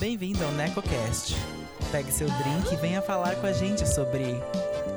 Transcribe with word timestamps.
Bem-vindo 0.00 0.42
ao 0.42 0.50
NecoCast. 0.52 1.34
Pegue 1.92 2.10
seu 2.10 2.26
drink 2.26 2.72
e 2.72 2.76
venha 2.76 3.02
falar 3.02 3.36
com 3.36 3.46
a 3.46 3.52
gente 3.52 3.86
sobre 3.86 4.24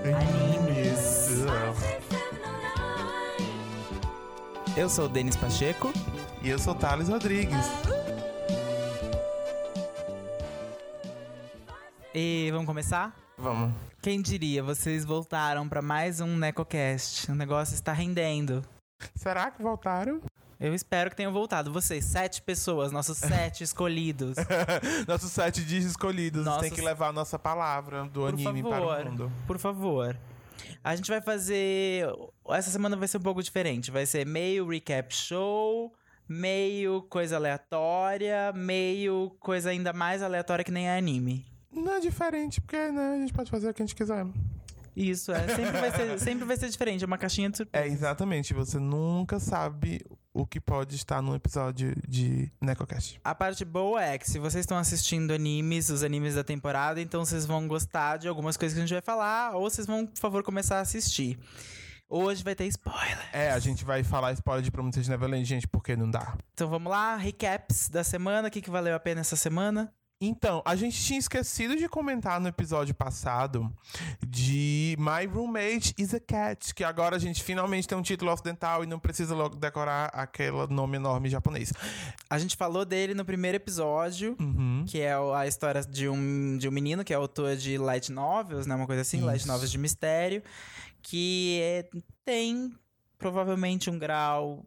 animes. 0.06 1.44
Eu 4.78 4.88
sou 4.88 5.08
o 5.08 5.10
Denis 5.10 5.36
Pacheco. 5.36 5.92
E 6.42 6.50
eu 6.50 6.58
sou 6.58 6.74
Thales 6.74 7.10
Rodrigues. 7.10 7.66
E 12.16 12.48
vamos 12.52 12.66
começar? 12.66 13.14
Vamos. 13.38 13.76
Quem 14.02 14.22
diria, 14.22 14.64
vocês 14.64 15.04
voltaram 15.04 15.68
para 15.68 15.82
mais 15.82 16.22
um 16.22 16.38
NecoCast. 16.38 17.30
O 17.30 17.36
negócio 17.36 17.74
está 17.74 17.92
rendendo. 17.92 18.64
Será 19.14 19.52
que 19.52 19.62
voltaram? 19.62 20.22
Eu 20.66 20.74
espero 20.74 21.10
que 21.10 21.16
tenham 21.18 21.34
voltado. 21.34 21.74
Vocês, 21.74 22.06
sete 22.06 22.42
pessoas, 22.42 22.92
nossos 22.92 23.18
sete 23.20 23.64
escolhidos. 23.66 24.38
Nossos 25.08 25.32
sete 25.32 25.62
dias 25.64 25.84
escolhidos. 25.84 26.46
Nossos- 26.46 26.62
Tem 26.62 26.72
que 26.72 26.82
levar 26.82 27.10
a 27.10 27.12
nossa 27.12 27.38
palavra 27.38 28.06
do 28.06 28.22
Por 28.22 28.30
anime 28.30 28.64
para 28.64 28.72
favor, 28.72 29.02
o 29.02 29.10
mundo. 29.10 29.32
por 29.46 29.58
favor. 29.60 30.18
A 30.82 30.96
gente 30.96 31.10
vai 31.12 31.20
fazer. 31.20 32.06
Essa 32.50 32.72
semana 32.72 32.96
vai 32.96 33.08
ser 33.10 33.18
um 33.18 33.22
pouco 33.22 33.44
diferente. 33.44 33.92
Vai 33.92 34.06
ser 34.06 34.26
meio 34.26 34.66
recap 34.66 35.14
show, 35.14 35.94
meio 36.30 37.02
coisa 37.10 37.36
aleatória, 37.36 38.54
meio 38.54 39.36
coisa 39.42 39.70
ainda 39.70 39.92
mais 39.92 40.22
aleatória 40.24 40.64
que 40.64 40.72
nem 40.72 40.88
é 40.88 40.98
anime. 40.98 41.46
Não 41.72 41.96
é 41.96 42.00
diferente, 42.00 42.62
porque 42.62 42.78
né, 42.78 43.16
a 43.16 43.20
gente 43.20 43.34
pode 43.34 43.52
fazer 43.52 43.70
o 43.70 43.74
que 43.74 43.82
a 43.82 43.86
gente 43.86 43.96
quiser. 43.96 44.26
Isso, 44.96 45.32
é. 45.34 45.46
Sempre 45.56 45.72
vai 45.82 45.92
ser, 45.92 46.20
sempre 46.20 46.46
vai 46.46 46.56
ser 46.56 46.70
diferente. 46.70 47.04
É 47.04 47.08
uma 47.08 47.18
caixinha 47.18 47.50
de 47.50 47.58
surpresa. 47.58 47.86
É, 47.86 47.90
exatamente. 47.90 48.54
Você 48.54 48.78
nunca 48.80 49.40
sabe 49.40 50.06
o 50.34 50.46
que 50.46 50.60
pode 50.60 50.96
estar 50.96 51.22
num 51.22 51.36
episódio 51.36 51.96
de 52.08 52.52
NecoCast. 52.60 53.20
A 53.24 53.36
parte 53.36 53.64
boa 53.64 54.04
é 54.04 54.18
que 54.18 54.30
se 54.30 54.40
vocês 54.40 54.64
estão 54.64 54.78
assistindo 54.78 55.32
animes, 55.32 55.90
os 55.90 56.04
animes 56.04 56.36
da 56.36 56.44
temporada, 56.44 57.00
então 57.00 57.24
vocês 57.24 57.46
vão 57.46 57.68
gostar 57.68 58.18
de 58.18 58.28
algumas 58.28 58.58
coisas 58.58 58.74
que 58.74 58.80
a 58.80 58.86
gente 58.86 58.94
vai 58.94 59.02
falar, 59.02 59.56
ou 59.56 59.70
vocês 59.70 59.86
vão, 59.86 60.08
por 60.08 60.20
favor, 60.20 60.44
começar 60.44 60.78
a 60.78 60.82
assistir. 60.82 61.38
Hoje 62.10 62.44
vai 62.44 62.56
ter 62.56 62.66
spoiler. 62.68 63.30
É, 63.32 63.52
a 63.52 63.60
gente 63.60 63.86
vai 63.86 64.04
falar 64.04 64.34
spoiler 64.34 64.64
de 64.64 64.72
Prometheus 64.72 65.08
Neverland, 65.08 65.46
gente, 65.46 65.68
porque 65.68 65.96
não 65.96 66.10
dá. 66.10 66.36
Então 66.54 66.68
vamos 66.68 66.92
lá, 66.92 67.16
recaps 67.16 67.90
da 67.90 68.04
semana, 68.04 68.48
o 68.48 68.52
que, 68.52 68.62
que 68.62 68.70
valeu 68.70 68.96
a 68.96 69.00
pena 69.00 69.22
essa 69.22 69.36
semana? 69.36 69.94
Então, 70.26 70.62
a 70.66 70.76
gente 70.76 70.98
tinha 71.04 71.20
esquecido 71.20 71.76
de 71.76 71.90
comentar 71.90 72.40
no 72.40 72.48
episódio 72.48 72.94
passado 72.96 73.70
de 74.26 74.96
My 74.98 75.26
Roommate 75.26 75.94
is 75.98 76.14
a 76.14 76.20
Cat, 76.20 76.74
que 76.74 76.84
agora 76.84 77.16
a 77.16 77.20
gente 77.20 77.44
finalmente 77.44 77.88
tem 77.88 77.98
um 77.98 78.02
título 78.02 78.32
ocidental 78.32 78.84
e 78.84 78.88
não 78.88 79.00
precisa 79.00 79.36
logo 79.36 79.56
decorar 79.58 80.06
aquele 80.14 80.66
nome 80.68 80.96
enorme 80.96 81.30
japonês. 81.30 81.74
A 82.30 82.40
gente 82.40 82.56
falou 82.56 82.86
dele 82.86 83.14
no 83.14 83.26
primeiro 83.26 83.58
episódio, 83.58 84.36
Uhum. 84.40 84.86
que 84.88 85.02
é 85.02 85.14
a 85.14 85.46
história 85.46 85.82
de 85.82 86.08
um, 86.08 86.58
de 86.58 86.68
um 86.70 86.72
menino 86.72 87.04
que 87.04 87.12
é 87.12 87.16
autor 87.16 87.56
de 87.58 87.78
light 87.78 88.12
novels, 88.12 88.66
né? 88.66 88.76
Uma 88.76 88.86
coisa 88.88 89.02
assim, 89.02 89.20
light 89.22 89.40
Isso. 89.42 89.48
novels 89.48 89.72
de 89.72 89.78
mistério, 89.78 90.42
que 91.02 91.60
é- 91.62 91.90
tem 92.24 92.72
provavelmente 93.18 93.90
um 93.90 93.98
grau 94.00 94.66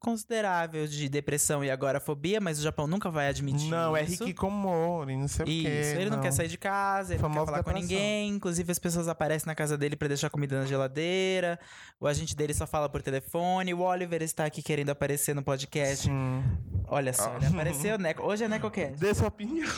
considerável 0.00 0.86
de 0.86 1.08
depressão 1.08 1.64
e 1.64 1.70
agorafobia, 1.70 2.40
mas 2.40 2.58
o 2.58 2.62
Japão 2.62 2.86
nunca 2.86 3.10
vai 3.10 3.28
admitir 3.28 3.68
Não, 3.68 3.96
é 3.96 4.04
isso. 4.04 4.22
Hikikomori, 4.22 5.16
não 5.16 5.26
sei 5.28 5.44
o 5.44 5.48
Isso, 5.48 5.62
quê. 5.64 6.00
ele 6.00 6.10
não, 6.10 6.20
quer 6.20 6.32
sair 6.32 6.48
de 6.48 6.56
casa, 6.58 7.14
ele 7.14 7.22
não 7.22 7.30
quer 7.30 7.44
falar 7.44 7.62
com 7.62 7.72
ninguém. 7.72 8.28
Inclusive, 8.30 8.70
as 8.70 8.78
pessoas 8.78 9.08
aparecem 9.08 9.46
na 9.46 9.54
casa 9.54 9.76
dele 9.76 9.96
pra 9.96 10.08
deixar 10.08 10.30
comida 10.30 10.58
na 10.60 10.66
geladeira. 10.66 11.58
O 12.00 12.06
agente 12.06 12.34
dele 12.36 12.54
só 12.54 12.66
fala 12.66 12.88
por 12.88 13.02
telefone. 13.02 13.74
O 13.74 13.80
Oliver 13.80 14.22
está 14.22 14.44
aqui 14.44 14.62
querendo 14.62 14.90
aparecer 14.90 15.34
no 15.34 15.42
podcast. 15.42 16.04
Sim. 16.06 16.42
Olha 16.86 17.12
só, 17.12 17.36
ele 17.36 17.46
apareceu. 17.46 17.98
Neco. 17.98 18.22
Hoje 18.22 18.44
é 18.44 18.48
NecoCast. 18.48 18.98
Dê 18.98 19.12
sua 19.14 19.28
opinião. 19.28 19.68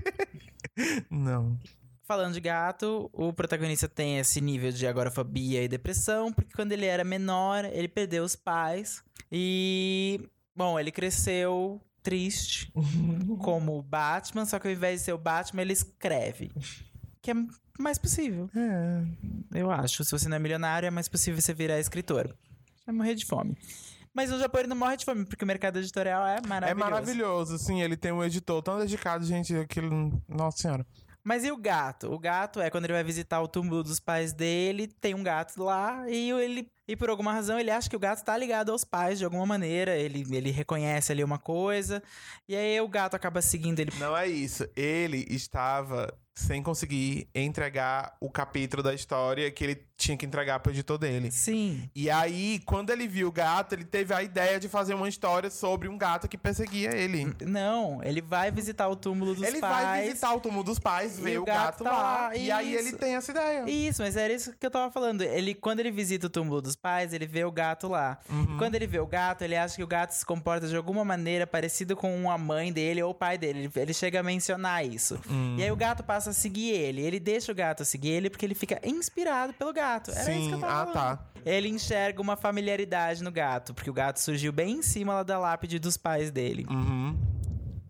não. 1.10 1.58
Falando 2.06 2.34
de 2.34 2.40
gato, 2.40 3.08
o 3.12 3.32
protagonista 3.32 3.88
tem 3.88 4.18
esse 4.18 4.40
nível 4.40 4.72
de 4.72 4.84
agorafobia 4.84 5.62
e 5.62 5.68
depressão, 5.68 6.32
porque 6.32 6.52
quando 6.56 6.72
ele 6.72 6.84
era 6.84 7.04
menor, 7.04 7.64
ele 7.66 7.86
perdeu 7.86 8.24
os 8.24 8.34
pais. 8.34 9.00
E, 9.30 10.20
bom, 10.54 10.78
ele 10.78 10.90
cresceu 10.90 11.80
triste, 12.02 12.72
como 13.40 13.78
o 13.78 13.82
Batman, 13.82 14.44
só 14.44 14.58
que 14.58 14.66
ao 14.66 14.72
invés 14.72 15.00
de 15.00 15.04
ser 15.06 15.12
o 15.12 15.18
Batman, 15.18 15.62
ele 15.62 15.72
escreve. 15.72 16.50
Que 17.22 17.30
é 17.30 17.34
mais 17.78 17.98
possível. 17.98 18.48
É. 18.54 19.58
Eu 19.58 19.70
acho. 19.70 20.04
Se 20.04 20.10
você 20.10 20.28
não 20.28 20.36
é 20.36 20.40
milionário, 20.40 20.86
é 20.86 20.90
mais 20.90 21.08
possível 21.08 21.40
você 21.40 21.52
virar 21.52 21.78
escritor. 21.78 22.34
Vai 22.86 22.94
morrer 22.94 23.14
de 23.14 23.26
fome. 23.26 23.56
Mas 24.12 24.30
no 24.30 24.38
Japão 24.38 24.60
ele 24.60 24.68
não 24.68 24.76
morre 24.76 24.96
de 24.96 25.04
fome, 25.04 25.24
porque 25.24 25.44
o 25.44 25.46
mercado 25.46 25.78
editorial 25.78 26.26
é 26.26 26.40
maravilhoso. 26.46 26.86
É 26.86 26.90
maravilhoso, 26.90 27.58
sim. 27.58 27.80
Ele 27.80 27.96
tem 27.96 28.10
um 28.10 28.24
editor 28.24 28.62
tão 28.62 28.78
dedicado, 28.78 29.24
gente. 29.24 29.54
Aquilo. 29.54 30.20
Nossa 30.28 30.58
senhora. 30.58 30.86
Mas 31.22 31.44
e 31.44 31.52
o 31.52 31.56
gato? 31.56 32.12
O 32.12 32.18
gato 32.18 32.60
é 32.60 32.70
quando 32.70 32.84
ele 32.84 32.94
vai 32.94 33.04
visitar 33.04 33.40
o 33.40 33.48
túmulo 33.48 33.82
dos 33.82 34.00
pais 34.00 34.32
dele, 34.32 34.86
tem 34.86 35.14
um 35.14 35.22
gato 35.22 35.62
lá 35.62 36.08
e 36.08 36.30
ele. 36.30 36.70
E 36.90 36.96
por 36.96 37.08
alguma 37.08 37.32
razão 37.32 37.56
ele 37.56 37.70
acha 37.70 37.88
que 37.88 37.94
o 37.94 38.00
gato 38.00 38.24
tá 38.24 38.36
ligado 38.36 38.72
aos 38.72 38.82
pais 38.82 39.16
de 39.20 39.24
alguma 39.24 39.46
maneira. 39.46 39.96
Ele, 39.96 40.26
ele 40.28 40.50
reconhece 40.50 41.12
ali 41.12 41.22
uma 41.22 41.38
coisa. 41.38 42.02
E 42.48 42.56
aí 42.56 42.80
o 42.80 42.88
gato 42.88 43.14
acaba 43.14 43.40
seguindo 43.40 43.78
ele. 43.78 43.92
Não 43.96 44.16
é 44.16 44.26
isso. 44.26 44.68
Ele 44.74 45.24
estava 45.30 46.12
sem 46.34 46.62
conseguir 46.62 47.28
entregar 47.34 48.14
o 48.20 48.30
capítulo 48.30 48.82
da 48.82 48.94
história 48.94 49.50
que 49.50 49.64
ele 49.64 49.86
tinha 49.96 50.16
que 50.16 50.24
entregar 50.24 50.58
pro 50.60 50.72
editor 50.72 50.96
dele. 50.96 51.30
Sim. 51.30 51.90
E 51.94 52.08
aí, 52.08 52.60
quando 52.64 52.88
ele 52.88 53.06
viu 53.06 53.28
o 53.28 53.32
gato, 53.32 53.74
ele 53.74 53.84
teve 53.84 54.14
a 54.14 54.22
ideia 54.22 54.58
de 54.58 54.66
fazer 54.66 54.94
uma 54.94 55.08
história 55.08 55.50
sobre 55.50 55.88
um 55.88 55.98
gato 55.98 56.26
que 56.26 56.38
perseguia 56.38 56.96
ele. 56.96 57.34
Não, 57.42 58.02
ele 58.02 58.22
vai 58.22 58.50
visitar 58.50 58.88
o 58.88 58.96
túmulo 58.96 59.34
dos 59.34 59.46
ele 59.46 59.60
pais. 59.60 59.84
vai 59.86 60.02
visitar 60.04 60.34
o 60.34 60.40
túmulo 60.40 60.64
dos 60.64 60.78
pais, 60.78 61.18
ver 61.18 61.38
o 61.38 61.44
gato 61.44 61.60
gato, 61.60 61.84
tá 61.84 61.90
lá. 61.90 62.28
lá, 62.28 62.36
E 62.36 62.50
aí 62.50 62.74
isso. 62.74 62.88
ele 62.88 62.96
tem 62.96 63.14
essa 63.16 63.30
ideia. 63.30 63.68
Isso, 63.68 64.00
mas 64.00 64.16
era 64.16 64.32
isso 64.32 64.54
que 64.58 64.64
eu 64.64 64.70
tava 64.70 64.90
falando. 64.90 65.20
Ele, 65.20 65.54
quando 65.54 65.80
ele 65.80 65.90
visita 65.90 66.28
o 66.28 66.30
túmulo 66.30 66.62
dos 66.62 66.76
pais, 66.76 67.12
ele 67.12 67.26
vê 67.26 67.44
o 67.44 67.52
gato 67.52 67.86
lá. 67.86 68.18
Uhum. 68.30 68.56
Quando 68.56 68.76
ele 68.76 68.86
vê 68.86 69.00
o 69.00 69.06
gato, 69.06 69.42
ele 69.42 69.56
acha 69.56 69.76
que 69.76 69.84
o 69.84 69.86
gato 69.86 70.12
se 70.12 70.24
comporta 70.24 70.66
de 70.66 70.76
alguma 70.76 71.04
maneira 71.04 71.46
parecido 71.46 71.94
com 71.94 72.30
a 72.30 72.38
mãe 72.38 72.72
dele 72.72 73.02
ou 73.02 73.10
o 73.10 73.14
pai 73.14 73.36
dele. 73.36 73.58
Ele, 73.64 73.70
ele 73.76 73.92
chega 73.92 74.20
a 74.20 74.22
mencionar 74.22 74.86
isso. 74.86 75.20
Hum. 75.28 75.56
E 75.58 75.62
aí 75.62 75.70
o 75.70 75.76
gato 75.76 76.02
passa 76.02 76.19
a 76.28 76.32
seguir 76.32 76.70
ele. 76.70 77.00
Ele 77.02 77.18
deixa 77.18 77.52
o 77.52 77.54
gato 77.54 77.84
seguir 77.84 78.10
ele 78.10 78.30
porque 78.30 78.44
ele 78.44 78.54
fica 78.54 78.80
inspirado 78.84 79.52
pelo 79.54 79.72
gato. 79.72 80.10
Era 80.10 80.32
isso 80.32 80.40
que 80.40 80.46
Sim, 80.46 80.52
eu 80.52 80.60
tava 80.60 80.72
ah 80.72 80.86
falando. 80.86 81.18
tá. 81.18 81.26
Ele 81.44 81.68
enxerga 81.68 82.20
uma 82.20 82.36
familiaridade 82.36 83.22
no 83.22 83.30
gato, 83.30 83.72
porque 83.72 83.88
o 83.88 83.94
gato 83.94 84.18
surgiu 84.20 84.52
bem 84.52 84.78
em 84.78 84.82
cima 84.82 85.14
lá 85.14 85.22
da 85.22 85.38
lápide 85.38 85.78
dos 85.78 85.96
pais 85.96 86.30
dele. 86.30 86.66
Uhum. 86.68 87.18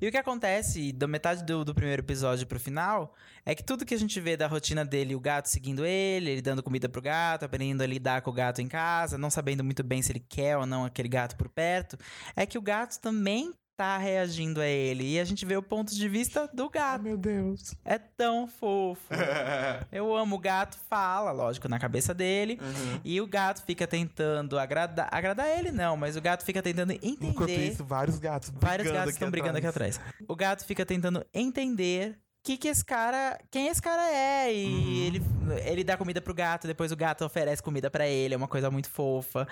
E 0.01 0.09
o 0.09 0.11
que 0.11 0.17
acontece, 0.17 0.93
da 0.93 1.07
metade 1.07 1.45
do, 1.45 1.63
do 1.63 1.75
primeiro 1.75 2.01
episódio 2.01 2.47
pro 2.47 2.59
final, 2.59 3.15
é 3.45 3.55
que 3.55 3.63
tudo 3.63 3.85
que 3.85 3.93
a 3.93 3.99
gente 3.99 4.19
vê 4.19 4.35
da 4.35 4.47
rotina 4.47 4.83
dele, 4.83 5.15
o 5.15 5.21
gato 5.21 5.47
seguindo 5.51 5.85
ele, 5.85 6.31
ele 6.31 6.41
dando 6.41 6.63
comida 6.63 6.89
pro 6.89 7.03
gato, 7.03 7.45
aprendendo 7.45 7.83
a 7.83 7.87
lidar 7.87 8.23
com 8.23 8.31
o 8.31 8.33
gato 8.33 8.63
em 8.63 8.69
casa, 8.69 9.19
não 9.19 9.29
sabendo 9.29 9.63
muito 9.63 9.83
bem 9.85 10.01
se 10.01 10.11
ele 10.11 10.21
quer 10.21 10.57
ou 10.57 10.65
não 10.65 10.87
aquele 10.87 11.09
gato 11.09 11.37
por 11.37 11.51
perto, 11.51 11.99
é 12.35 12.47
que 12.47 12.57
o 12.57 12.63
gato 12.63 12.99
também 12.99 13.53
tá 13.81 13.97
reagindo 13.97 14.61
a 14.61 14.67
ele. 14.67 15.15
E 15.15 15.19
a 15.19 15.25
gente 15.25 15.47
vê 15.47 15.57
o 15.57 15.63
ponto 15.63 15.95
de 15.95 16.07
vista 16.07 16.47
do 16.53 16.65
Ai, 16.65 16.71
gato. 16.71 17.03
meu 17.03 17.17
Deus. 17.17 17.75
É 17.83 17.97
tão 17.97 18.47
fofo. 18.47 19.09
Eu 19.91 20.15
amo. 20.15 20.37
O 20.37 20.39
gato 20.39 20.77
fala, 20.87 21.33
lógico, 21.33 21.67
na 21.67 21.79
cabeça 21.79 22.13
dele. 22.13 22.59
Uhum. 22.61 23.01
E 23.03 23.19
o 23.23 23.27
gato 23.27 23.65
fica 23.65 23.87
tentando 23.87 24.59
agradar. 24.59 25.09
Agradar 25.11 25.49
ele, 25.49 25.73
não, 25.73 25.97
mas 25.97 26.15
o 26.15 26.21
gato 26.21 26.45
fica 26.45 26.63
tentando 26.63 26.93
entender. 26.93 27.29
Enquanto 27.29 27.49
isso, 27.49 27.83
vários 27.83 28.19
gatos 28.19 28.51
Vários 28.51 28.85
brigando 28.85 28.93
gatos 28.93 29.09
aqui 29.09 29.17
estão 29.17 29.31
brigando 29.31 29.57
aqui 29.57 29.67
atrás. 29.67 29.99
O 30.29 30.37
gato 30.37 30.67
fica 30.67 30.85
tentando 30.85 31.25
entender 31.33 32.19
que 32.43 32.57
que 32.57 32.69
esse 32.69 32.85
cara, 32.85 33.39
quem 33.51 33.69
esse 33.69 33.83
cara 33.83 34.11
é 34.11 34.55
e 34.55 34.67
Uhum. 34.67 35.07
ele 35.07 35.23
ele 35.67 35.85
dá 35.85 35.97
comida 35.97 36.21
pro 36.21 36.33
gato, 36.33 36.67
depois 36.67 36.93
o 36.93 36.97
gato 36.97 37.25
oferece 37.25 37.63
comida 37.63 37.91
pra 37.91 38.07
ele, 38.07 38.35
é 38.35 38.37
uma 38.37 38.47
coisa 38.49 38.71
muito 38.71 38.89
fofa. 38.89 39.47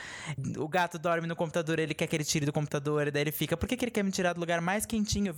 O 0.56 0.68
gato 0.68 0.98
dorme 0.98 1.26
no 1.26 1.34
computador, 1.36 1.78
ele 1.78 1.92
quer 1.94 2.06
que 2.06 2.14
ele 2.16 2.24
tire 2.24 2.46
do 2.46 2.52
computador, 2.52 3.08
e 3.08 3.10
daí 3.10 3.22
ele 3.22 3.32
fica, 3.32 3.56
por 3.56 3.68
que, 3.68 3.76
que 3.76 3.84
ele 3.84 3.90
quer 3.90 4.04
me 4.04 4.10
tirar 4.10 4.32
do 4.32 4.40
lugar 4.40 4.60
mais 4.60 4.86
quentinho 4.86 5.34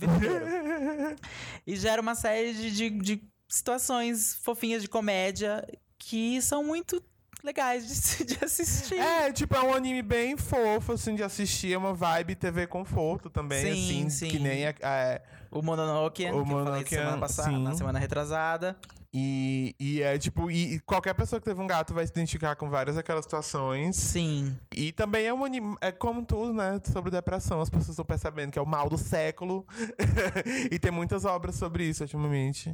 e 1.65 1.75
gera 1.75 2.01
uma 2.01 2.15
série 2.15 2.53
de, 2.53 2.71
de, 2.71 2.89
de 2.89 3.23
situações 3.47 4.35
fofinhas 4.43 4.81
de 4.81 4.87
comédia 4.87 5.65
que 5.97 6.41
são 6.41 6.63
muito 6.63 7.01
legais 7.43 8.17
de, 8.17 8.25
de 8.37 8.43
assistir. 8.45 8.95
É, 8.99 9.31
tipo, 9.31 9.55
é 9.55 9.61
um 9.61 9.73
anime 9.73 10.01
bem 10.01 10.37
fofo, 10.37 10.93
assim, 10.93 11.15
de 11.15 11.23
assistir. 11.23 11.73
É 11.73 11.77
uma 11.77 11.93
vibe 11.93 12.35
TV 12.35 12.67
conforto 12.67 13.29
também, 13.29 13.61
Sim, 13.73 14.05
assim. 14.05 14.09
sim. 14.09 14.27
Que 14.29 14.39
nem 14.39 14.67
a, 14.67 14.73
a- 14.83 15.21
O 15.51 15.61
Mononoke, 15.61 16.25
O 16.29 16.43
que 16.43 16.49
Mononoke, 16.49 16.89
semana 16.89 17.17
passada, 17.17 17.49
sim. 17.49 17.63
na 17.63 17.73
semana 17.75 17.99
retrasada. 17.99 18.77
e, 19.13 19.75
e 19.77 20.01
é 20.01 20.17
tipo, 20.17 20.49
e, 20.49 20.75
e 20.75 20.79
qualquer 20.79 21.13
pessoa 21.13 21.37
que 21.39 21.45
teve 21.45 21.59
um 21.59 21.67
gato 21.67 21.93
vai 21.93 22.05
se 22.05 22.11
identificar 22.13 22.55
com 22.55 22.69
várias 22.69 22.95
daquelas 22.95 23.25
situações. 23.25 23.97
Sim. 23.97 24.57
E 24.73 24.93
também 24.93 25.25
é 25.25 25.33
um 25.33 25.43
anime, 25.43 25.75
é 25.81 25.91
como 25.91 26.23
tudo, 26.25 26.53
né, 26.53 26.79
sobre 26.93 27.11
depressão. 27.11 27.59
As 27.59 27.69
pessoas 27.69 27.89
estão 27.89 28.05
percebendo 28.05 28.51
que 28.51 28.57
é 28.59 28.61
o 28.61 28.65
mal 28.65 28.87
do 28.89 28.97
século. 28.97 29.65
e 30.71 30.79
tem 30.79 30.91
muitas 30.91 31.25
obras 31.25 31.55
sobre 31.55 31.83
isso 31.83 32.03
ultimamente. 32.03 32.73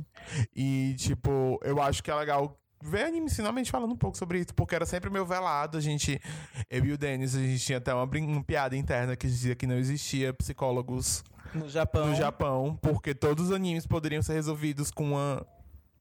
E, 0.55 0.93
tipo, 0.99 1.59
eu 1.63 1.81
acho 1.81 2.03
que 2.03 2.11
é 2.11 2.15
legal 2.15 2.55
ver 2.81 3.05
anime 3.05 3.29
finalmente 3.29 3.71
falando 3.71 3.91
um 3.93 3.97
pouco 3.97 4.17
sobre 4.17 4.39
isso, 4.39 4.53
porque 4.53 4.75
era 4.75 4.85
sempre 4.85 5.09
meio 5.09 5.25
velado. 5.25 5.77
A 5.77 5.81
gente, 5.81 6.19
eu 6.69 6.85
e 6.85 6.91
o 6.91 6.97
Denis, 6.97 7.35
a 7.35 7.39
gente 7.39 7.59
tinha 7.63 7.77
até 7.77 7.93
uma, 7.93 8.03
uma 8.03 8.43
piada 8.43 8.75
interna 8.75 9.15
que 9.15 9.27
dizia 9.27 9.55
que 9.55 9.65
não 9.67 9.75
existia 9.77 10.33
psicólogos 10.33 11.23
No 11.53 11.67
Japão. 11.69 12.07
no 12.07 12.15
Japão, 12.15 12.77
porque 12.81 13.13
todos 13.15 13.47
os 13.47 13.51
animes 13.51 13.85
poderiam 13.87 14.21
ser 14.21 14.33
resolvidos 14.33 14.91
com 14.91 15.11
uma, 15.11 15.45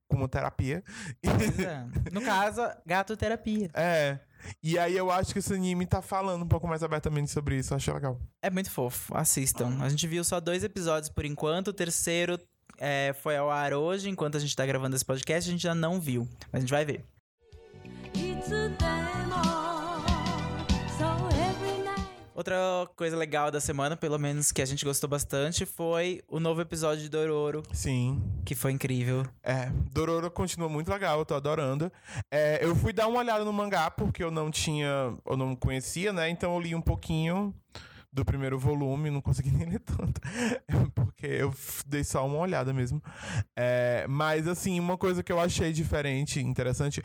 com 0.08 0.16
uma 0.16 0.28
terapia. 0.28 0.82
É. 1.22 2.10
No 2.12 2.22
caso, 2.22 2.60
gato 2.84 3.16
terapia. 3.16 3.70
É. 3.74 4.18
E 4.62 4.78
aí 4.78 4.96
eu 4.96 5.10
acho 5.10 5.32
que 5.32 5.40
esse 5.40 5.52
anime 5.52 5.86
tá 5.86 6.00
falando 6.00 6.44
um 6.44 6.48
pouco 6.48 6.68
mais 6.68 6.82
abertamente 6.82 7.30
sobre 7.32 7.56
isso, 7.58 7.72
eu 7.72 7.76
achei 7.76 7.92
legal. 7.92 8.20
É 8.40 8.48
muito 8.50 8.70
fofo, 8.70 9.16
assistam. 9.16 9.78
A 9.80 9.88
gente 9.88 10.06
viu 10.06 10.22
só 10.22 10.38
dois 10.40 10.62
episódios 10.62 11.10
por 11.10 11.24
enquanto, 11.24 11.68
o 11.68 11.72
terceiro 11.72 12.38
é, 12.78 13.14
foi 13.22 13.36
ao 13.36 13.50
ar 13.50 13.72
hoje, 13.72 14.08
enquanto 14.08 14.36
a 14.36 14.40
gente 14.40 14.54
tá 14.54 14.64
gravando 14.64 14.94
esse 14.96 15.04
podcast, 15.04 15.48
a 15.48 15.52
gente 15.52 15.62
já 15.62 15.74
não 15.74 16.00
viu. 16.00 16.28
Mas 16.52 16.58
a 16.58 16.60
gente 16.60 16.70
vai 16.70 16.84
ver. 16.84 17.04
Outra 22.36 22.54
coisa 22.94 23.16
legal 23.16 23.50
da 23.50 23.58
semana, 23.60 23.96
pelo 23.96 24.18
menos 24.18 24.52
que 24.52 24.60
a 24.60 24.66
gente 24.66 24.84
gostou 24.84 25.08
bastante, 25.08 25.64
foi 25.64 26.20
o 26.28 26.38
novo 26.38 26.60
episódio 26.60 27.02
de 27.02 27.08
Dororo. 27.08 27.62
Sim. 27.72 28.22
Que 28.44 28.54
foi 28.54 28.72
incrível. 28.72 29.26
É, 29.42 29.70
Dororo 29.90 30.30
continua 30.30 30.68
muito 30.68 30.90
legal, 30.90 31.18
eu 31.18 31.24
tô 31.24 31.34
adorando. 31.34 31.90
É, 32.30 32.62
eu 32.62 32.76
fui 32.76 32.92
dar 32.92 33.08
uma 33.08 33.20
olhada 33.20 33.42
no 33.42 33.54
mangá, 33.54 33.90
porque 33.90 34.22
eu 34.22 34.30
não 34.30 34.50
tinha, 34.50 35.16
eu 35.24 35.34
não 35.34 35.56
conhecia, 35.56 36.12
né? 36.12 36.28
Então 36.28 36.52
eu 36.52 36.60
li 36.60 36.74
um 36.74 36.82
pouquinho 36.82 37.54
do 38.16 38.24
primeiro 38.24 38.58
volume, 38.58 39.10
não 39.10 39.20
consegui 39.20 39.50
nem 39.52 39.68
ler 39.68 39.80
tanto, 39.80 40.20
porque 40.94 41.26
eu 41.26 41.54
dei 41.86 42.02
só 42.02 42.26
uma 42.26 42.38
olhada 42.38 42.72
mesmo. 42.72 43.00
É, 43.54 44.06
mas 44.08 44.48
assim, 44.48 44.80
uma 44.80 44.96
coisa 44.96 45.22
que 45.22 45.30
eu 45.30 45.38
achei 45.38 45.70
diferente, 45.72 46.40
interessante, 46.40 47.02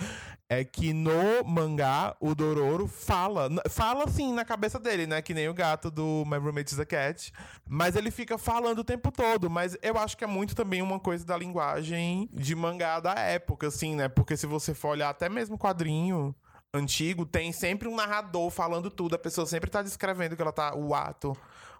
é 0.49 0.63
que 0.63 0.93
no 0.93 1.43
mangá 1.45 2.15
o 2.19 2.33
Dororo 2.33 2.87
fala, 2.87 3.49
fala 3.69 4.05
assim 4.05 4.33
na 4.33 4.45
cabeça 4.45 4.79
dele, 4.79 5.05
né? 5.05 5.21
Que 5.21 5.33
nem 5.33 5.49
o 5.49 5.53
gato 5.53 5.91
do 5.91 6.23
My 6.25 6.37
Roommate 6.37 6.73
is 6.73 6.79
a 6.79 6.85
Cat, 6.85 7.33
mas 7.67 7.97
ele 7.97 8.09
fica 8.09 8.37
falando 8.37 8.79
o 8.79 8.83
tempo 8.83 9.11
todo. 9.11 9.49
Mas 9.49 9.77
eu 9.81 9.97
acho 9.97 10.17
que 10.17 10.23
é 10.23 10.27
muito 10.27 10.55
também 10.55 10.81
uma 10.81 10.99
coisa 10.99 11.25
da 11.25 11.37
linguagem 11.37 12.29
de 12.31 12.55
mangá 12.55 13.01
da 13.01 13.13
época, 13.15 13.67
assim, 13.67 13.95
né? 13.95 14.07
Porque 14.07 14.37
se 14.37 14.47
você 14.47 14.73
for 14.73 14.89
olhar 14.89 15.09
até 15.09 15.27
mesmo 15.27 15.57
quadrinho 15.57 16.33
antigo, 16.73 17.25
tem 17.25 17.51
sempre 17.51 17.87
um 17.87 17.95
narrador 17.95 18.49
falando 18.49 18.89
tudo. 18.89 19.15
A 19.15 19.19
pessoa 19.19 19.45
sempre 19.45 19.69
tá 19.69 19.81
descrevendo 19.81 20.35
que 20.35 20.41
ela 20.41 20.51
tá. 20.51 20.75
o 20.75 20.93
ato. 20.93 21.35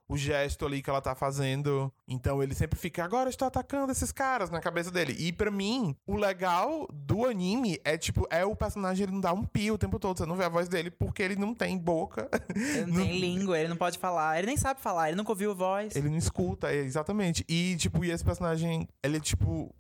O 0.08 0.18
gesto 0.18 0.66
ali 0.66 0.82
que 0.82 0.90
ela 0.90 1.00
tá 1.00 1.16
fazendo. 1.16 1.90
Então 2.06 2.44
ele 2.44 2.54
sempre 2.54 2.78
fica, 2.78 3.02
agora 3.02 3.30
estou 3.30 3.48
atacando 3.48 3.94
esses 3.94 4.12
caras 4.12 4.50
na 4.50 4.60
cabeça 4.60 4.92
dele. 4.92 5.16
E 5.18 5.32
pra 5.32 5.50
mim, 5.50 5.96
o 6.06 6.18
legal 6.18 6.86
do 6.92 7.26
anime 7.26 7.80
é 7.86 7.98
tipo, 7.98 8.28
é 8.30 8.44
o 8.44 8.54
personagem 8.54 9.04
ele 9.04 9.14
não 9.14 9.22
dá 9.22 9.32
um 9.32 9.46
pio 9.46 9.76
o 9.76 9.78
tempo 9.78 9.98
todo. 9.98 10.18
Você 10.18 10.26
não 10.26 10.36
vê 10.36 10.44
a 10.44 10.50
voz 10.50 10.68
dele 10.68 10.92
porque 10.92 11.24
ele 11.24 11.38
não 11.38 11.56
tem 11.56 11.78
boca. 11.78 12.30
Ele 12.54 12.92
não 12.92 12.98
tem 13.08 13.20
língua, 13.22 13.58
ele 13.58 13.70
não 13.70 13.78
pode 13.78 13.98
falar, 13.98 14.38
ele 14.38 14.48
nem 14.48 14.58
sabe 14.58 14.82
falar, 14.82 15.08
ele 15.08 15.16
nunca 15.16 15.32
ouviu 15.32 15.56
voz. 15.56 15.96
Ele 15.96 16.10
não 16.10 16.18
escuta, 16.18 16.70
é, 16.70 16.78
exatamente. 16.80 17.46
E, 17.48 17.78
tipo, 17.78 18.04
e 18.04 18.12
esse 18.12 18.26
personagem, 18.26 18.90
ele 19.02 19.16
é, 19.16 19.20
tipo. 19.22 19.74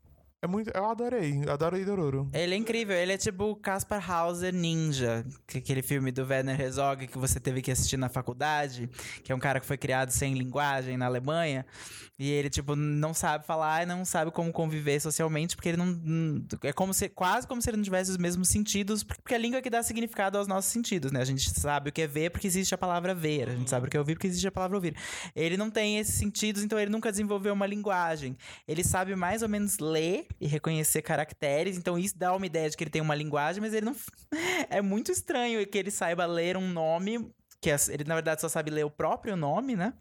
É 0.43 0.47
muito. 0.47 0.71
Eu 0.71 0.85
adorei. 0.85 1.39
Adorei 1.47 1.85
Dororo. 1.85 2.27
Ele 2.33 2.55
é 2.55 2.57
incrível, 2.57 2.95
ele 2.97 3.13
é 3.13 3.17
tipo 3.17 3.43
o 3.43 3.55
Kaspar 3.55 4.09
Hauser 4.11 4.51
Ninja, 4.51 5.23
que 5.45 5.57
é 5.57 5.61
aquele 5.61 5.83
filme 5.83 6.11
do 6.11 6.23
Werner 6.25 6.59
Herzog 6.59 7.05
que 7.05 7.17
você 7.19 7.39
teve 7.39 7.61
que 7.61 7.69
assistir 7.69 7.95
na 7.95 8.09
faculdade, 8.09 8.89
que 9.23 9.31
é 9.31 9.35
um 9.35 9.39
cara 9.39 9.59
que 9.59 9.67
foi 9.67 9.77
criado 9.77 10.09
sem 10.09 10.33
linguagem 10.33 10.97
na 10.97 11.05
Alemanha, 11.05 11.63
e 12.17 12.27
ele 12.31 12.49
tipo 12.49 12.75
não 12.75 13.13
sabe 13.13 13.45
falar 13.45 13.83
e 13.83 13.85
não 13.85 14.03
sabe 14.03 14.31
como 14.31 14.51
conviver 14.51 14.99
socialmente, 14.99 15.55
porque 15.55 15.69
ele 15.69 15.77
não- 15.77 16.43
é 16.63 16.73
como 16.73 16.91
se 16.91 17.07
quase 17.07 17.45
como 17.47 17.61
se 17.61 17.69
ele 17.69 17.77
não 17.77 17.83
tivesse 17.83 18.09
os 18.09 18.17
mesmos 18.17 18.47
sentidos, 18.47 19.03
porque 19.03 19.35
a 19.35 19.37
língua 19.37 19.59
é 19.59 19.61
que 19.61 19.69
dá 19.69 19.83
significado 19.83 20.39
aos 20.39 20.47
nossos 20.47 20.71
sentidos, 20.71 21.11
né? 21.11 21.21
A 21.21 21.25
gente 21.25 21.51
sabe 21.51 21.91
o 21.91 21.93
que 21.93 22.01
é 22.01 22.07
ver 22.07 22.31
porque 22.31 22.47
existe 22.47 22.73
a 22.73 22.77
palavra 22.79 23.13
ver, 23.13 23.47
a 23.49 23.55
gente 23.55 23.69
sabe 23.69 23.85
o 23.85 23.89
que 23.91 23.95
é 23.95 23.99
ouvir 23.99 24.15
porque 24.15 24.25
existe 24.25 24.47
a 24.47 24.51
palavra 24.51 24.75
ouvir. 24.75 24.95
Ele 25.35 25.55
não 25.55 25.69
tem 25.69 25.99
esses 25.99 26.15
sentidos, 26.15 26.63
então 26.63 26.79
ele 26.79 26.89
nunca 26.89 27.11
desenvolveu 27.11 27.53
uma 27.53 27.67
linguagem. 27.67 28.35
Ele 28.67 28.83
sabe 28.83 29.15
mais 29.15 29.43
ou 29.43 29.47
menos 29.49 29.77
ler 29.77 30.25
e 30.39 30.47
reconhecer 30.47 31.01
caracteres, 31.01 31.77
então 31.77 31.97
isso 31.97 32.17
dá 32.17 32.35
uma 32.35 32.45
ideia 32.45 32.69
de 32.69 32.77
que 32.77 32.83
ele 32.83 32.91
tem 32.91 33.01
uma 33.01 33.15
linguagem, 33.15 33.61
mas 33.61 33.73
ele 33.73 33.85
não. 33.85 33.95
é 34.69 34.81
muito 34.81 35.11
estranho 35.11 35.65
que 35.67 35.77
ele 35.77 35.91
saiba 35.91 36.25
ler 36.25 36.57
um 36.57 36.67
nome. 36.67 37.31
Que 37.59 37.69
ele, 37.69 38.03
na 38.05 38.15
verdade, 38.15 38.41
só 38.41 38.49
sabe 38.49 38.71
ler 38.71 38.85
o 38.85 38.89
próprio 38.89 39.35
nome, 39.35 39.75
né? 39.75 39.93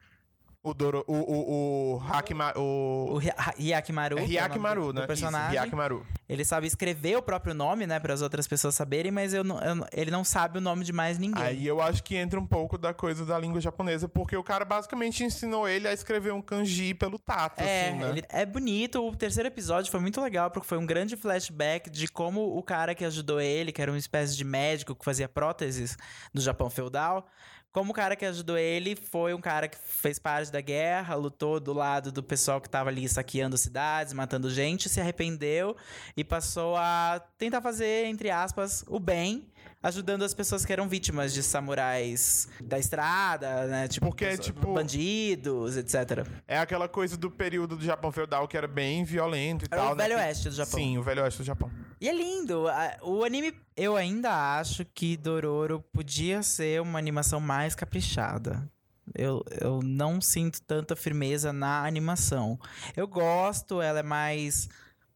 O 0.62 0.74
Doro. 0.74 1.02
O. 1.06 1.14
O. 1.14 1.94
O. 1.96 2.02
Hakima, 2.12 2.52
O 2.54 3.14
o. 3.14 3.18
Hyakimaru. 3.58 4.18
É 4.18 4.22
é 4.22 4.26
Hyakimaru, 4.26 4.86
do, 4.88 4.92
do 4.92 5.00
né? 5.00 5.06
personagem. 5.06 5.48
Isso, 5.48 5.56
Hyakimaru. 5.56 6.06
Ele 6.28 6.44
sabe 6.44 6.66
escrever 6.66 7.16
o 7.16 7.22
próprio 7.22 7.54
nome, 7.54 7.86
né? 7.86 7.98
Para 7.98 8.12
as 8.12 8.20
outras 8.20 8.46
pessoas 8.46 8.74
saberem, 8.74 9.10
mas 9.10 9.32
eu 9.32 9.42
eu 9.42 9.86
ele 9.92 10.10
não 10.10 10.22
sabe 10.22 10.58
o 10.58 10.60
nome 10.60 10.84
de 10.84 10.92
mais 10.92 11.18
ninguém. 11.18 11.42
Aí 11.42 11.66
eu 11.66 11.80
acho 11.80 12.02
que 12.02 12.14
entra 12.14 12.38
um 12.38 12.46
pouco 12.46 12.76
da 12.76 12.92
coisa 12.92 13.24
da 13.24 13.38
língua 13.38 13.58
japonesa, 13.60 14.06
porque 14.06 14.36
o 14.36 14.44
cara 14.44 14.64
basicamente 14.66 15.24
ensinou 15.24 15.66
ele 15.66 15.88
a 15.88 15.94
escrever 15.94 16.32
um 16.32 16.42
kanji 16.42 16.92
pelo 16.92 17.18
tato, 17.18 17.60
É, 17.62 17.88
assim, 17.88 17.98
né? 17.98 18.08
ele 18.10 18.22
é 18.28 18.44
bonito. 18.44 19.02
O 19.06 19.16
terceiro 19.16 19.48
episódio 19.48 19.90
foi 19.90 19.98
muito 20.00 20.20
legal, 20.20 20.50
porque 20.50 20.68
foi 20.68 20.76
um 20.76 20.84
grande 20.86 21.16
flashback 21.16 21.88
de 21.88 22.06
como 22.06 22.56
o 22.56 22.62
cara 22.62 22.94
que 22.94 23.04
ajudou 23.04 23.40
ele, 23.40 23.72
que 23.72 23.80
era 23.80 23.90
uma 23.90 23.98
espécie 23.98 24.36
de 24.36 24.44
médico 24.44 24.94
que 24.94 25.04
fazia 25.04 25.28
próteses 25.28 25.96
no 26.34 26.40
Japão 26.40 26.68
feudal, 26.68 27.26
como 27.72 27.93
o 27.93 27.94
cara 27.94 28.17
que 28.17 28.25
ajudou 28.25 28.58
ele 28.58 28.96
foi 28.96 29.32
um 29.32 29.40
cara 29.40 29.69
que 29.69 29.78
fez 29.78 30.19
parte 30.19 30.50
da 30.50 30.61
guerra, 30.61 31.14
lutou 31.14 31.61
do 31.61 31.72
lado 31.72 32.11
do 32.11 32.22
pessoal 32.22 32.61
que 32.61 32.69
tava 32.69 32.90
ali 32.90 33.08
saqueando 33.08 33.56
cidades, 33.56 34.12
matando 34.12 34.50
gente, 34.50 34.88
se 34.88 35.00
arrependeu 35.00 35.76
e 36.17 36.25
passou 36.25 36.76
a 36.76 37.22
tentar 37.38 37.61
fazer, 37.61 38.06
entre 38.06 38.31
aspas, 38.31 38.84
o 38.88 38.99
bem. 38.99 39.46
Ajudando 39.82 40.22
as 40.24 40.34
pessoas 40.34 40.64
que 40.66 40.72
eram 40.72 40.86
vítimas 40.88 41.32
de 41.32 41.42
samurais 41.42 42.48
da 42.62 42.78
estrada, 42.78 43.66
né? 43.66 43.88
Tipo, 43.88 44.08
Porque, 44.08 44.26
pessoas- 44.26 44.44
tipo, 44.46 44.74
bandidos, 44.74 45.76
etc. 45.76 46.26
É 46.46 46.58
aquela 46.58 46.86
coisa 46.86 47.16
do 47.16 47.30
período 47.30 47.76
do 47.78 47.84
Japão 47.84 48.12
feudal 48.12 48.46
que 48.46 48.56
era 48.58 48.68
bem 48.68 49.04
violento 49.04 49.64
e 49.64 49.68
Era 49.70 49.82
tal, 49.82 49.92
o 49.92 49.96
né? 49.96 50.04
Velho 50.06 50.16
Oeste 50.18 50.48
do 50.50 50.54
Japão. 50.54 50.78
Sim, 50.78 50.98
o 50.98 51.02
Velho 51.02 51.22
Oeste 51.22 51.38
do 51.38 51.44
Japão. 51.46 51.70
E 51.98 52.08
é 52.08 52.12
lindo. 52.12 52.64
O 53.02 53.24
anime, 53.24 53.54
eu 53.74 53.96
ainda 53.96 54.58
acho 54.58 54.84
que 54.84 55.16
Dororo 55.16 55.82
podia 55.92 56.42
ser 56.42 56.82
uma 56.82 56.98
animação 56.98 57.40
mais 57.40 57.74
caprichada. 57.74 58.70
Eu, 59.14 59.42
eu 59.60 59.80
não 59.82 60.20
sinto 60.20 60.60
tanta 60.62 60.94
firmeza 60.94 61.52
na 61.52 61.84
animação. 61.86 62.58
Eu 62.96 63.08
gosto, 63.08 63.80
ela 63.80 64.00
é 64.00 64.02
mais. 64.04 64.68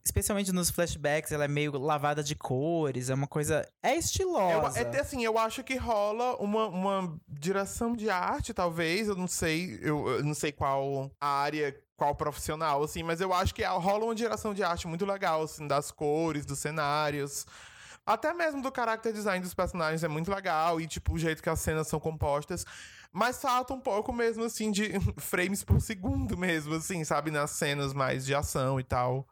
Especialmente 0.07 0.53
nos 0.53 0.69
flashbacks, 0.69 1.33
ela 1.33 1.47
é 1.47 1.49
meio 1.49 1.79
lavada 1.79 2.23
de 2.23 2.35
cores, 2.35 3.09
é 3.09 3.15
uma 3.15 3.27
coisa. 3.27 3.67
É 3.83 3.95
Eu, 3.95 3.99
estilosa. 3.99 4.79
é, 4.79 5.01
assim, 5.01 5.25
eu 5.25 5.39
acho 5.39 5.65
que 5.65 5.77
rola 5.77 6.37
uma, 6.37 6.67
uma 6.69 7.21
direção 7.27 7.97
de 7.97 8.11
arte, 8.11 8.53
talvez. 8.53 9.09
Eu 9.09 9.17
não 9.17 9.27
sei, 9.27 9.79
eu, 9.81 10.07
eu 10.09 10.23
não 10.23 10.35
sei 10.35 10.53
qual 10.53 11.11
área, 11.19 11.75
qual 11.97 12.15
profissional, 12.15 12.83
assim, 12.83 13.03
mas 13.03 13.21
eu 13.23 13.33
acho 13.33 13.55
que 13.55 13.65
rola 13.65 14.05
uma 14.05 14.15
direção 14.15 14.53
de 14.53 14.63
arte 14.63 14.87
muito 14.87 15.07
legal, 15.07 15.43
assim, 15.43 15.67
das 15.67 15.91
cores, 15.91 16.45
dos 16.45 16.59
cenários. 16.59 17.47
Até 18.05 18.35
mesmo 18.35 18.61
do 18.61 18.71
character 18.75 19.11
design 19.11 19.43
dos 19.43 19.55
personagens 19.55 20.05
é 20.05 20.09
muito 20.09 20.31
legal 20.31 20.79
e, 20.79 20.87
tipo, 20.87 21.15
o 21.15 21.19
jeito 21.19 21.43
que 21.43 21.49
as 21.49 21.61
cenas 21.61 21.89
são 21.89 21.99
compostas. 21.99 22.67
Mas 23.11 23.41
falta 23.41 23.73
um 23.73 23.81
pouco 23.81 24.13
mesmo, 24.13 24.45
assim, 24.45 24.71
de 24.71 24.91
frames 25.17 25.65
por 25.65 25.81
segundo 25.81 26.37
mesmo, 26.37 26.75
assim, 26.75 27.03
sabe? 27.05 27.31
Nas 27.31 27.53
cenas 27.53 27.95
mais 27.95 28.27
de 28.27 28.35
ação 28.35 28.79
e 28.79 28.85
tal. 28.85 29.27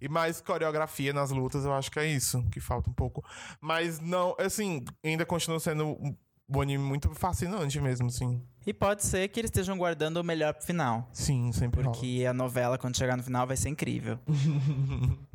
E 0.00 0.08
mais 0.08 0.40
coreografia 0.40 1.12
nas 1.12 1.30
lutas, 1.30 1.64
eu 1.64 1.72
acho 1.72 1.90
que 1.90 1.98
é 1.98 2.06
isso 2.06 2.42
que 2.50 2.60
falta 2.60 2.90
um 2.90 2.92
pouco. 2.92 3.24
Mas 3.60 4.00
não, 4.00 4.34
assim, 4.38 4.84
ainda 5.04 5.24
continua 5.24 5.60
sendo 5.60 5.86
um, 5.86 6.14
anime 6.60 6.82
muito 6.82 7.12
fascinante 7.14 7.80
mesmo, 7.80 8.06
assim. 8.08 8.42
E 8.66 8.72
pode 8.74 9.04
ser 9.04 9.28
que 9.28 9.40
eles 9.40 9.48
estejam 9.48 9.78
guardando 9.78 10.16
o 10.16 10.24
melhor 10.24 10.52
pro 10.52 10.64
final. 10.64 11.08
Sim, 11.12 11.52
sempre 11.52 11.82
rola. 11.82 11.92
Porque 11.92 12.24
a 12.28 12.32
novela, 12.32 12.76
quando 12.76 12.96
chegar 12.96 13.16
no 13.16 13.22
final, 13.22 13.46
vai 13.46 13.56
ser 13.56 13.68
incrível. 13.68 14.18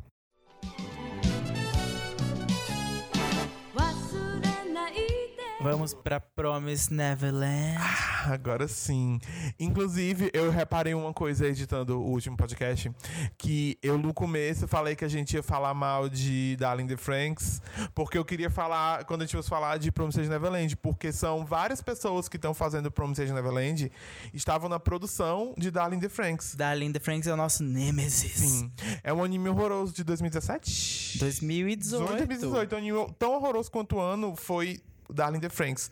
Vamos 5.62 5.94
pra 5.94 6.18
Promise 6.18 6.92
Neverland. 6.92 7.78
Agora 8.26 8.66
sim. 8.66 9.20
Inclusive, 9.60 10.28
eu 10.32 10.50
reparei 10.50 10.92
uma 10.92 11.12
coisa 11.12 11.46
editando 11.46 12.00
o 12.00 12.10
último 12.10 12.36
podcast, 12.36 12.90
que 13.38 13.78
eu 13.80 13.96
no 13.96 14.12
começo 14.12 14.66
falei 14.66 14.96
que 14.96 15.04
a 15.04 15.08
gente 15.08 15.34
ia 15.34 15.42
falar 15.42 15.72
mal 15.72 16.08
de 16.08 16.56
Darling 16.58 16.88
the 16.88 16.96
Franks, 16.96 17.62
porque 17.94 18.18
eu 18.18 18.24
queria 18.24 18.50
falar, 18.50 19.04
quando 19.04 19.22
a 19.22 19.24
gente 19.24 19.36
fosse 19.36 19.48
falar 19.48 19.78
de 19.78 19.92
Promised 19.92 20.28
Neverland, 20.28 20.76
porque 20.76 21.12
são 21.12 21.44
várias 21.44 21.80
pessoas 21.80 22.28
que 22.28 22.36
estão 22.36 22.52
fazendo 22.52 22.90
Promised 22.90 23.32
Neverland, 23.32 23.90
estavam 24.34 24.68
na 24.68 24.80
produção 24.80 25.54
de 25.56 25.70
Darling 25.70 26.00
the 26.00 26.08
Franks. 26.08 26.56
Darling 26.56 26.92
the 26.92 27.00
Franks 27.00 27.28
é 27.28 27.32
o 27.32 27.36
nosso 27.36 27.62
Nemesis. 27.62 28.32
Sim. 28.32 28.72
É 29.04 29.12
um 29.12 29.22
anime 29.22 29.48
horroroso 29.48 29.92
de 29.92 30.02
2017? 30.02 31.18
2018. 31.20 32.06
2018. 32.08 32.74
Um 32.74 32.78
anime 32.78 33.14
tão 33.16 33.34
horroroso 33.34 33.70
quanto 33.70 33.96
o 33.96 34.00
ano 34.00 34.34
foi 34.34 34.80
Darling 35.12 35.40
the 35.40 35.48
Franks. 35.48 35.90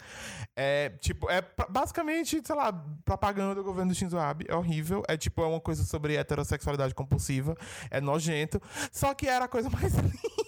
É, 0.56 0.90
tipo, 1.00 1.28
é 1.30 1.42
basicamente, 1.68 2.40
sei 2.44 2.56
lá, 2.56 2.72
propaganda 3.04 3.54
do 3.54 3.64
governo 3.64 3.92
do 3.92 3.96
Shinzo 3.96 4.18
Abe. 4.18 4.46
É 4.48 4.54
horrível. 4.54 5.02
É 5.08 5.16
tipo, 5.16 5.42
é 5.42 5.46
uma 5.46 5.60
coisa 5.60 5.84
sobre 5.84 6.16
heterossexualidade 6.16 6.94
compulsiva. 6.94 7.56
É 7.90 8.00
nojento. 8.00 8.60
Só 8.92 9.14
que 9.14 9.26
era 9.26 9.44
a 9.44 9.48
coisa 9.48 9.68
mais 9.70 9.92
linda. 9.94 10.39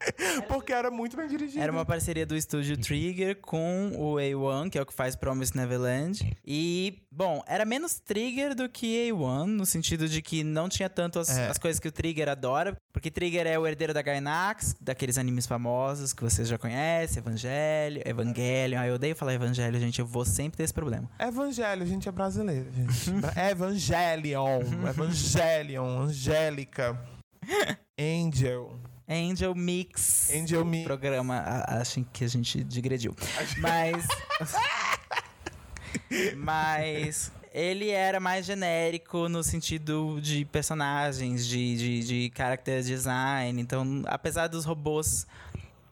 Porque 0.48 0.72
era 0.72 0.90
muito 0.90 1.16
bem 1.16 1.28
dirigido. 1.28 1.62
Era 1.62 1.70
uma 1.72 1.84
parceria 1.84 2.24
do 2.26 2.36
estúdio 2.36 2.76
Trigger 2.76 3.36
com 3.40 3.92
o 3.96 4.14
A1, 4.16 4.70
que 4.70 4.78
é 4.78 4.82
o 4.82 4.86
que 4.86 4.94
faz 4.94 5.14
Promise 5.14 5.56
Neverland. 5.56 6.36
E, 6.46 7.02
bom, 7.10 7.42
era 7.46 7.64
menos 7.64 7.98
Trigger 8.00 8.54
do 8.54 8.68
que 8.68 9.10
A1, 9.10 9.44
no 9.46 9.66
sentido 9.66 10.08
de 10.08 10.22
que 10.22 10.42
não 10.42 10.68
tinha 10.68 10.88
tanto 10.88 11.18
as, 11.18 11.36
É. 11.36 11.48
as 11.48 11.58
coisas 11.58 11.78
que 11.78 11.88
o 11.88 11.92
Trigger 11.92 12.28
adora. 12.28 12.76
Porque 12.92 13.10
Trigger 13.10 13.46
é 13.46 13.58
o 13.58 13.66
herdeiro 13.66 13.94
da 13.94 14.02
Gainax, 14.02 14.74
daqueles 14.80 15.16
animes 15.18 15.46
famosos 15.46 16.12
que 16.12 16.22
vocês 16.22 16.48
já 16.48 16.58
conhecem, 16.58 17.18
Evangelho, 17.18 18.02
Evangelion. 18.04 18.78
Ai, 18.80 18.90
eu 18.90 18.94
odeio 18.94 19.14
falar 19.14 19.34
Evangelho, 19.34 19.78
gente, 19.78 19.98
eu 20.00 20.06
vou 20.06 20.24
sempre 20.24 20.56
ter 20.56 20.64
esse 20.64 20.74
problema. 20.74 21.08
Evangelho, 21.18 21.82
a 21.82 21.86
gente 21.86 22.08
é 22.08 22.12
brasileiro, 22.12 22.70
gente. 22.72 23.10
Evangelion. 23.50 24.60
Evangelion. 24.88 26.00
Angélica. 26.02 26.98
Angel. 27.98 28.78
Angel 29.10 29.52
Mix. 29.56 30.30
Angel 30.32 30.64
Me. 30.64 30.84
programa, 30.84 31.38
a- 31.38 31.80
acham 31.80 32.04
que 32.12 32.22
a 32.22 32.28
gente 32.28 32.62
digrediu. 32.62 33.14
Mas. 33.58 34.06
Mas. 36.36 37.32
Ele 37.52 37.90
era 37.90 38.20
mais 38.20 38.46
genérico 38.46 39.28
no 39.28 39.42
sentido 39.42 40.20
de 40.22 40.44
personagens, 40.44 41.44
de, 41.44 41.76
de, 41.76 42.00
de 42.06 42.32
character 42.36 42.80
design. 42.80 43.60
Então, 43.60 44.04
apesar 44.06 44.46
dos 44.46 44.64
robôs 44.64 45.26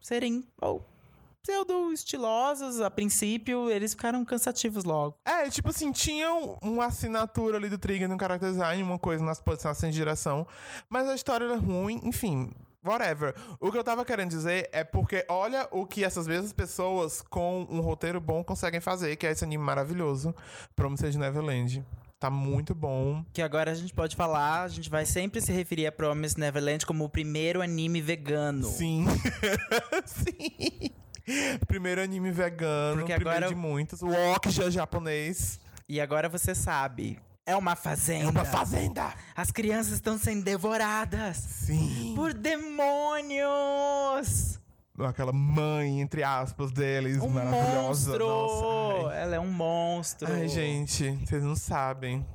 serem 0.00 0.46
oh, 0.62 0.80
pseudo-estilosos 1.42 2.80
a 2.80 2.88
princípio, 2.88 3.68
eles 3.70 3.92
ficaram 3.92 4.24
cansativos 4.24 4.84
logo. 4.84 5.16
É, 5.24 5.50
tipo 5.50 5.70
assim, 5.70 5.90
tinham 5.90 6.56
uma 6.62 6.86
assinatura 6.86 7.56
ali 7.56 7.68
do 7.68 7.76
Trigger 7.76 8.08
no 8.08 8.16
character 8.20 8.50
design, 8.52 8.80
uma 8.80 8.98
coisa 8.98 9.24
nas 9.24 9.40
posições 9.40 9.80
de 9.80 9.98
direção, 9.98 10.46
mas 10.88 11.08
a 11.08 11.14
história 11.16 11.44
era 11.44 11.56
ruim, 11.56 12.00
enfim, 12.04 12.52
whatever. 12.84 13.34
O 13.60 13.70
que 13.72 13.78
eu 13.78 13.84
tava 13.84 14.04
querendo 14.04 14.30
dizer 14.30 14.68
é 14.72 14.84
porque 14.84 15.24
olha 15.28 15.68
o 15.70 15.86
que 15.86 16.04
essas 16.04 16.26
mesmas 16.26 16.52
pessoas 16.52 17.22
com 17.22 17.66
um 17.70 17.80
roteiro 17.80 18.20
bom 18.20 18.42
conseguem 18.44 18.80
fazer, 18.80 19.16
que 19.16 19.26
é 19.26 19.30
esse 19.32 19.44
anime 19.44 19.62
maravilhoso, 19.62 20.34
Promised 20.76 21.16
Neverland. 21.18 21.84
Tá 22.20 22.28
muito 22.28 22.74
bom. 22.74 23.24
Que 23.32 23.40
agora 23.40 23.70
a 23.70 23.74
gente 23.74 23.94
pode 23.94 24.16
falar, 24.16 24.62
a 24.62 24.68
gente 24.68 24.90
vai 24.90 25.06
sempre 25.06 25.40
se 25.40 25.52
referir 25.52 25.86
a 25.86 25.92
Promise 25.92 26.36
Neverland 26.38 26.84
como 26.84 27.04
o 27.04 27.08
primeiro 27.08 27.62
anime 27.62 28.00
vegano. 28.00 28.64
Sim. 28.64 29.06
Sim. 30.04 30.90
Primeiro 31.66 32.00
anime 32.02 32.30
vegano, 32.32 33.00
Porque 33.02 33.14
primeiro 33.14 33.36
agora- 33.44 33.48
de 33.48 33.54
muitos. 33.54 34.02
O 34.02 34.08
Okja 34.34 34.70
japonês. 34.70 35.60
E 35.88 36.00
agora 36.00 36.28
você 36.28 36.54
sabe. 36.54 37.18
É 37.48 37.56
uma 37.56 37.74
fazenda. 37.74 38.26
É 38.26 38.30
uma 38.30 38.44
fazenda. 38.44 39.10
As 39.34 39.50
crianças 39.50 39.94
estão 39.94 40.18
sendo 40.18 40.44
devoradas 40.44 41.38
Sim. 41.38 42.12
por 42.14 42.34
demônios. 42.34 43.40
Aquela 44.98 45.32
mãe, 45.32 46.00
entre 46.02 46.22
aspas, 46.22 46.70
deles, 46.72 47.16
Um 47.22 47.28
maravilhosa. 47.28 47.80
monstro. 47.80 48.28
Nossa. 48.28 49.14
Ela 49.14 49.36
é 49.36 49.40
um 49.40 49.50
monstro. 49.50 50.30
Ai, 50.30 50.46
gente, 50.48 51.10
vocês 51.24 51.42
não 51.42 51.56
sabem. 51.56 52.26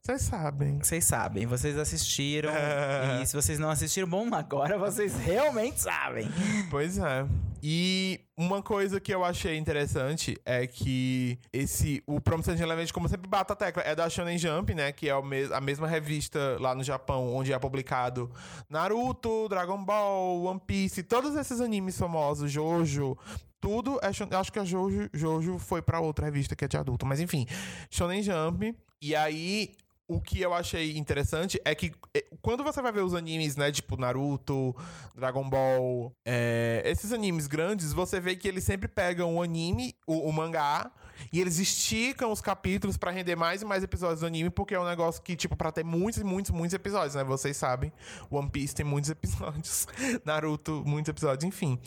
Vocês 0.00 0.22
sabem. 0.22 0.78
Vocês 0.78 1.04
sabem, 1.04 1.46
vocês 1.46 1.76
assistiram. 1.78 2.50
É. 2.50 3.20
E 3.22 3.26
se 3.26 3.34
vocês 3.34 3.58
não 3.58 3.70
assistiram, 3.70 4.06
bom, 4.06 4.32
agora 4.34 4.76
vocês 4.78 5.16
realmente 5.16 5.80
sabem. 5.80 6.28
Pois 6.70 6.98
é. 6.98 7.26
E 7.66 8.20
uma 8.36 8.60
coisa 8.62 9.00
que 9.00 9.14
eu 9.14 9.24
achei 9.24 9.56
interessante 9.56 10.36
é 10.44 10.66
que 10.66 11.38
esse 11.50 12.02
o 12.06 12.20
Promised 12.20 12.58
Neverland, 12.60 12.92
como 12.92 13.08
sempre 13.08 13.26
bata 13.26 13.54
a 13.54 13.56
tecla, 13.56 13.82
é 13.86 13.94
da 13.94 14.06
Shonen 14.10 14.36
Jump, 14.36 14.74
né, 14.74 14.92
que 14.92 15.08
é 15.08 15.12
a 15.12 15.60
mesma 15.62 15.86
revista 15.88 16.58
lá 16.60 16.74
no 16.74 16.84
Japão 16.84 17.34
onde 17.34 17.54
é 17.54 17.58
publicado 17.58 18.30
Naruto, 18.68 19.48
Dragon 19.48 19.82
Ball, 19.82 20.42
One 20.42 20.60
Piece, 20.66 21.02
todos 21.04 21.34
esses 21.36 21.58
animes 21.62 21.96
famosos, 21.96 22.52
Jojo, 22.52 23.16
tudo 23.58 23.98
é 24.02 24.12
Shon- 24.12 24.28
acho 24.32 24.52
que 24.52 24.58
a 24.58 24.64
Jojo, 24.66 25.08
Jojo 25.14 25.58
foi 25.58 25.80
pra 25.80 26.00
outra 26.00 26.26
revista 26.26 26.54
que 26.54 26.66
é 26.66 26.68
de 26.68 26.76
adulto, 26.76 27.06
mas 27.06 27.18
enfim, 27.18 27.46
Shonen 27.90 28.22
Jump. 28.22 28.76
E 29.00 29.16
aí 29.16 29.74
o 30.06 30.20
que 30.20 30.40
eu 30.40 30.52
achei 30.52 30.96
interessante 30.96 31.60
é 31.64 31.74
que 31.74 31.92
eh, 32.14 32.26
quando 32.42 32.62
você 32.62 32.82
vai 32.82 32.92
ver 32.92 33.02
os 33.02 33.14
animes, 33.14 33.56
né, 33.56 33.72
tipo 33.72 33.96
Naruto, 33.96 34.76
Dragon 35.14 35.48
Ball, 35.48 36.14
é, 36.24 36.82
esses 36.84 37.12
animes 37.12 37.46
grandes, 37.46 37.92
você 37.92 38.20
vê 38.20 38.36
que 38.36 38.46
eles 38.46 38.64
sempre 38.64 38.86
pegam 38.86 39.36
o 39.36 39.42
anime, 39.42 39.94
o, 40.06 40.28
o 40.28 40.32
mangá, 40.32 40.90
e 41.32 41.40
eles 41.40 41.58
esticam 41.58 42.30
os 42.30 42.40
capítulos 42.40 42.96
pra 42.96 43.10
render 43.10 43.36
mais 43.36 43.62
e 43.62 43.64
mais 43.64 43.82
episódios 43.82 44.20
do 44.20 44.26
anime, 44.26 44.50
porque 44.50 44.74
é 44.74 44.80
um 44.80 44.84
negócio 44.84 45.22
que, 45.22 45.36
tipo, 45.36 45.56
pra 45.56 45.72
ter 45.72 45.84
muitos, 45.84 46.22
muitos, 46.22 46.50
muitos 46.50 46.74
episódios, 46.74 47.14
né? 47.14 47.24
Vocês 47.24 47.56
sabem, 47.56 47.92
One 48.30 48.50
Piece 48.50 48.74
tem 48.74 48.84
muitos 48.84 49.08
episódios, 49.10 49.86
Naruto, 50.24 50.82
muitos 50.84 51.08
episódios, 51.08 51.44
enfim. 51.44 51.78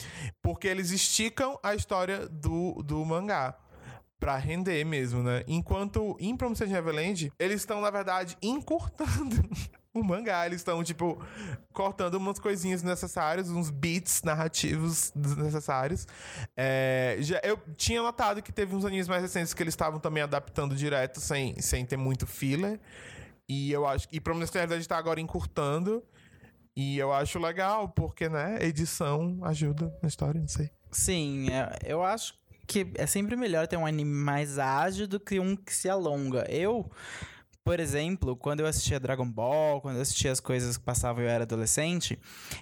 Porque 0.41 0.67
eles 0.67 0.91
esticam 0.91 1.59
a 1.61 1.75
história 1.75 2.27
do, 2.27 2.81
do 2.83 3.03
mangá. 3.05 3.57
Pra 4.19 4.35
render 4.37 4.83
mesmo, 4.83 5.21
né? 5.21 5.43
Enquanto 5.47 6.17
em 6.19 6.35
Promised 6.35 6.67
Neverland, 6.71 7.31
eles 7.37 7.61
estão, 7.61 7.79
na 7.81 7.91
verdade, 7.91 8.35
encurtando 8.41 9.47
o 9.93 10.03
mangá. 10.03 10.45
Eles 10.47 10.61
estão, 10.61 10.83
tipo, 10.83 11.23
cortando 11.71 12.15
umas 12.15 12.39
coisinhas 12.39 12.81
necessárias, 12.81 13.47
uns 13.49 13.69
beats 13.69 14.23
narrativos 14.23 15.11
desnecessários. 15.15 16.07
É, 16.55 17.17
já, 17.19 17.39
eu 17.43 17.59
tinha 17.75 18.01
notado 18.01 18.41
que 18.41 18.51
teve 18.51 18.75
uns 18.75 18.85
animes 18.85 19.07
mais 19.07 19.21
recentes 19.21 19.53
que 19.53 19.61
eles 19.61 19.73
estavam 19.73 19.99
também 19.99 20.23
adaptando 20.23 20.75
direto, 20.75 21.19
sem, 21.19 21.59
sem 21.61 21.85
ter 21.85 21.97
muito 21.97 22.25
filler. 22.25 22.79
E 23.47 23.71
eu 23.71 23.85
acho 23.85 24.09
que 24.09 24.19
Promised 24.19 24.53
Neverland 24.55 24.87
tá 24.87 24.97
agora 24.97 25.21
encurtando. 25.21 26.03
E 26.75 26.97
eu 26.97 27.13
acho 27.13 27.37
legal, 27.39 27.89
porque, 27.89 28.27
né, 28.29 28.57
edição 28.61 29.39
ajuda 29.43 29.95
na 30.01 30.07
história, 30.07 30.39
não 30.41 30.47
sei. 30.47 30.69
Sim, 30.91 31.49
é- 31.51 31.77
eu 31.85 32.03
acho 32.03 32.33
que 32.67 32.91
é 32.95 33.07
sempre 33.07 33.35
melhor 33.35 33.65
ter 33.65 33.77
um 33.77 33.85
anime 33.85 34.13
mais 34.13 34.59
ágil 34.59 35.07
do 35.07 35.19
que 35.19 35.39
um 35.39 35.55
que 35.55 35.73
se 35.73 35.89
alonga. 35.89 36.45
Eu, 36.49 36.91
por 37.63 37.79
exemplo, 37.79 38.35
quando 38.35 38.59
eu 38.59 38.67
assistia 38.67 38.99
Dragon 38.99 39.29
Ball, 39.29 39.81
quando 39.81 39.95
eu 39.95 40.01
assistia 40.01 40.31
as 40.31 40.41
coisas 40.41 40.77
que 40.77 40.83
passavam 40.83 41.23
e 41.23 41.25
eu 41.25 41.29
era 41.29 41.43
adolescente, 41.43 42.19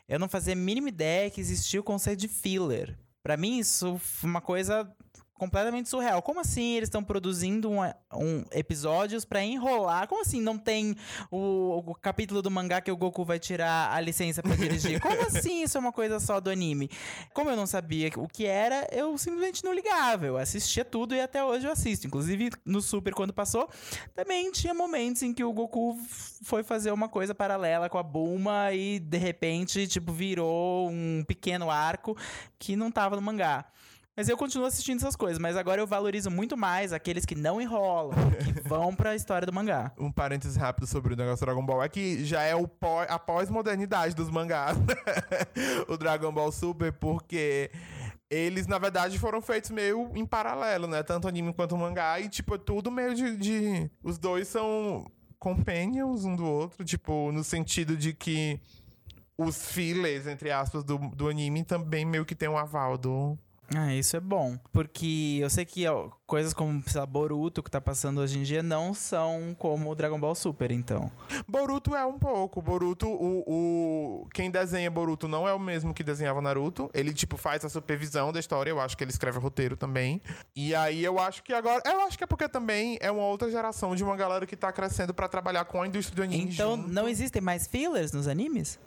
eu 0.07 0.19
não 0.19 0.29
fazia 0.29 0.53
a 0.53 0.55
mínima 0.55 0.89
ideia 0.89 1.29
que 1.29 1.41
existia 1.41 1.79
o 1.79 1.83
conceito 1.83 2.19
de 2.19 2.27
filler. 2.27 2.97
Pra 3.24 3.35
mim, 3.35 3.57
isso 3.57 3.97
foi 3.97 4.29
uma 4.29 4.41
coisa 4.41 4.88
completamente 5.36 5.89
surreal. 5.89 6.22
Como 6.22 6.39
assim 6.39 6.75
eles 6.75 6.88
estão 6.88 7.04
produzindo 7.04 7.70
um, 7.70 7.82
um 8.13 8.46
episódios 8.51 9.25
pra 9.25 9.44
enrolar? 9.44 10.08
Como 10.08 10.22
assim 10.22 10.42
não 10.42 10.58
tem 10.58 10.96
o, 11.30 11.84
o 11.86 11.96
capítulo 11.96 12.42
do 12.42 12.50
mangá 12.50 12.82
que 12.82 12.92
o 12.92 12.98
Goku 12.98 13.24
vai 13.24 13.38
tirar 13.38 13.94
a 13.94 14.00
licença 14.00 14.42
pra 14.42 14.56
dirigir? 14.56 15.00
Como 15.00 15.22
assim 15.27 15.62
isso 15.62 15.77
é 15.77 15.80
uma 15.80 15.92
coisa 15.92 16.20
só 16.20 16.39
do 16.39 16.50
anime? 16.50 16.89
Como 17.34 17.50
eu 17.50 17.56
não 17.56 17.68
sabia 17.68 18.10
o 18.15 18.27
que 18.27 18.46
era, 18.46 18.88
eu 18.92 19.18
simplesmente 19.18 19.63
não 19.63 19.74
ligava. 19.74 20.25
Eu 20.25 20.38
assistia 20.38 20.86
tudo 20.86 21.13
e 21.13 21.22
até 21.22 21.44
hoje 21.44 21.68
eu 21.68 21.72
assisto. 21.72 22.08
Inclusive, 22.08 22.51
no 22.65 22.82
Super, 22.82 23.13
quando 23.13 23.34
passou, 23.34 23.70
também 24.15 24.51
tinha 24.51 24.74
momentos 24.74 25.22
em 25.22 25.34
que 25.34 25.44
o 25.44 25.51
Goku 25.51 25.98
foi 26.44 26.63
fazer 26.63 26.92
uma 26.92 27.10
coisa 27.10 27.36
paralela 27.36 27.89
com 27.89 27.98
a 27.98 28.04
Bulma 28.04 28.72
e, 28.72 29.00
de 29.00 29.18
repente, 29.18 29.88
tipo, 29.88 30.13
virou 30.13 30.89
um 30.89 31.24
pequeno 31.27 31.70
arco 31.70 32.18
que 32.58 32.75
não 32.75 32.89
tava 32.89 33.15
no 33.15 33.22
mangá. 33.22 33.65
Mas 34.17 34.29
eu 34.29 34.38
continuo 34.38 34.65
assistindo 34.65 34.98
essas 34.98 35.15
coisas, 35.15 35.38
mas 35.38 35.57
agora 35.57 35.81
eu 35.81 35.86
valorizo 35.88 36.31
muito 36.31 36.55
mais 36.55 36.93
aqueles 36.93 37.25
que 37.25 37.36
não 37.36 37.60
enrolam, 37.60 38.13
que 38.43 38.67
vão 38.67 38.95
pra 38.95 39.13
história 39.13 39.45
do 39.45 39.51
mangá. 39.51 39.91
um 39.98 40.10
parênteses 40.12 40.55
rápido 40.55 40.88
sobre 40.88 41.13
o 41.13 41.17
negócio 41.17 41.39
do 41.45 41.45
Dragon 41.45 41.65
Ball 41.65 41.84
é 41.84 41.89
que 41.89 42.24
já 42.24 42.41
é 42.41 42.55
o 42.55 42.65
pó, 42.67 43.03
a 43.10 43.19
pós-modernidade 43.19 44.15
dos 44.15 44.29
mangás, 44.29 44.77
o 45.89 45.98
Dragon 45.98 46.31
Ball 46.31 46.51
Super, 46.51 46.93
porque 46.93 47.69
eles, 48.29 48.67
na 48.67 48.77
verdade, 48.79 49.19
foram 49.19 49.41
feitos 49.41 49.69
meio 49.69 50.10
em 50.15 50.25
paralelo, 50.25 50.88
né? 50.88 51.03
Tanto 51.03 51.27
anime 51.27 51.53
quanto 51.53 51.75
mangá, 51.77 52.19
e, 52.19 52.29
tipo, 52.29 52.55
é 52.55 52.57
tudo 52.57 52.89
meio 52.89 53.13
de, 53.13 53.36
de- 53.36 53.91
Os 54.01 54.17
dois 54.17 54.48
são 54.48 55.05
companions 55.38 56.24
um 56.25 56.36
do 56.36 56.45
outro, 56.45 56.84
tipo, 56.86 57.31
no 57.34 57.43
sentido 57.43 57.95
de 57.98 58.13
que 58.13 58.60
os 59.38 59.72
fillers, 59.72 60.25
entre 60.25 60.50
aspas, 60.51 60.84
do, 60.86 60.98
do 60.98 61.27
anime 61.27 61.63
também 61.65 62.05
meio 62.05 62.25
que 62.25 62.34
tem 62.34 62.48
um 62.48 62.57
aval 62.57 62.98
do... 62.98 63.38
Ah, 63.75 63.93
isso 63.95 64.15
é 64.15 64.19
bom. 64.19 64.57
Porque 64.72 65.39
eu 65.41 65.50
sei 65.50 65.65
que 65.65 65.88
ó, 65.88 66.10
coisas 66.27 66.53
como, 66.53 66.84
sei 66.88 67.00
lá, 67.00 67.05
Boruto, 67.05 67.63
que 67.63 67.72
tá 67.72 67.81
passando 67.81 68.19
hoje 68.22 68.38
em 68.38 68.43
dia, 68.43 68.62
não 68.62 68.93
são 68.93 69.55
como 69.57 69.89
o 69.89 69.95
Dragon 69.95 70.19
Ball 70.19 70.36
Super, 70.36 70.72
então. 70.72 71.12
Boruto 71.48 71.95
é 71.95 72.05
um 72.05 72.19
pouco. 72.19 72.62
Boruto, 72.62 73.07
o, 73.07 73.43
o- 73.48 74.27
quem 74.34 74.51
desenha 74.51 74.89
Boruto 74.91 75.27
não 75.27 75.48
é 75.48 75.53
o 75.53 75.60
mesmo 75.60 75.93
que 75.93 76.03
desenhava 76.03 76.41
Naruto. 76.41 76.89
Ele, 76.93 77.13
tipo, 77.13 77.38
faz 77.38 77.63
a 77.65 77.69
supervisão 77.69 78.31
da 78.31 78.39
história. 78.39 78.69
Eu 78.69 78.79
acho 78.79 78.95
que 78.95 79.03
ele 79.03 79.12
escreve 79.12 79.38
o 79.38 79.41
roteiro 79.41 79.75
também. 79.75 80.22
E 80.55 80.75
aí 80.75 81.03
eu 81.03 81.17
acho 81.19 81.41
que 81.43 81.53
agora. 81.53 81.81
Eu 81.86 82.01
acho 82.01 82.17
que 82.17 82.24
é 82.24 82.27
porque 82.27 82.48
também 82.48 82.98
é 83.01 83.10
uma 83.12 83.24
outra 83.24 83.50
geração 83.50 83.95
de 83.95 84.03
uma 84.03 84.15
galera 84.15 84.45
que 84.45 84.55
tá 84.55 84.72
crescendo 84.72 85.13
pra 85.13 85.27
trabalhar 85.27 85.65
com 85.65 85.81
a 85.81 85.88
indústria 85.88 86.15
do 86.15 86.24
anime. 86.24 86.51
Então, 86.53 86.75
junto. 86.77 86.89
não 86.89 87.07
existem 87.07 87.41
mais 87.41 87.65
fillers 87.67 88.12
nos 88.12 88.27
animes? 88.27 88.79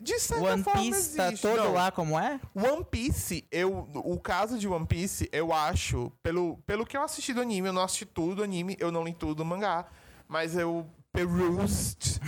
De 0.00 0.18
certa 0.20 0.44
One 0.44 0.62
forma, 0.62 0.80
Piece 0.80 1.16
tá 1.16 1.26
existe. 1.26 1.42
todo 1.42 1.56
Não. 1.64 1.72
lá 1.72 1.90
como 1.90 2.18
é? 2.18 2.40
One 2.54 2.84
Piece, 2.84 3.44
eu, 3.50 3.88
o 3.94 4.18
caso 4.18 4.58
de 4.58 4.68
One 4.68 4.86
Piece, 4.86 5.28
eu 5.32 5.52
acho, 5.52 6.12
pelo, 6.22 6.56
pelo 6.66 6.86
que 6.86 6.96
eu 6.96 7.02
assisti 7.02 7.32
do 7.34 7.40
anime, 7.40 7.68
eu 7.68 7.72
não 7.72 7.82
assisti 7.82 8.06
tudo 8.06 8.36
do 8.36 8.42
anime, 8.42 8.76
eu 8.78 8.92
não 8.92 9.04
li 9.04 9.12
tudo 9.12 9.34
do 9.36 9.44
mangá, 9.44 9.86
mas 10.28 10.56
eu 10.56 10.86
perused 11.12 12.20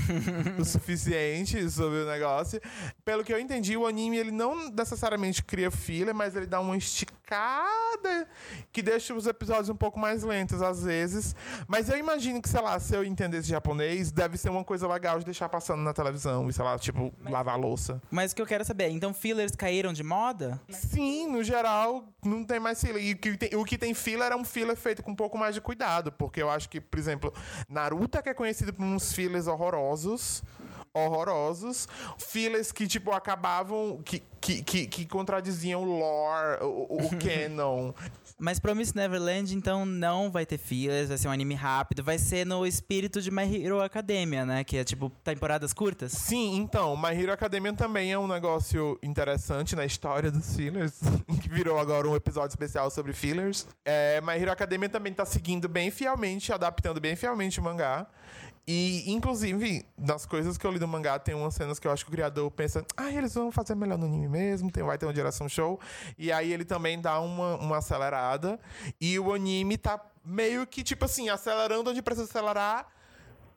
o 0.58 0.64
suficiente 0.64 1.70
sobre 1.70 1.98
o 2.00 2.06
negócio. 2.06 2.60
Pelo 3.04 3.22
que 3.22 3.32
eu 3.32 3.38
entendi, 3.38 3.76
o 3.76 3.86
anime 3.86 4.18
ele 4.18 4.30
não 4.30 4.70
necessariamente 4.70 5.42
cria 5.42 5.70
filler, 5.70 6.14
mas 6.14 6.34
ele 6.34 6.46
dá 6.46 6.60
uma 6.60 6.76
esticada 6.76 7.20
que 8.72 8.82
deixa 8.82 9.14
os 9.14 9.26
episódios 9.26 9.68
um 9.68 9.76
pouco 9.76 9.98
mais 9.98 10.22
lentos 10.22 10.62
às 10.62 10.82
vezes. 10.82 11.34
Mas 11.68 11.88
eu 11.88 11.96
imagino 11.96 12.42
que, 12.42 12.48
sei 12.48 12.60
lá, 12.60 12.78
se 12.80 12.94
eu 12.94 13.04
entendesse 13.04 13.48
japonês, 13.48 14.10
deve 14.10 14.36
ser 14.36 14.50
uma 14.50 14.64
coisa 14.64 14.88
legal 14.88 15.18
de 15.18 15.24
deixar 15.24 15.48
passando 15.48 15.82
na 15.82 15.92
televisão 15.92 16.48
e, 16.48 16.52
sei 16.52 16.64
lá, 16.64 16.78
tipo, 16.78 17.12
lavar 17.22 17.54
a 17.54 17.58
louça. 17.58 18.00
Mas 18.10 18.32
o 18.32 18.36
que 18.36 18.42
eu 18.42 18.46
quero 18.46 18.64
saber, 18.64 18.88
então 18.88 19.14
fillers 19.14 19.54
caíram 19.54 19.92
de 19.92 20.02
moda? 20.02 20.60
Sim, 20.68 21.28
no 21.30 21.44
geral, 21.44 22.04
não 22.24 22.44
tem 22.44 22.58
mais 22.58 22.80
filler. 22.80 23.02
E 23.02 23.12
o 23.12 23.16
que 23.16 23.36
tem, 23.36 23.54
o 23.56 23.64
que 23.64 23.78
tem 23.78 23.94
filler 23.94 24.32
é 24.32 24.36
um 24.36 24.44
filler 24.44 24.76
feito 24.76 25.02
com 25.02 25.12
um 25.12 25.16
pouco 25.16 25.38
mais 25.38 25.54
de 25.54 25.60
cuidado. 25.60 26.10
Porque 26.10 26.42
eu 26.42 26.50
acho 26.50 26.68
que, 26.68 26.80
por 26.80 26.98
exemplo, 26.98 27.32
Naruto 27.68 28.18
é 28.18 28.22
que 28.22 28.28
é 28.28 28.34
conhecido 28.34 28.69
por 28.72 28.84
uns 28.84 29.12
fillers 29.12 29.46
horrorosos. 29.46 30.42
Horrorosos. 30.92 31.86
Fillers 32.18 32.72
que, 32.72 32.86
tipo, 32.86 33.12
acabavam. 33.12 34.00
Que, 34.04 34.20
que, 34.40 34.62
que, 34.62 34.86
que 34.86 35.06
contradiziam 35.06 35.82
o 35.82 35.98
lore, 35.98 36.62
o, 36.64 36.66
o- 36.66 37.06
o 37.06 37.10
canon. 37.18 37.92
Mas 38.42 38.58
Promise 38.58 38.96
Neverland, 38.96 39.54
então, 39.54 39.84
não 39.84 40.30
vai 40.30 40.46
ter 40.46 40.56
fillers, 40.56 41.10
vai 41.10 41.18
ser 41.18 41.28
um 41.28 41.30
anime 41.30 41.54
rápido, 41.54 42.02
vai 42.02 42.18
ser 42.18 42.46
no 42.46 42.66
espírito 42.66 43.20
de 43.20 43.30
My 43.30 43.42
Hero 43.62 43.82
Academia, 43.82 44.46
né? 44.46 44.64
Que 44.64 44.78
é 44.78 44.84
tipo 44.84 45.10
temporadas 45.22 45.74
curtas. 45.74 46.12
Sim, 46.12 46.56
então, 46.56 46.96
My 46.96 47.10
Hero 47.10 47.32
Academia 47.34 47.72
também 47.74 48.10
é 48.12 48.18
um 48.18 48.26
negócio 48.26 48.98
interessante 49.02 49.76
na 49.76 49.84
história 49.84 50.30
dos 50.30 50.56
fillers, 50.56 50.94
que 51.42 51.50
virou 51.50 51.78
agora 51.78 52.08
um 52.08 52.16
episódio 52.16 52.48
especial 52.48 52.90
sobre 52.90 53.12
fillers. 53.12 53.66
É, 53.84 54.20
My 54.22 54.32
Hero 54.40 54.50
Academia 54.50 54.88
também 54.88 55.12
tá 55.12 55.26
seguindo 55.26 55.68
bem 55.68 55.90
fielmente, 55.90 56.50
adaptando 56.52 56.98
bem 56.98 57.14
fielmente 57.14 57.60
o 57.60 57.62
mangá. 57.62 58.06
E, 58.66 59.10
inclusive, 59.10 59.84
das 59.96 60.24
coisas 60.26 60.56
que 60.56 60.66
eu 60.66 60.70
li 60.70 60.78
do 60.78 60.86
mangá, 60.86 61.18
tem 61.18 61.34
umas 61.34 61.54
cenas 61.54 61.78
que 61.78 61.86
eu 61.86 61.92
acho 61.92 62.04
que 62.04 62.10
o 62.10 62.12
criador 62.12 62.50
pensa, 62.50 62.84
ah, 62.96 63.10
eles 63.10 63.34
vão 63.34 63.50
fazer 63.50 63.74
melhor 63.74 63.98
no 63.98 64.06
anime 64.06 64.28
mesmo, 64.28 64.70
tem, 64.70 64.82
vai 64.82 64.96
ter 64.96 65.06
uma 65.06 65.14
direção 65.14 65.48
show. 65.48 65.80
E 66.16 66.30
aí 66.30 66.52
ele 66.52 66.64
também 66.64 67.00
dá 67.00 67.20
uma, 67.20 67.56
uma 67.56 67.78
acelerada. 67.78 68.60
E 69.00 69.18
o 69.18 69.32
anime 69.32 69.76
tá 69.76 70.00
meio 70.24 70.66
que, 70.66 70.82
tipo 70.82 71.04
assim, 71.04 71.28
acelerando 71.28 71.90
onde 71.90 72.02
precisa 72.02 72.26
acelerar 72.26 72.86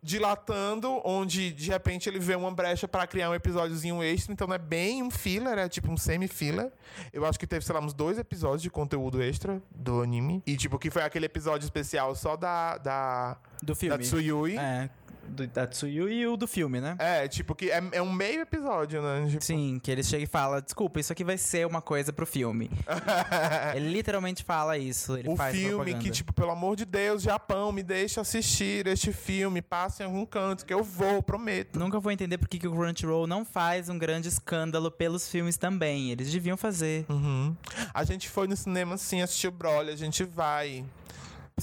dilatando, 0.03 1.01
onde 1.05 1.51
de 1.53 1.71
repente 1.71 2.09
ele 2.09 2.19
vê 2.19 2.35
uma 2.35 2.51
brecha 2.51 2.87
pra 2.87 3.07
criar 3.07 3.29
um 3.29 3.33
episódiozinho 3.33 4.03
extra, 4.03 4.33
então 4.33 4.45
não 4.45 4.55
é 4.55 4.59
bem 4.59 5.01
um 5.01 5.09
filler, 5.09 5.57
é 5.57 5.69
tipo 5.69 5.89
um 5.89 5.95
semi-filler. 5.95 6.71
Eu 7.13 7.25
acho 7.25 7.39
que 7.39 7.47
teve, 7.47 7.65
sei 7.65 7.73
lá, 7.73 7.79
uns 7.79 7.93
dois 7.93 8.19
episódios 8.19 8.61
de 8.61 8.69
conteúdo 8.69 9.23
extra 9.23 9.63
do 9.73 10.01
anime. 10.01 10.43
E 10.45 10.57
tipo, 10.57 10.77
que 10.77 10.91
foi 10.91 11.03
aquele 11.03 11.25
episódio 11.25 11.63
especial 11.63 12.13
só 12.15 12.35
da. 12.35 12.77
da. 12.77 13.37
Do 13.63 13.73
da 13.73 13.75
filme. 13.75 14.03
Tsuyui. 14.03 14.57
É, 14.57 14.89
do 15.27 15.47
Tatsuyu 15.47 16.09
e 16.09 16.27
o 16.27 16.37
do 16.37 16.47
filme, 16.47 16.79
né? 16.79 16.95
É, 16.99 17.27
tipo, 17.27 17.55
que 17.55 17.71
é, 17.71 17.81
é 17.93 18.01
um 18.01 18.11
meio 18.11 18.41
episódio, 18.41 19.01
né? 19.01 19.27
Tipo, 19.29 19.43
Sim, 19.43 19.79
que 19.81 19.89
ele 19.89 20.03
chega 20.03 20.23
e 20.23 20.27
fala: 20.27 20.61
Desculpa, 20.61 20.99
isso 20.99 21.11
aqui 21.11 21.23
vai 21.23 21.37
ser 21.37 21.65
uma 21.65 21.81
coisa 21.81 22.11
pro 22.11 22.25
filme. 22.25 22.69
ele 23.75 23.89
literalmente 23.89 24.43
fala 24.43 24.77
isso. 24.77 25.17
Ele 25.17 25.29
o 25.29 25.35
faz 25.35 25.55
filme 25.55 25.75
propaganda. 25.75 26.03
que, 26.03 26.11
tipo, 26.11 26.33
pelo 26.33 26.51
amor 26.51 26.75
de 26.75 26.85
Deus, 26.85 27.23
Japão, 27.23 27.71
me 27.71 27.83
deixa 27.83 28.21
assistir 28.21 28.87
este 28.87 29.11
filme, 29.11 29.61
passa 29.61 30.03
em 30.03 30.05
algum 30.05 30.25
canto, 30.25 30.65
que 30.65 30.73
eu 30.73 30.83
vou, 30.83 31.23
prometo. 31.23 31.79
Nunca 31.79 31.99
vou 31.99 32.11
entender 32.11 32.37
por 32.37 32.47
que 32.47 32.59
que 32.59 32.67
o 32.67 32.71
Crunchyroll 32.71 33.27
não 33.27 33.45
faz 33.45 33.89
um 33.89 33.97
grande 33.97 34.27
escândalo 34.27 34.91
pelos 34.91 35.29
filmes 35.29 35.57
também. 35.57 36.11
Eles 36.11 36.31
deviam 36.31 36.57
fazer. 36.57 37.05
Uhum. 37.09 37.55
A 37.93 38.03
gente 38.03 38.29
foi 38.29 38.47
no 38.47 38.55
cinema 38.55 38.97
sim, 38.97 39.21
assistiu 39.21 39.51
Broly, 39.51 39.91
a 39.91 39.95
gente 39.95 40.23
vai. 40.23 40.83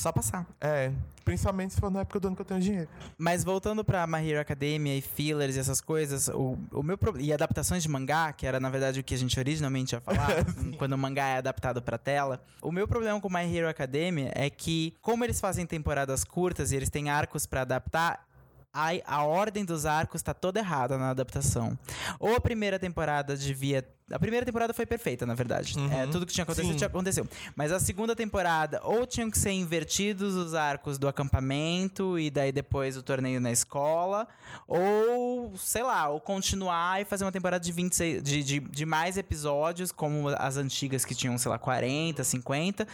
Só 0.00 0.10
passar. 0.10 0.46
É, 0.58 0.90
principalmente 1.26 1.74
se 1.74 1.80
for 1.80 1.90
na 1.90 2.00
época 2.00 2.18
do 2.18 2.28
ano 2.28 2.34
que 2.34 2.40
eu 2.40 2.46
tenho 2.46 2.58
dinheiro. 2.58 2.88
Mas 3.18 3.44
voltando 3.44 3.84
pra 3.84 4.06
My 4.06 4.26
Hero 4.26 4.40
Academia 4.40 4.96
e 4.96 5.02
fillers 5.02 5.56
e 5.56 5.58
essas 5.58 5.78
coisas, 5.78 6.28
o, 6.28 6.56
o 6.72 6.82
meu 6.82 6.96
problema. 6.96 7.26
E 7.26 7.30
adaptações 7.34 7.82
de 7.82 7.88
mangá, 7.90 8.32
que 8.32 8.46
era 8.46 8.58
na 8.58 8.70
verdade 8.70 8.98
o 8.98 9.04
que 9.04 9.12
a 9.12 9.18
gente 9.18 9.38
originalmente 9.38 9.94
ia 9.94 10.00
falar, 10.00 10.30
quando 10.78 10.94
o 10.94 10.98
mangá 10.98 11.26
é 11.26 11.36
adaptado 11.36 11.82
pra 11.82 11.98
tela. 11.98 12.42
O 12.62 12.72
meu 12.72 12.88
problema 12.88 13.20
com 13.20 13.28
My 13.28 13.44
Hero 13.54 13.68
Academia 13.68 14.32
é 14.34 14.48
que, 14.48 14.94
como 15.02 15.22
eles 15.22 15.38
fazem 15.38 15.66
temporadas 15.66 16.24
curtas 16.24 16.72
e 16.72 16.76
eles 16.76 16.88
têm 16.88 17.10
arcos 17.10 17.44
pra 17.44 17.60
adaptar. 17.60 18.26
A, 18.72 18.92
a 19.04 19.24
ordem 19.24 19.66
dos 19.66 19.84
arcos 19.84 20.22
tá 20.22 20.32
toda 20.32 20.60
errada 20.60 20.96
na 20.96 21.10
adaptação. 21.10 21.78
Ou 22.18 22.36
a 22.36 22.40
primeira 22.40 22.78
temporada 22.78 23.36
devia. 23.36 23.86
A 24.10 24.18
primeira 24.18 24.44
temporada 24.44 24.74
foi 24.74 24.84
perfeita, 24.84 25.24
na 25.24 25.34
verdade. 25.34 25.74
É, 25.92 26.06
tudo 26.06 26.26
que 26.26 26.32
tinha 26.32 26.42
acontecido 26.42 26.76
tinha 26.76 26.88
aconteceu. 26.88 27.26
Mas 27.54 27.70
a 27.72 27.78
segunda 27.78 28.16
temporada, 28.16 28.80
ou 28.82 29.06
tinham 29.06 29.30
que 29.30 29.38
ser 29.38 29.52
invertidos 29.52 30.34
os 30.34 30.54
arcos 30.54 30.98
do 30.98 31.06
acampamento 31.06 32.18
e 32.18 32.30
daí 32.30 32.50
depois 32.52 32.96
o 32.96 33.02
torneio 33.02 33.40
na 33.40 33.52
escola, 33.52 34.26
ou, 34.66 35.56
sei 35.56 35.82
lá, 35.82 36.08
ou 36.08 36.20
continuar 36.20 37.00
e 37.00 37.04
fazer 37.04 37.24
uma 37.24 37.32
temporada 37.32 37.64
de 37.64 37.72
26, 37.72 38.22
de, 38.22 38.42
de, 38.42 38.60
de 38.60 38.86
mais 38.86 39.16
episódios, 39.16 39.92
como 39.92 40.28
as 40.28 40.56
antigas 40.56 41.04
que 41.04 41.14
tinham, 41.14 41.38
sei 41.38 41.50
lá, 41.50 41.58
40, 41.58 42.24
50. 42.24 42.88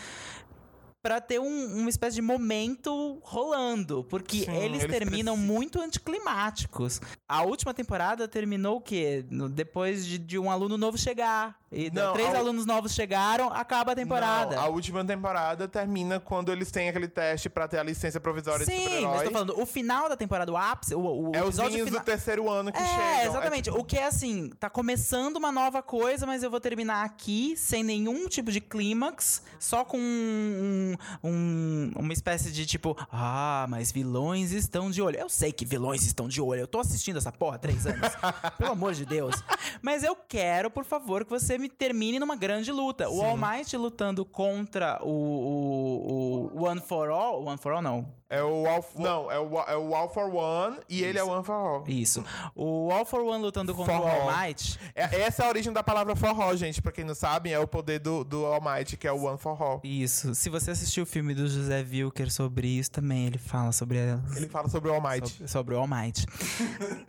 Pra 1.07 1.21
ter 1.21 1.39
um- 1.39 1.77
uma 1.79 1.89
espécie 1.89 2.17
de 2.17 2.23
momento 2.23 3.21
rolando. 3.23 4.03
Porque 4.11 4.39
Sim, 4.45 4.57
eles, 4.57 4.83
eles 4.83 4.99
terminam 4.99 5.35
precisam. 5.35 5.55
muito 5.55 5.81
anticlimáticos. 5.81 7.01
A 7.29 7.43
última 7.45 7.73
temporada 7.73 8.27
terminou 8.27 8.79
o 8.79 8.81
quê? 8.81 9.25
Depois 9.53 10.05
de, 10.05 10.19
de 10.19 10.37
um 10.39 10.51
aluno 10.51 10.77
novo 10.77 10.99
chegar. 10.99 11.57
E 11.73 11.91
Não, 11.91 12.13
três 12.13 12.33
a 12.33 12.39
alunos 12.39 12.65
novos 12.65 12.93
chegaram, 12.95 13.53
acaba 13.53 13.91
a 13.91 13.95
temporada. 13.97 14.55
Não, 14.55 14.63
a 14.63 14.69
última 14.69 15.05
temporada 15.05 15.67
termina 15.67 16.21
quando 16.21 16.53
eles 16.53 16.71
têm 16.71 16.89
aquele 16.89 17.09
teste 17.09 17.49
pra 17.51 17.67
ter 17.67 17.79
a 17.79 17.83
licença 17.83 18.21
provisória 18.21 18.65
de 18.65 18.71
Sim, 18.73 18.79
mas 18.85 18.85
super-herói. 18.93 19.25
tô 19.25 19.31
falando, 19.33 19.61
o 19.61 19.67
final 19.67 20.09
da 20.09 20.17
temporada, 20.17 20.53
o 20.53 20.57
ápice, 20.57 20.95
o, 20.95 21.01
o 21.01 21.33
É 21.35 21.43
os 21.43 21.57
final... 21.59 21.87
do 21.91 22.01
terceiro 22.01 22.49
ano 22.49 22.71
que 22.71 22.79
é, 22.79 22.87
chegam. 22.87 23.31
exatamente. 23.31 23.65
tipo, 23.65 23.79
O 23.79 23.85
que 23.85 23.99
é 23.99 24.07
assim, 24.07 24.49
tá 24.61 24.71
começando 24.71 25.37
uma 25.37 25.51
nova 25.51 25.83
coisa, 25.83 26.25
mas 26.25 26.45
eu 26.45 26.51
vou 26.51 26.61
terminar 26.61 27.05
aqui 27.05 27.57
sem 27.57 27.83
nenhum 27.83 28.29
tipo 28.29 28.53
de 28.53 28.61
clímax, 28.61 29.43
só 29.59 29.85
com 29.85 29.99
um, 29.99 30.95
um- 31.25 31.91
uma 31.97 32.13
espécie 32.13 32.53
de 32.53 32.65
tipo, 32.65 32.97
ah, 33.11 33.67
mas 33.69 33.91
vilões 33.91 34.53
estão 34.53 34.91
de 34.91 35.03
olho. 35.03 35.19
Eu 35.19 35.29
sei 35.29 35.53
que 35.53 35.65
vilões 35.65 36.05
estão 36.07 36.29
de 36.29 36.41
olho, 36.41 36.61
eu 36.61 36.67
tô 36.69 36.79
assistindo 36.79 37.17
essa 37.17 37.33
porra 37.33 37.57
há 37.57 37.59
três 37.59 37.87
anos. 37.87 38.09
Pelo 38.57 38.73
amor 38.73 38.95
de 38.95 39.05
Deus. 39.05 39.35
Mas 39.83 40.03
eu 40.05 40.15
quero, 40.15 40.71
por 40.71 40.85
favor, 40.85 41.25
que 41.25 41.31
você 41.31 41.56
me 41.59 41.69
termine 41.69 42.19
numa 42.19 42.37
grande 42.37 42.71
luta. 42.73 43.09
O 43.09 43.23
All 43.23 43.37
Might 43.37 43.77
lutando 43.77 44.25
contra 44.25 44.99
o, 45.03 46.51
o, 46.55 46.59
o 46.61 46.65
One 46.67 46.81
for 46.81 47.09
All. 47.11 47.45
One 47.45 47.59
for 47.59 47.73
All, 47.73 47.83
não. 47.83 48.15
É 48.29 48.43
o 48.43 48.67
All, 48.67 48.85
não, 48.97 49.31
é 49.31 49.39
o, 49.39 49.61
é 49.61 49.77
o 49.77 49.95
All 49.95 50.09
for 50.09 50.29
One 50.35 50.79
e 50.89 51.01
ele 51.05 51.17
é 51.17 51.23
o 51.23 51.29
One 51.29 51.45
for 51.45 51.53
All. 51.53 51.85
Isso. 51.87 52.25
O 52.57 52.91
All 52.91 53.05
for 53.07 53.21
One 53.23 53.41
lutando 53.41 53.73
contra 53.73 53.97
o 53.97 54.03
Forró. 54.03 54.11
All 54.31 54.37
Might. 54.37 54.81
É- 54.97 55.21
essa 55.21 55.45
é 55.45 55.47
a 55.47 55.49
origem 55.49 55.73
da 55.73 55.81
palavra 55.85 56.17
forró, 56.17 56.53
gente. 56.57 56.83
Pra 56.83 56.91
quem 56.91 57.05
não 57.05 57.15
sabe, 57.15 57.53
é 57.53 57.59
o 57.61 57.69
poder 57.69 58.01
do, 58.01 58.25
do 58.25 58.45
All 58.45 58.61
Might, 58.61 58.97
que 58.97 59.07
é 59.07 59.13
o 59.13 59.27
One 59.27 59.39
for 59.39 59.63
All. 59.63 59.81
Isso. 59.85 60.35
Se 60.35 60.51
você 60.51 60.73
assistiu 60.73 61.05
o 61.05 61.07
filme 61.07 61.35
do 61.37 61.47
José 61.47 61.87
Wilker 61.89 62.29
sobre 62.33 62.67
isso, 62.67 62.91
também 62.91 63.27
ele 63.27 63.39
fala 63.39 63.71
sobre, 63.71 63.99
a- 64.01 64.19
Ele 64.35 64.49
fala 64.49 64.69
sobre 64.69 64.91
o 64.91 64.95
All 64.95 65.01
Might. 65.01 65.29
sobre, 65.29 65.49
sobre 65.49 65.75
o 65.77 65.79
All 65.79 65.87
Might. 65.87 66.27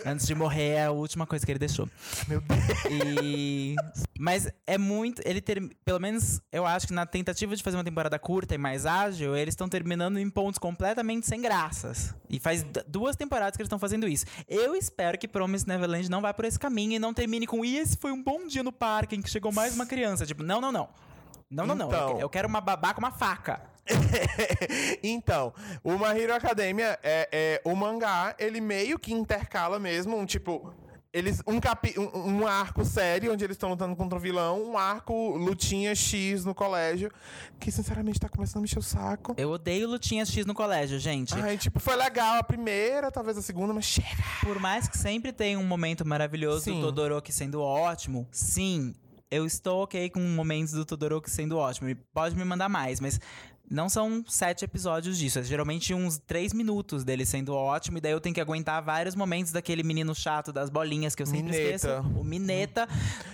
Antes 0.06 0.28
de 0.28 0.36
morrer, 0.36 0.70
é 0.74 0.86
a 0.86 0.92
última 0.92 1.26
coisa 1.26 1.44
que 1.44 1.52
ele 1.52 1.58
deixou. 1.58 1.90
Meu 2.28 2.42
Deus. 2.42 2.60
E... 2.92 3.76
Mas 4.20 4.37
é 4.66 4.78
muito. 4.78 5.22
Ele 5.26 5.42
ter... 5.42 5.62
Pelo 5.86 6.00
menos 6.00 6.42
eu 6.52 6.66
acho 6.66 6.88
que 6.88 6.94
na 6.94 7.06
tentativa 7.06 7.56
de 7.56 7.64
fazer 7.64 7.78
uma 7.78 7.84
temporada 7.84 8.20
curta 8.20 8.54
e 8.54 8.58
mais 8.58 8.86
ágil, 8.86 9.36
eles 9.36 9.54
estão 9.54 9.70
terminando 9.70 10.18
em 10.18 10.30
pontos 10.30 10.60
completamente 10.60 11.26
sem 11.26 11.42
graças. 11.42 12.14
E 12.30 12.40
faz 12.40 12.66
duas 12.88 13.16
temporadas 13.16 13.56
que 13.56 13.62
eles 13.62 13.68
estão 13.68 13.80
fazendo 13.80 14.08
isso. 14.08 14.26
Eu 14.48 14.76
espero 14.76 15.18
que 15.18 15.28
Promise 15.28 15.68
Neverland 15.68 16.10
não 16.10 16.22
vá 16.22 16.34
por 16.34 16.46
esse 16.46 16.60
caminho 16.60 16.94
e 16.94 17.00
não 17.00 17.14
termine 17.14 17.48
com. 17.48 17.64
E 17.64 17.78
esse 17.78 17.98
foi 17.98 18.12
um 18.12 18.22
bom 18.22 18.46
dia 18.46 18.64
no 18.64 18.72
parque 18.72 19.16
em 19.16 19.22
que 19.22 19.30
chegou 19.30 19.52
mais 19.52 19.74
uma 19.74 19.86
criança. 19.86 20.26
Tipo, 20.26 20.44
não, 20.44 20.60
não, 20.60 20.72
não. 20.72 20.90
Não, 21.50 21.66
não, 21.66 21.76
não. 21.76 21.90
Eu 21.92 21.98
Então. 21.98 22.20
Eu 22.20 22.30
quero 22.30 22.48
uma 22.48 22.62
babá 22.62 22.94
com 22.94 23.00
uma 23.00 23.12
faca. 23.12 23.62
então, 25.02 25.54
o 25.84 25.94
My 25.94 26.20
Hero 26.20 26.36
Academia 26.36 27.00
é, 27.02 27.30
é 27.32 27.62
o 27.64 27.76
mangá, 27.76 28.36
ele 28.38 28.60
meio 28.60 29.00
que 29.00 29.14
intercala 29.14 29.80
mesmo, 29.80 30.18
um 30.18 30.26
tipo. 30.26 30.74
Eles, 31.14 31.42
um, 31.48 31.60
capi, 31.60 31.96
um, 31.98 32.42
um 32.42 32.48
arco 32.48 32.84
sério, 32.84 33.32
onde 33.32 33.44
eles 33.44 33.56
estão 33.56 33.70
lutando 33.70 33.96
contra 33.96 34.18
o 34.18 34.22
vilão, 34.22 34.72
um 34.72 34.78
arco 34.78 35.36
lutinha 35.38 35.96
X 35.96 36.44
no 36.46 36.54
colégio, 36.54 37.12
que 37.60 37.72
sinceramente 37.72 38.20
tá 38.20 38.30
começando 38.30 38.58
a 38.58 38.62
mexer 38.62 38.80
o 38.80 38.82
saco. 38.82 39.34
Eu 39.38 39.52
odeio 39.52 39.88
lutinha 39.88 40.26
X 40.26 40.46
no 40.46 40.54
colégio, 40.54 41.00
gente. 41.00 41.34
Ai, 41.36 41.58
tipo, 41.58 41.80
foi 41.80 41.96
legal 41.96 42.36
a 42.36 42.44
primeira, 42.44 43.12
talvez 43.12 43.38
a 43.38 43.42
segunda, 43.42 43.74
mas 43.74 43.86
chega. 43.86 44.08
Por 44.42 44.60
mais 44.60 44.88
que 44.88 44.98
sempre 44.98 45.32
tenha 45.32 45.58
um 45.58 45.66
momento 45.66 46.06
maravilhoso 46.06 46.66
Sim. 46.66 46.82
do 46.82 46.88
Todoroki 46.88 47.32
sendo 47.32 47.62
ótimo, 47.62 48.28
sim, 48.32 48.94
eu 49.30 49.46
estou 49.46 49.84
ok 49.84 50.10
com 50.10 50.20
momentos 50.20 50.74
do 50.74 50.86
Todoroki 50.86 51.30
sendo 51.30 51.58
ótimo. 51.58 51.94
Pode 52.14 52.36
me 52.36 52.44
mandar 52.46 52.70
mais, 52.70 53.00
mas 53.00 53.20
não 53.70 53.90
são 53.90 54.24
sete 54.28 54.64
episódios 54.64 55.18
disso. 55.18 55.40
É 55.40 55.44
geralmente 55.44 55.94
uns 55.94 56.18
três 56.18 56.54
minutos 56.54 57.04
dele 57.04 57.26
sendo 57.26 57.54
ótimo, 57.54 57.98
e 57.98 58.02
daí 58.02 58.12
eu 58.12 58.22
tenho 58.22 58.34
que 58.34 58.42
aguentar 58.42 58.82
vários 58.82 59.16
momentos 59.16 59.52
daquele 59.52 59.84
menino 59.84 60.14
chato 60.16 60.54
das 60.54 60.70
bolinhas 60.70 61.14
que 61.16 61.22
eu 61.22 61.26
sempre 61.28 61.52
Mineta. 61.52 61.76
esqueço. 61.76 62.02
O 62.16 62.24
Mineta 62.24 62.88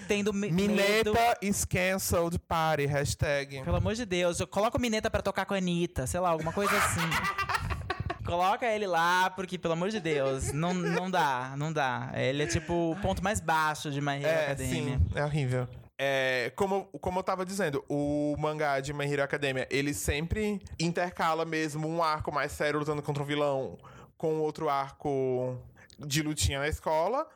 tendo 0.07 0.33
medo. 0.33 0.53
Mineta 0.55 1.37
is 1.41 1.63
cancelled 1.65 2.37
party, 2.39 2.85
hashtag. 2.85 3.61
Pelo 3.63 3.77
amor 3.77 3.93
de 3.95 4.05
Deus, 4.05 4.39
eu 4.39 4.47
coloco 4.47 4.77
o 4.77 4.81
Mineta 4.81 5.09
pra 5.09 5.21
tocar 5.21 5.45
com 5.45 5.53
a 5.53 5.57
Anitta, 5.57 6.07
sei 6.07 6.19
lá, 6.19 6.29
alguma 6.29 6.51
coisa 6.51 6.75
assim. 6.77 7.01
coloca 8.25 8.65
ele 8.65 8.87
lá, 8.87 9.29
porque, 9.29 9.57
pelo 9.57 9.73
amor 9.73 9.89
de 9.89 9.99
Deus, 9.99 10.51
não, 10.53 10.73
não 10.73 11.11
dá, 11.11 11.53
não 11.57 11.71
dá. 11.71 12.11
Ele 12.15 12.43
é 12.43 12.47
tipo 12.47 12.91
o 12.91 12.95
ponto 13.01 13.23
mais 13.23 13.39
baixo 13.39 13.91
de 13.91 13.99
Hero 13.99 14.25
É, 14.25 14.43
Academia. 14.45 14.97
sim, 14.97 15.05
é 15.13 15.23
horrível. 15.23 15.67
É, 15.97 16.51
como, 16.55 16.85
como 16.99 17.19
eu 17.19 17.23
tava 17.23 17.45
dizendo, 17.45 17.83
o 17.87 18.35
mangá 18.39 18.79
de 18.79 18.93
My 18.93 19.05
Hero 19.05 19.23
Academia, 19.23 19.67
ele 19.69 19.93
sempre 19.93 20.61
intercala 20.79 21.45
mesmo 21.45 21.87
um 21.87 22.01
arco 22.01 22.31
mais 22.31 22.51
sério 22.51 22.79
lutando 22.79 23.01
contra 23.01 23.21
um 23.21 23.25
vilão 23.25 23.77
com 24.17 24.39
outro 24.39 24.69
arco 24.69 25.57
de 25.99 26.21
lutinha 26.21 26.59
na 26.59 26.67
escola. 26.67 27.27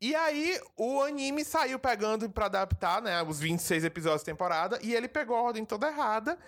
E 0.00 0.14
aí, 0.14 0.58
o 0.76 1.02
anime 1.02 1.44
saiu 1.44 1.78
pegando 1.78 2.28
pra 2.30 2.46
adaptar, 2.46 3.02
né, 3.02 3.22
os 3.22 3.40
26 3.40 3.84
episódios 3.84 4.22
da 4.22 4.26
temporada, 4.26 4.78
e 4.82 4.94
ele 4.94 5.08
pegou 5.08 5.36
a 5.36 5.42
ordem 5.42 5.64
toda 5.64 5.88
errada. 5.88 6.38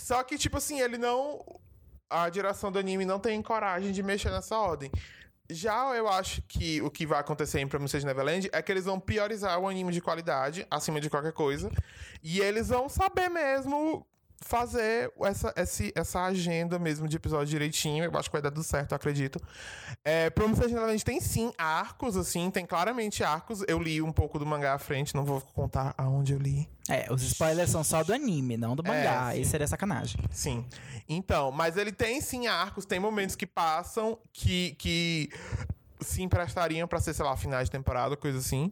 Só 0.00 0.22
que, 0.22 0.36
tipo 0.36 0.56
assim, 0.58 0.80
ele 0.80 0.98
não. 0.98 1.44
A 2.10 2.28
direção 2.28 2.70
do 2.70 2.78
anime 2.78 3.04
não 3.04 3.18
tem 3.18 3.40
coragem 3.42 3.90
de 3.90 4.02
mexer 4.02 4.30
nessa 4.30 4.56
ordem. 4.56 4.90
Já 5.50 5.94
eu 5.94 6.08
acho 6.08 6.42
que 6.42 6.80
o 6.80 6.90
que 6.90 7.06
vai 7.06 7.20
acontecer 7.20 7.60
em 7.60 7.68
Promised 7.68 8.04
Neverland 8.04 8.48
é 8.50 8.62
que 8.62 8.72
eles 8.72 8.86
vão 8.86 8.98
priorizar 8.98 9.58
o 9.58 9.68
anime 9.68 9.92
de 9.92 10.00
qualidade 10.00 10.66
acima 10.70 11.00
de 11.00 11.10
qualquer 11.10 11.32
coisa. 11.32 11.70
E 12.22 12.40
eles 12.40 12.68
vão 12.68 12.88
saber 12.88 13.28
mesmo 13.28 14.06
fazer 14.46 15.10
essa, 15.22 15.52
esse- 15.56 15.92
essa 15.96 16.22
agenda 16.24 16.78
mesmo 16.78 17.08
de 17.08 17.16
episódio 17.16 17.46
direitinho. 17.46 18.04
Eu 18.04 18.16
acho 18.18 18.28
que 18.28 18.32
vai 18.34 18.42
dar 18.42 18.50
tudo 18.50 18.62
certo, 18.62 18.92
eu 18.92 18.96
acredito. 18.96 19.40
É, 20.04 20.28
Promised 20.30 20.68
Neverland 20.70 21.02
tem 21.02 21.18
sim 21.20 21.50
arcos, 21.56 22.14
assim, 22.16 22.50
tem 22.50 22.66
claramente 22.66 23.24
arcos. 23.24 23.64
Eu 23.66 23.78
li 23.80 24.02
um 24.02 24.12
pouco 24.12 24.38
do 24.38 24.44
mangá 24.44 24.74
à 24.74 24.78
frente, 24.78 25.14
não 25.14 25.24
vou 25.24 25.40
contar 25.40 25.94
aonde 25.96 26.34
eu 26.34 26.38
li. 26.38 26.68
É, 26.88 27.10
os 27.10 27.22
spoilers 27.22 27.70
são 27.70 27.82
só 27.82 28.04
do 28.04 28.12
anime, 28.12 28.58
não 28.58 28.76
do 28.76 28.82
mangá. 28.84 29.32
sim. 29.32 29.40
Isso 29.40 29.50
seria 29.50 29.66
sacanagem. 29.66 30.20
Sim. 30.30 30.66
Então, 31.08 31.50
mas 31.50 31.78
ele 31.78 31.90
tem 31.92 32.20
sim 32.20 32.46
arcos, 32.46 32.84
tem 32.84 33.00
momentos 33.00 33.34
que 33.34 33.46
passam 33.46 34.18
que, 34.32 34.74
que 34.78 35.30
se 36.00 36.22
emprestariam 36.22 36.86
pra 36.86 37.00
ser, 37.00 37.14
sei 37.14 37.24
lá, 37.24 37.34
finais 37.34 37.64
de 37.68 37.70
temporada, 37.70 38.14
coisa 38.14 38.36
assim. 38.38 38.70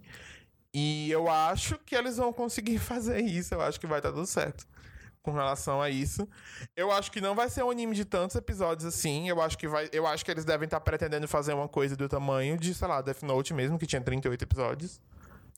E 0.75 1.11
eu 1.11 1.31
acho 1.31 1.79
que 1.79 1.95
eles 1.97 2.19
vão 2.19 2.31
conseguir 2.33 2.77
fazer 2.79 3.21
isso. 3.23 3.55
Eu 3.55 3.63
acho 3.63 3.81
que 3.81 3.87
vai 3.87 3.99
estar 4.01 4.13
tudo 4.13 4.27
certo 4.27 4.67
com 5.23 5.33
relação 5.33 5.81
a 5.81 5.89
isso. 5.89 6.29
Eu 6.77 6.91
acho 6.91 7.11
que 7.11 7.21
não 7.21 7.35
vai 7.35 7.49
ser 7.49 7.63
um 7.63 7.71
anime 7.71 7.95
de 7.95 8.05
tantos 8.05 8.37
episódios 8.37 8.85
assim. 8.85 9.29
Eu 9.29 9.41
acho 9.41 9.57
que 9.57 9.69
vai, 9.69 9.89
eu 9.93 10.07
acho 10.07 10.25
que 10.25 10.31
eles 10.31 10.45
devem 10.45 10.67
estar 10.67 10.81
pretendendo 10.81 11.29
fazer 11.29 11.55
uma 11.55 11.69
coisa 11.69 11.97
do 11.97 12.09
tamanho 12.09 12.59
de, 12.59 12.75
sei 12.75 12.89
lá, 12.89 13.01
Death 13.01 13.23
Note 13.23 13.55
mesmo, 13.55 13.79
que 13.79 13.87
tinha 13.87 14.01
38 14.01 14.43
episódios. 14.43 15.01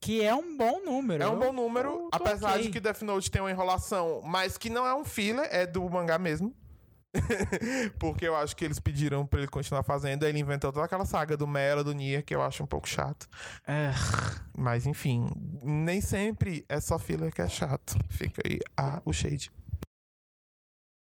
Que 0.00 0.22
é 0.22 0.34
um 0.34 0.56
bom 0.56 0.84
número. 0.84 1.22
É 1.22 1.26
um 1.26 1.38
bom 1.38 1.52
número, 1.52 2.08
apesar 2.12 2.52
ok. 2.52 2.62
de 2.62 2.70
que 2.70 2.78
Death 2.78 3.02
Note 3.02 3.30
tem 3.30 3.40
uma 3.40 3.50
enrolação, 3.50 4.20
mas 4.22 4.58
que 4.58 4.68
não 4.68 4.86
é 4.86 4.94
um 4.94 5.04
filler, 5.04 5.48
é 5.50 5.66
do 5.66 5.88
mangá 5.88 6.18
mesmo. 6.18 6.54
Porque 7.98 8.26
eu 8.26 8.36
acho 8.36 8.56
que 8.56 8.64
eles 8.64 8.78
pediram 8.78 9.26
pra 9.26 9.40
ele 9.40 9.48
continuar 9.48 9.82
fazendo, 9.82 10.24
aí 10.24 10.30
ele 10.30 10.40
inventou 10.40 10.72
toda 10.72 10.84
aquela 10.84 11.04
saga 11.04 11.36
do 11.36 11.46
Mela, 11.46 11.84
do 11.84 11.92
Nia, 11.92 12.22
que 12.22 12.34
eu 12.34 12.42
acho 12.42 12.62
um 12.62 12.66
pouco 12.66 12.88
chato. 12.88 13.28
É, 13.66 13.92
Mas 14.56 14.86
enfim, 14.86 15.28
nem 15.62 16.00
sempre 16.00 16.64
é 16.68 16.80
só 16.80 16.98
filler 16.98 17.32
que 17.32 17.42
é 17.42 17.48
chato. 17.48 17.96
Fica 18.08 18.42
aí 18.44 18.58
ah, 18.76 19.00
o 19.04 19.12
shade. 19.12 19.50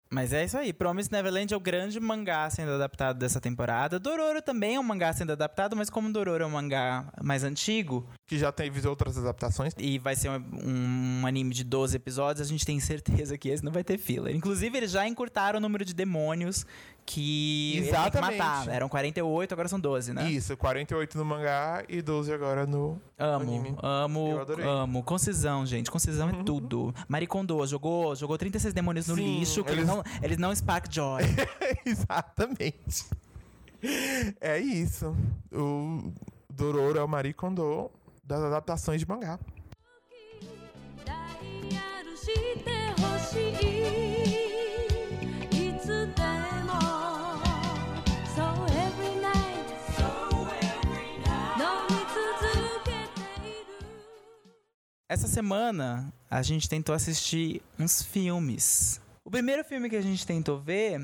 Mas 0.09 0.33
é 0.33 0.45
isso 0.45 0.57
aí. 0.57 0.73
Promise 0.73 1.11
Neverland 1.11 1.53
é 1.53 1.57
o 1.57 1.61
grande 1.61 1.99
mangá 1.99 2.49
sendo 2.49 2.73
adaptado 2.73 3.19
dessa 3.19 3.41
temporada. 3.41 3.99
Dororo 3.99 4.41
também 4.41 4.77
é 4.77 4.81
um 4.81 4.83
mangá 4.83 5.13
sendo 5.13 5.33
adaptado, 5.33 5.75
mas 5.75 5.91
como 5.91 6.13
Dororo 6.13 6.45
é 6.45 6.47
um 6.47 6.51
mangá 6.51 7.13
mais 7.23 7.43
antigo 7.43 8.07
Que 8.27 8.39
já 8.39 8.53
teve 8.53 8.87
outras 8.87 9.19
adaptações. 9.19 9.73
e 9.79 9.99
vai 9.99 10.15
ser 10.15 10.31
um, 10.31 11.21
um 11.23 11.27
anime 11.27 11.53
de 11.53 11.65
12 11.65 11.97
episódios, 11.97 12.47
a 12.47 12.49
gente 12.51 12.65
tem 12.65 12.79
certeza 12.79 13.37
que 13.37 13.49
esse 13.49 13.65
não 13.65 13.73
vai 13.73 13.83
ter 13.83 13.99
filler. 13.99 14.35
Inclusive, 14.35 14.77
eles 14.77 14.93
já 14.93 15.07
encurtaram 15.09 15.59
o 15.59 15.61
número 15.61 15.85
de 15.85 15.93
demônios 15.93 16.65
que 17.07 17.73
ele 17.77 17.83
tem 17.83 17.93
que 17.93 17.97
Exatamente. 17.97 18.39
matar. 18.39 18.69
Eram 18.69 18.89
48, 18.89 19.53
agora 19.53 19.69
são 19.69 19.79
12, 19.79 20.13
né? 20.13 20.29
Isso, 20.31 20.57
48 20.57 21.17
no 21.17 21.25
mangá 21.25 21.85
e 21.89 22.03
12 22.03 22.33
agora 22.33 22.67
no. 22.67 23.01
Amo, 23.17 23.43
anime. 23.43 23.77
amo, 23.83 24.29
Eu 24.33 24.41
adorei. 24.41 24.67
amo. 24.67 25.03
Concisão, 25.05 25.65
gente. 25.65 25.91
Concisão 25.91 26.29
é 26.29 26.43
tudo. 26.43 26.93
Maricondo 27.09 27.65
jogou, 27.67 28.15
jogou 28.17 28.37
36 28.37 28.75
demônios 28.75 29.07
no 29.07 29.15
Sim, 29.15 29.39
lixo, 29.39 29.63
que 29.63 29.71
eles, 29.71 29.85
eles- 29.89 29.97
não, 29.97 30.03
eles 30.23 30.39
não 30.39 30.55
spark 30.55 30.93
joy. 30.93 31.23
Exatamente. 31.87 33.05
É 34.41 34.59
isso. 34.59 35.15
O 35.53 36.13
Dororo 36.53 36.99
é 36.99 37.03
o 37.05 37.09
Marie 37.09 37.33
Kondo 37.33 37.91
das 38.25 38.43
adaptações 38.43 39.01
de 39.01 39.09
mangá. 39.09 39.39
Essa 55.09 55.29
semana, 55.29 56.13
a 56.29 56.43
gente 56.43 56.69
tentou 56.69 56.93
assistir 56.95 57.63
uns 57.79 58.03
filmes. 58.03 59.01
O 59.25 59.31
primeiro 59.31 59.65
filme 59.65 59.89
que 59.89 59.95
a 59.97 60.03
gente 60.03 60.27
tentou 60.27 60.59
ver 60.59 61.01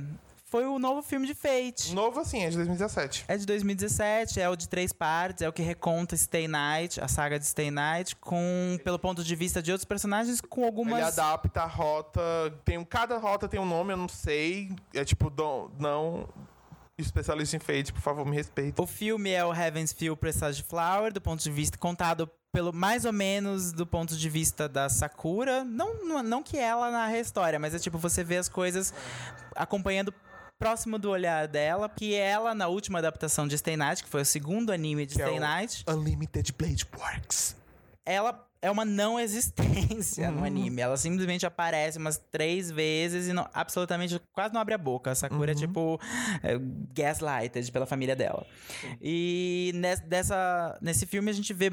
foi 0.46 0.66
o 0.66 0.76
novo 0.78 1.02
filme 1.02 1.26
de 1.26 1.34
Fate. 1.34 1.94
Novo 1.94 2.18
assim, 2.20 2.42
é 2.42 2.50
de 2.50 2.56
2017. 2.56 3.24
É 3.28 3.36
de 3.36 3.46
2017, 3.46 4.40
é 4.40 4.48
o 4.50 4.56
de 4.56 4.68
três 4.68 4.92
partes, 4.92 5.42
é 5.42 5.48
o 5.48 5.52
que 5.52 5.62
reconta 5.62 6.16
Stay 6.16 6.46
Night, 6.48 7.00
a 7.00 7.06
saga 7.08 7.38
de 7.38 7.46
Stay 7.46 7.70
Night, 7.70 8.16
com 8.16 8.76
pelo 8.84 8.98
ponto 8.98 9.22
de 9.24 9.34
vista 9.36 9.62
de 9.62 9.70
outros 9.70 9.84
personagens, 9.86 10.40
com 10.40 10.60
Ele 10.62 10.66
algumas. 10.68 11.18
adapta 11.18 11.62
a 11.62 11.66
rota. 11.66 12.20
Tem, 12.64 12.84
cada 12.84 13.16
rota 13.18 13.48
tem 13.48 13.60
um 13.60 13.64
nome, 13.66 13.92
eu 13.92 13.96
não 13.96 14.08
sei. 14.08 14.70
É 14.92 15.04
tipo, 15.04 15.30
dom- 15.30 15.70
não. 15.78 16.28
Especialista 16.98 17.56
em 17.56 17.58
fate, 17.58 17.92
por 17.92 18.00
favor, 18.02 18.24
me 18.26 18.36
respeita. 18.36 18.80
O 18.80 18.86
filme 18.86 19.30
é 19.30 19.44
o 19.44 19.52
Heaven's 19.54 19.92
Feel 19.92 20.16
Presage 20.16 20.62
Flower, 20.62 21.12
do 21.12 21.20
ponto 21.20 21.42
de 21.42 21.50
vista 21.50 21.78
contado 21.78 22.30
pelo 22.52 22.72
mais 22.72 23.04
ou 23.06 23.12
menos 23.12 23.72
do 23.72 23.86
ponto 23.86 24.14
de 24.14 24.28
vista 24.28 24.68
da 24.68 24.88
Sakura. 24.88 25.64
Não, 25.64 26.04
não, 26.04 26.22
não 26.22 26.42
que 26.42 26.58
ela 26.58 26.90
narre 26.90 27.16
a 27.16 27.20
história, 27.20 27.58
mas 27.58 27.74
é 27.74 27.78
tipo 27.78 27.96
você 27.96 28.22
vê 28.22 28.36
as 28.36 28.48
coisas 28.48 28.92
acompanhando 29.56 30.12
próximo 30.58 30.98
do 30.98 31.10
olhar 31.10 31.48
dela, 31.48 31.88
que 31.88 32.14
ela 32.14 32.54
na 32.54 32.68
última 32.68 32.98
adaptação 32.98 33.48
de 33.48 33.56
Stay 33.58 33.76
Night, 33.76 34.04
que 34.04 34.08
foi 34.08 34.20
o 34.22 34.24
segundo 34.26 34.70
anime 34.70 35.06
de 35.06 35.14
Que 35.16 35.22
é 35.22 35.26
Stay 35.26 35.38
o- 35.38 35.40
Night, 35.40 35.84
Unlimited 35.88 36.52
Blade 36.52 36.86
Works. 36.96 37.56
ela 38.06 38.46
é 38.62 38.70
uma 38.70 38.84
não 38.84 39.18
existência 39.20 40.30
no 40.30 40.44
anime. 40.44 40.80
Ela 40.80 40.96
simplesmente 40.96 41.44
aparece 41.44 41.98
umas 41.98 42.16
três 42.16 42.70
vezes 42.70 43.26
e 43.28 43.32
não- 43.32 43.48
absolutamente 43.52 44.18
quase 44.32 44.54
não 44.54 44.60
abre 44.60 44.72
a 44.72 44.78
boca. 44.78 45.10
A 45.10 45.14
Sakura 45.14 45.50
é 45.52 45.54
tipo 45.54 46.00
é, 46.42 46.56
gaslighted 46.94 47.70
pela 47.72 47.84
família 47.86 48.14
dela. 48.16 48.46
E 49.00 49.72
nes- 49.74 50.00
dessa, 50.00 50.78
nesse 50.80 51.04
filme 51.06 51.28
a 51.30 51.34
gente 51.34 51.52
vê 51.52 51.70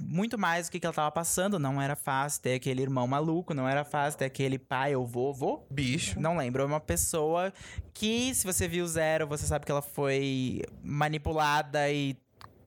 muito 0.00 0.38
mais 0.38 0.66
o 0.66 0.70
que, 0.72 0.80
que 0.80 0.86
ela 0.86 0.92
tava 0.94 1.10
passando. 1.12 1.58
Não 1.58 1.80
era 1.80 1.94
fácil 1.94 2.42
ter 2.42 2.54
aquele 2.54 2.82
irmão 2.82 3.06
maluco, 3.06 3.54
não 3.54 3.68
era 3.68 3.84
fácil 3.84 4.18
ter 4.18 4.24
aquele 4.24 4.58
pai 4.58 4.96
ou 4.96 5.06
vovô. 5.06 5.62
Bicho. 5.70 6.18
Não 6.18 6.36
lembro, 6.36 6.62
é 6.62 6.66
uma 6.66 6.80
pessoa 6.80 7.52
que, 7.94 8.34
se 8.34 8.44
você 8.44 8.66
viu 8.66 8.86
Zero, 8.88 9.26
você 9.28 9.46
sabe 9.46 9.64
que 9.64 9.70
ela 9.70 9.82
foi 9.82 10.62
manipulada 10.82 11.88
e 11.90 12.16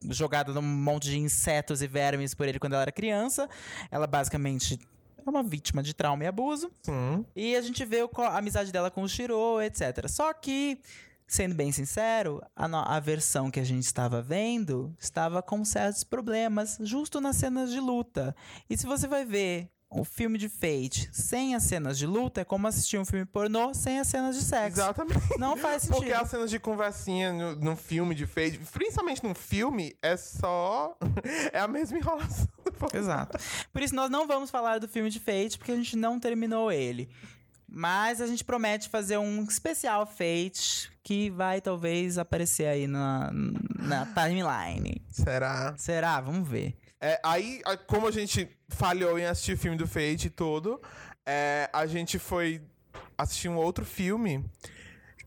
jogada 0.09 0.53
num 0.53 0.61
monte 0.61 1.09
de 1.09 1.17
insetos 1.17 1.81
e 1.81 1.87
vermes 1.87 2.33
por 2.33 2.47
ele 2.47 2.59
quando 2.59 2.73
ela 2.73 2.83
era 2.83 2.91
criança. 2.91 3.49
Ela 3.91 4.07
basicamente 4.07 4.79
é 5.25 5.29
uma 5.29 5.43
vítima 5.43 5.81
de 5.81 5.93
trauma 5.93 6.23
e 6.23 6.27
abuso. 6.27 6.71
Sim. 6.83 7.25
E 7.35 7.55
a 7.55 7.61
gente 7.61 7.83
vê 7.83 8.03
o 8.03 8.09
a 8.17 8.37
amizade 8.37 8.71
dela 8.71 8.91
com 8.91 9.01
o 9.01 9.09
Shiro, 9.09 9.61
etc. 9.61 10.07
Só 10.07 10.31
que, 10.33 10.79
sendo 11.27 11.55
bem 11.55 11.71
sincero, 11.71 12.41
a, 12.55 12.95
a 12.95 12.99
versão 12.99 13.49
que 13.49 13.59
a 13.59 13.63
gente 13.63 13.83
estava 13.83 14.21
vendo 14.21 14.95
estava 14.99 15.41
com 15.41 15.65
certos 15.65 16.03
problemas, 16.03 16.77
justo 16.81 17.19
nas 17.19 17.37
cenas 17.37 17.71
de 17.71 17.79
luta. 17.79 18.35
E 18.69 18.77
se 18.77 18.85
você 18.85 19.07
vai 19.07 19.25
ver 19.25 19.69
o 19.95 20.03
filme 20.03 20.37
de 20.37 20.49
Fate 20.49 21.09
sem 21.11 21.55
as 21.55 21.63
cenas 21.63 21.97
de 21.97 22.05
luta, 22.05 22.41
é 22.41 22.43
como 22.45 22.67
assistir 22.67 22.97
um 22.97 23.05
filme 23.05 23.25
pornô 23.25 23.73
sem 23.73 23.99
as 23.99 24.07
cenas 24.07 24.35
de 24.35 24.43
sexo. 24.43 24.79
Exatamente. 24.79 25.39
Não 25.39 25.55
faz 25.55 25.83
sentido. 25.83 25.97
Porque 25.97 26.13
as 26.13 26.29
cenas 26.29 26.49
de 26.49 26.59
conversinha 26.59 27.31
no, 27.31 27.55
num 27.55 27.75
filme 27.75 28.13
de 28.13 28.27
fade, 28.27 28.59
principalmente 28.71 29.23
num 29.23 29.33
filme, 29.33 29.95
é 30.01 30.17
só. 30.17 30.97
É 31.51 31.59
a 31.59 31.67
mesma 31.67 31.97
enrolação. 31.97 32.47
Exato. 32.93 33.37
Por 33.71 33.81
isso, 33.81 33.95
nós 33.95 34.09
não 34.09 34.27
vamos 34.27 34.49
falar 34.49 34.79
do 34.79 34.87
filme 34.87 35.09
de 35.09 35.19
Fate, 35.19 35.57
porque 35.57 35.71
a 35.71 35.75
gente 35.75 35.95
não 35.95 36.19
terminou 36.19 36.71
ele. 36.71 37.09
Mas 37.67 38.21
a 38.21 38.27
gente 38.27 38.43
promete 38.43 38.89
fazer 38.89 39.17
um 39.17 39.43
especial 39.43 40.05
Fate 40.05 40.91
que 41.03 41.29
vai 41.29 41.61
talvez 41.61 42.17
aparecer 42.17 42.67
aí 42.67 42.87
na, 42.87 43.31
na 43.79 44.05
timeline. 44.07 45.01
Será? 45.09 45.75
Será? 45.77 46.21
Vamos 46.21 46.47
ver. 46.47 46.77
É, 47.05 47.19
aí, 47.21 47.61
como 47.85 48.07
a 48.07 48.11
gente 48.11 48.49
falhou 48.67 49.19
em 49.19 49.25
assistir 49.25 49.53
o 49.53 49.57
filme 49.59 49.77
do 49.77 49.85
Fate 49.85 50.25
e 50.25 50.29
tudo, 50.31 50.81
é, 51.23 51.69
a 51.71 51.85
gente 51.85 52.17
foi 52.17 52.63
assistir 53.15 53.47
um 53.47 53.57
outro 53.57 53.85
filme 53.85 54.43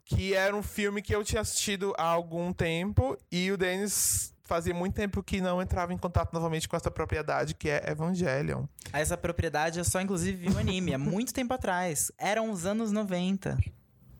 que 0.05 0.35
era 0.35 0.57
um 0.57 0.62
filme 0.62 1.01
que 1.01 1.14
eu 1.14 1.23
tinha 1.23 1.41
assistido 1.41 1.95
há 1.97 2.03
algum 2.03 2.53
tempo 2.53 3.17
e 3.31 3.53
o 3.53 3.57
Denis 3.57 4.35
fazia 4.43 4.75
muito 4.75 4.95
tempo 4.95 5.23
que 5.23 5.41
não 5.41 5.62
entrava 5.62 5.93
em 5.93 5.97
contato 5.97 6.33
novamente 6.33 6.69
com 6.69 6.75
essa 6.75 6.91
propriedade 6.91 7.55
que 7.55 7.71
é 7.71 7.88
Evangelion. 7.88 8.64
Essa 8.93 9.17
propriedade 9.17 9.79
eu 9.79 9.85
só, 9.85 10.01
inclusive, 10.01 10.49
vi 10.49 10.53
o 10.53 10.59
anime 10.59 10.95
há 10.95 10.99
muito 10.99 11.33
tempo 11.33 11.55
atrás. 11.55 12.11
Eram 12.19 12.51
os 12.51 12.67
anos 12.67 12.91
90. 12.91 13.57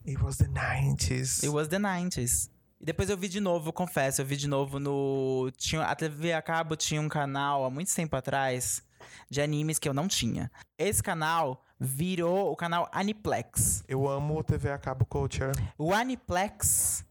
It 0.07 0.23
was 0.23 0.37
the 0.37 0.47
90s. 0.47 1.43
It 1.43 1.49
was 1.49 1.67
the 1.67 1.79
90s. 1.79 2.51
E 2.81 2.85
depois 2.85 3.11
eu 3.11 3.17
vi 3.17 3.29
de 3.29 3.41
novo, 3.41 3.73
confesso, 3.73 4.21
eu 4.21 4.27
vi 4.27 4.37
de 4.37 4.47
novo 4.47 4.79
no. 4.79 5.51
Tinha, 5.57 5.83
a 5.83 5.95
TV 5.97 6.33
a 6.33 6.41
cabo 6.41 6.77
tinha 6.77 7.01
um 7.01 7.09
canal 7.09 7.65
há 7.65 7.71
muito 7.71 7.93
tempo 7.95 8.15
atrás 8.15 8.83
de 9.29 9.41
animes 9.41 9.79
que 9.79 9.89
eu 9.89 9.95
não 9.95 10.07
tinha. 10.07 10.51
Esse 10.79 11.03
canal 11.03 11.65
virou 11.79 12.53
o 12.53 12.57
canal 12.57 12.89
Aniplex. 12.93 13.83
Eu 13.89 14.09
amo 14.09 14.43
TV 14.45 14.71
a 14.71 14.79
cabo 14.79 15.05
culture. 15.05 15.53
O 15.77 15.93
Aniplex 15.93 17.05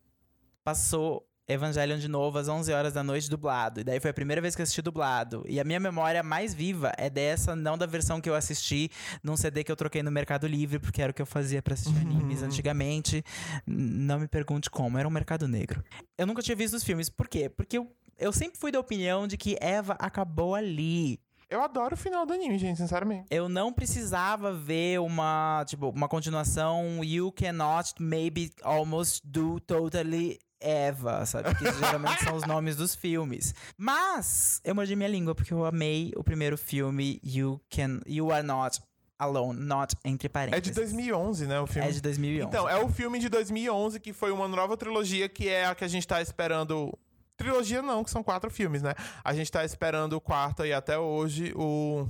passou 0.64 1.28
Evangelion 1.48 1.98
de 1.98 2.10
novo 2.10 2.38
às 2.38 2.50
11 2.50 2.74
horas 2.74 2.94
da 2.94 3.02
noite 3.02 3.30
dublado. 3.30 3.80
E 3.80 3.84
daí 3.84 4.00
foi 4.02 4.12
a 4.12 4.14
primeira 4.14 4.42
vez 4.42 4.54
que 4.54 4.62
eu 4.62 4.64
assisti 4.64 4.82
dublado. 4.82 5.46
E 5.48 5.60
a 5.60 5.64
minha 5.64 5.80
memória 5.80 6.22
mais 6.22 6.54
viva 6.54 6.92
é 6.98 7.10
dessa, 7.10 7.56
não 7.56 7.78
da 7.78 7.86
versão 7.86 8.20
que 8.20 8.30
eu 8.30 8.36
assisti 8.36 8.90
num 9.24 9.38
CD 9.38 9.64
que 9.64 9.72
eu 9.72 9.76
troquei 9.76 10.04
no 10.04 10.12
Mercado 10.12 10.46
Livre, 10.46 10.78
porque 10.78 11.02
era 11.02 11.12
o 11.12 11.14
que 11.14 11.22
eu 11.22 11.26
fazia 11.26 11.62
pra 11.62 11.74
assistir 11.74 11.98
animes 12.02 12.44
antigamente. 12.44 13.24
Não 13.66 14.20
me 14.20 14.28
pergunte 14.28 14.70
como, 14.70 14.98
era 14.98 15.08
um 15.08 15.12
mercado 15.12 15.48
negro. 15.48 15.82
Eu 16.18 16.28
nunca 16.28 16.42
tinha 16.42 16.56
visto 16.56 16.74
os 16.74 16.84
filmes. 16.84 17.10
Por 17.10 17.30
quê? 17.30 17.48
Porque 17.48 17.78
eu, 17.78 17.90
eu 18.18 18.34
sempre 18.34 18.60
fui 18.60 18.72
da 18.72 18.80
opinião 18.80 19.26
de 19.26 19.38
que 19.38 19.58
Eva 19.62 19.94
acabou 20.00 20.54
ali. 20.54 21.18
Eu 21.50 21.62
adoro 21.62 21.94
o 21.94 21.98
final 21.98 22.26
do 22.26 22.34
anime, 22.34 22.58
gente, 22.58 22.76
sinceramente. 22.76 23.26
Eu 23.32 23.48
não 23.48 23.72
precisava 23.72 24.52
ver 24.52 25.00
uma, 25.00 25.64
tipo, 25.66 25.88
uma 25.92 26.10
continuação 26.10 27.02
You 27.02 27.32
cannot 27.32 27.94
maybe 28.02 28.52
almost 28.64 29.26
do 29.26 29.58
totally 29.62 30.40
Eva, 30.60 31.26
sabe? 31.26 31.54
Que 31.56 31.66
geralmente 31.74 32.24
são 32.24 32.36
os 32.36 32.46
nomes 32.46 32.76
dos 32.76 32.96
filmes. 32.96 33.54
Mas 33.78 34.60
eu 34.64 34.74
mordi 34.74 34.96
minha 34.96 35.10
língua 35.10 35.36
porque 35.36 35.54
eu 35.54 35.66
amei 35.66 36.12
o 36.16 36.24
primeiro 36.24 36.58
filme 36.58 37.20
You 37.24 37.62
can 37.70 38.00
You 38.06 38.32
are 38.32 38.46
not 38.46 38.80
alone, 39.20 39.60
not 39.60 39.96
entre 40.06 40.28
É 40.28 40.30
parênteses. 40.30 40.64
de 40.64 40.72
2011, 40.74 41.48
né, 41.48 41.60
o 41.60 41.68
filme? 41.68 41.88
É 41.88 41.92
de 41.92 42.02
2011. 42.02 42.48
Então, 42.48 42.70
é 42.70 42.78
o 42.78 42.90
filme 42.90 43.20
de 43.20 43.30
2011 43.30 44.00
que 44.00 44.14
foi 44.14 44.32
uma 44.32 44.48
nova 44.48 44.76
trilogia 44.78 45.28
que 45.28 45.48
é 45.50 45.66
a 45.66 45.76
que 45.76 45.84
a 45.84 45.88
gente 45.88 46.08
tá 46.08 46.22
esperando. 46.22 46.98
Trilogia 47.36 47.84
não, 47.84 48.04
que 48.04 48.10
são 48.10 48.24
quatro 48.24 48.50
filmes, 48.50 48.82
né? 48.82 48.96
A 49.24 49.32
gente 49.34 49.52
tá 49.52 49.64
esperando 49.64 50.14
o 50.14 50.22
quarto 50.22 50.64
aí 50.64 50.74
até 50.74 50.98
hoje, 50.98 51.54
o. 51.56 52.08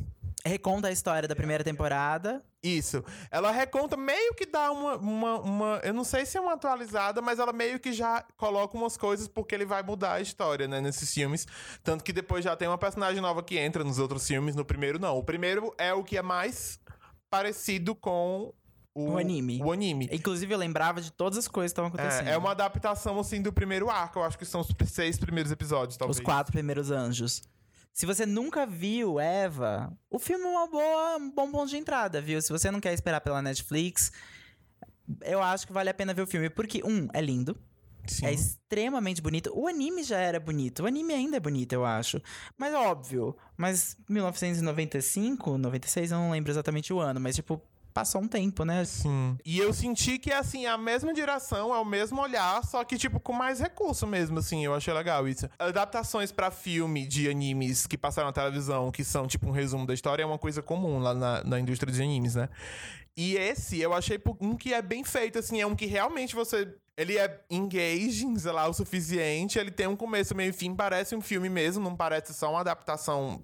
Reconta 0.48 0.88
a 0.88 0.92
história 0.92 1.28
da 1.28 1.36
primeira 1.36 1.64
temporada. 1.64 2.44
Isso. 2.64 3.04
Ela 3.32 3.52
reconta, 3.52 3.96
meio 3.96 4.34
que 4.34 4.46
dá 4.46 4.72
uma, 4.72 4.96
uma, 4.98 5.40
uma- 5.40 5.82
Eu 5.84 5.94
não 5.94 6.04
sei 6.04 6.26
se 6.26 6.38
é 6.38 6.42
uma 6.42 6.54
atualizada, 6.54 7.22
mas 7.22 7.40
ela 7.40 7.54
meio 7.54 7.80
que 7.80 7.94
já 7.94 8.24
coloca 8.36 8.76
umas 8.78 8.98
coisas 8.98 9.28
porque 9.28 9.54
ele 9.54 9.66
vai 9.66 9.84
mudar 9.84 10.14
a 10.14 10.22
história, 10.22 10.68
né, 10.68 10.82
nesses 10.82 11.14
filmes. 11.14 11.46
Tanto 11.84 12.04
que 12.04 12.12
depois 12.12 12.44
já 12.44 12.56
tem 12.56 12.68
uma 12.68 12.78
personagem 12.78 13.22
nova 13.22 13.44
que 13.44 13.58
entra 13.58 13.84
nos 13.84 14.00
outros 14.00 14.26
filmes. 14.28 14.56
No 14.56 14.66
primeiro, 14.66 14.98
não. 15.00 15.18
O 15.18 15.24
primeiro 15.24 15.74
é 15.78 15.94
o 15.94 16.04
que 16.04 16.18
é 16.18 16.22
mais 16.22 16.80
parecido 17.30 17.94
com 17.96 18.54
o, 18.96 19.12
O 19.12 19.18
anime. 19.18 19.62
O 19.64 19.72
anime. 19.72 20.10
Inclusive, 20.12 20.52
eu 20.54 20.58
lembrava 20.58 21.00
de 21.00 21.12
todas 21.12 21.38
as 21.38 21.48
coisas 21.48 21.72
que 21.72 21.80
estavam 21.80 21.90
acontecendo. 21.90 22.28
É, 22.30 22.32
é 22.34 22.38
uma 22.38 22.52
adaptação, 22.52 23.20
assim, 23.20 23.42
do 23.42 23.54
primeiro 23.54 23.90
arco. 23.90 24.18
Eu 24.20 24.24
acho 24.24 24.38
que 24.38 24.46
são 24.46 24.62
os 24.62 24.68
seis 24.90 25.20
primeiros 25.20 25.52
episódios, 25.52 25.96
talvez. 25.98 26.18
Os 26.18 26.24
quatro 26.24 26.52
primeiros 26.52 26.90
anjos. 26.90 27.44
Se 27.98 28.06
você 28.06 28.28
nunca 28.28 28.64
viu 28.64 29.20
Eva, 29.20 29.92
o 30.08 30.20
filme 30.20 30.46
é 30.46 30.48
uma 30.48 30.68
boa, 30.68 31.18
um 31.18 31.32
bom 31.32 31.50
ponto 31.50 31.68
de 31.68 31.78
entrada, 31.78 32.22
viu? 32.22 32.40
Se 32.40 32.52
você 32.52 32.70
não 32.70 32.80
quer 32.80 32.94
esperar 32.94 33.22
pela 33.22 33.42
Netflix, 33.42 34.12
eu 35.24 35.42
acho 35.42 35.66
que 35.66 35.74
vale 35.74 35.90
a 35.90 35.94
pena 35.96 36.14
ver 36.14 36.22
o 36.22 36.28
filme. 36.28 36.48
Porque, 36.48 36.84
um, 36.86 37.08
é 37.12 37.20
lindo. 37.20 37.58
Sim. 38.06 38.28
É 38.28 38.32
extremamente 38.32 39.20
bonito. 39.20 39.52
O 39.52 39.68
anime 39.68 40.04
já 40.04 40.20
era 40.20 40.40
bonito. 40.40 40.84
O 40.84 40.86
anime 40.86 41.12
ainda 41.12 41.38
é 41.38 41.40
bonito, 41.40 41.74
eu 41.74 41.84
acho. 41.84 42.22
Mas 42.56 42.72
óbvio. 42.76 43.36
Mas 43.58 43.98
1995, 44.08 45.58
96, 45.58 46.12
eu 46.12 46.20
não 46.20 46.30
lembro 46.30 46.52
exatamente 46.52 46.94
o 46.94 47.00
ano. 47.00 47.20
Mas, 47.20 47.36
tipo, 47.36 47.60
passou 47.98 48.22
um 48.22 48.28
tempo, 48.28 48.64
né? 48.64 48.86
Sim. 48.86 49.36
E 49.44 49.58
eu 49.58 49.74
senti 49.74 50.20
que, 50.20 50.32
assim, 50.32 50.68
é 50.68 50.70
a 50.70 50.78
mesma 50.78 51.12
direção, 51.12 51.74
é 51.74 51.80
o 51.80 51.84
mesmo 51.84 52.22
olhar, 52.22 52.64
só 52.64 52.84
que, 52.84 52.96
tipo, 52.96 53.20
com 53.20 53.34
mais 53.34 53.60
recurso 53.60 54.06
mesmo, 54.06 54.38
assim. 54.38 54.64
Eu 54.64 54.76
achei 54.76 54.94
legal 54.94 55.28
isso. 55.28 55.50
Adaptações 55.58 56.32
pra 56.32 56.52
filme 56.52 57.08
de 57.08 57.28
animes 57.28 57.88
que 57.88 57.98
passaram 57.98 58.28
na 58.28 58.34
televisão, 58.34 58.92
que 58.92 59.04
são, 59.04 59.26
tipo, 59.26 59.48
um 59.48 59.52
resumo 59.52 59.88
da 59.88 59.96
história, 59.96 60.22
é 60.22 60.26
uma 60.28 60.38
coisa 60.38 60.62
comum 60.62 61.00
lá 61.00 61.16
na, 61.16 61.44
na 61.44 61.60
indústria 61.60 61.92
de 61.92 62.00
animes, 62.00 62.36
né? 62.36 62.50
E 63.16 63.36
esse, 63.36 63.80
eu 63.82 63.92
achei 63.96 64.22
um 64.40 64.56
que 64.56 64.76
é 64.76 64.82
bem 64.84 65.04
feito, 65.04 65.40
assim, 65.40 65.60
é 65.60 65.66
um 65.66 65.76
que 65.76 65.88
realmente 65.88 66.36
você... 66.36 66.72
Ele 66.96 67.18
é 67.18 67.42
engaging, 67.50 68.38
sei 68.38 68.52
lá, 68.52 68.68
o 68.68 68.74
suficiente. 68.74 69.58
Ele 69.58 69.72
tem 69.72 69.88
um 69.88 69.96
começo, 69.96 70.36
meio 70.36 70.52
e 70.52 70.54
fim, 70.54 70.76
parece 70.76 71.16
um 71.16 71.22
filme 71.22 71.50
mesmo, 71.50 71.84
não 71.84 71.96
parece 71.96 72.32
só 72.32 72.52
uma 72.52 72.60
adaptação... 72.60 73.44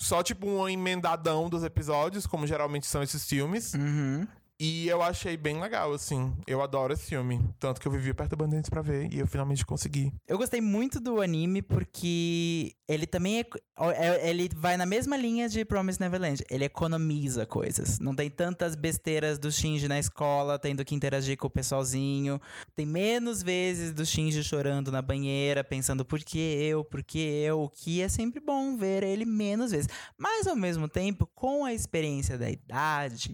Só, 0.00 0.22
tipo, 0.22 0.46
um 0.46 0.66
emendadão 0.66 1.48
dos 1.50 1.62
episódios, 1.62 2.26
como 2.26 2.46
geralmente 2.46 2.86
são 2.86 3.02
esses 3.02 3.24
filmes. 3.26 3.74
Uhum. 3.74 4.26
E 4.62 4.86
eu 4.88 5.00
achei 5.00 5.38
bem 5.38 5.58
legal, 5.58 5.90
assim. 5.94 6.36
Eu 6.46 6.60
adoro 6.60 6.92
esse 6.92 7.06
filme. 7.06 7.40
Tanto 7.58 7.80
que 7.80 7.88
eu 7.88 7.92
vivi 7.92 8.12
perto 8.12 8.36
Bandeirantes 8.36 8.68
pra 8.68 8.82
ver 8.82 9.10
e 9.10 9.18
eu 9.18 9.26
finalmente 9.26 9.64
consegui. 9.64 10.12
Eu 10.28 10.36
gostei 10.36 10.60
muito 10.60 11.00
do 11.00 11.22
anime 11.22 11.62
porque 11.62 12.74
ele 12.86 13.06
também 13.06 13.40
é, 13.40 13.46
é- 13.94 14.28
ele 14.28 14.50
vai 14.54 14.76
na 14.76 14.84
mesma 14.84 15.16
linha 15.16 15.48
de 15.48 15.64
Promise 15.64 15.98
Neverland. 15.98 16.44
Ele 16.50 16.66
economiza 16.66 17.46
coisas. 17.46 17.98
Não 17.98 18.14
tem 18.14 18.28
tantas 18.28 18.74
besteiras 18.74 19.38
do 19.38 19.50
Shinji 19.50 19.88
na 19.88 19.98
escola, 19.98 20.58
tendo 20.58 20.84
que 20.84 20.94
interagir 20.94 21.38
com 21.38 21.46
o 21.46 21.50
pessoalzinho. 21.50 22.38
Tem 22.76 22.84
menos 22.84 23.42
vezes 23.42 23.94
do 23.94 24.04
Shinji 24.04 24.44
chorando 24.44 24.92
na 24.92 25.00
banheira, 25.00 25.64
pensando 25.64 26.04
por 26.04 26.18
que 26.20 26.38
eu, 26.38 26.84
por 26.84 27.02
que 27.02 27.18
eu, 27.18 27.62
o 27.62 27.70
que 27.70 28.02
é 28.02 28.10
sempre 28.10 28.40
bom 28.40 28.76
ver 28.76 29.04
ele 29.04 29.24
menos 29.24 29.70
vezes. 29.70 29.88
Mas 30.18 30.46
ao 30.46 30.54
mesmo 30.56 30.86
tempo, 30.86 31.26
com 31.34 31.64
a 31.64 31.72
experiência 31.72 32.36
da 32.36 32.50
idade, 32.50 33.32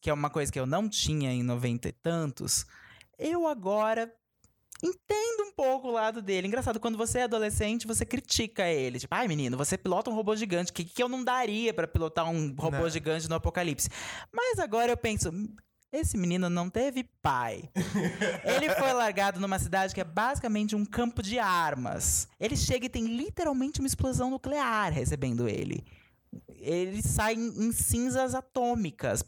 que 0.00 0.10
é 0.10 0.12
uma 0.12 0.30
coisa 0.30 0.52
que 0.52 0.58
eu 0.60 0.66
não 0.66 0.88
tinha 0.88 1.30
em 1.32 1.42
90 1.42 1.88
e 1.88 1.92
tantos, 1.92 2.64
eu 3.18 3.46
agora 3.46 4.12
entendo 4.82 5.48
um 5.48 5.52
pouco 5.52 5.88
o 5.88 5.92
lado 5.92 6.20
dele. 6.20 6.46
Engraçado, 6.46 6.78
quando 6.78 6.98
você 6.98 7.20
é 7.20 7.22
adolescente, 7.22 7.86
você 7.86 8.04
critica 8.04 8.68
ele. 8.68 8.98
Tipo, 8.98 9.14
ai 9.14 9.26
menino, 9.26 9.56
você 9.56 9.76
pilota 9.78 10.10
um 10.10 10.14
robô 10.14 10.36
gigante. 10.36 10.70
O 10.70 10.74
que, 10.74 10.84
que 10.84 11.02
eu 11.02 11.08
não 11.08 11.24
daria 11.24 11.72
pra 11.72 11.88
pilotar 11.88 12.28
um 12.28 12.54
robô 12.54 12.82
Né. 12.84 12.90
gigante 12.90 13.28
no 13.28 13.36
apocalipse? 13.36 13.88
Mas 14.32 14.58
agora 14.58 14.92
eu 14.92 14.96
penso. 14.96 15.30
"Hum, 15.30 15.48
Esse 15.92 16.18
menino 16.18 16.50
não 16.50 16.68
teve 16.68 17.04
pai. 17.22 17.70
Ele 18.44 18.68
foi 18.74 18.92
largado 18.92 19.40
numa 19.40 19.58
cidade 19.58 19.94
que 19.94 20.00
é 20.00 20.04
basicamente 20.04 20.74
um 20.76 20.84
campo 20.84 21.22
de 21.22 21.38
armas. 21.38 22.28
Ele 22.38 22.56
chega 22.56 22.84
e 22.86 22.88
tem 22.90 23.06
literalmente 23.06 23.80
uma 23.80 23.86
explosão 23.86 24.28
nuclear 24.28 24.92
recebendo 24.92 25.48
ele. 25.48 25.86
Ele 26.48 27.02
sai 27.02 27.34
em 27.34 27.66
em 27.66 27.72
cinzas 27.72 28.34
atômicas 28.34 29.22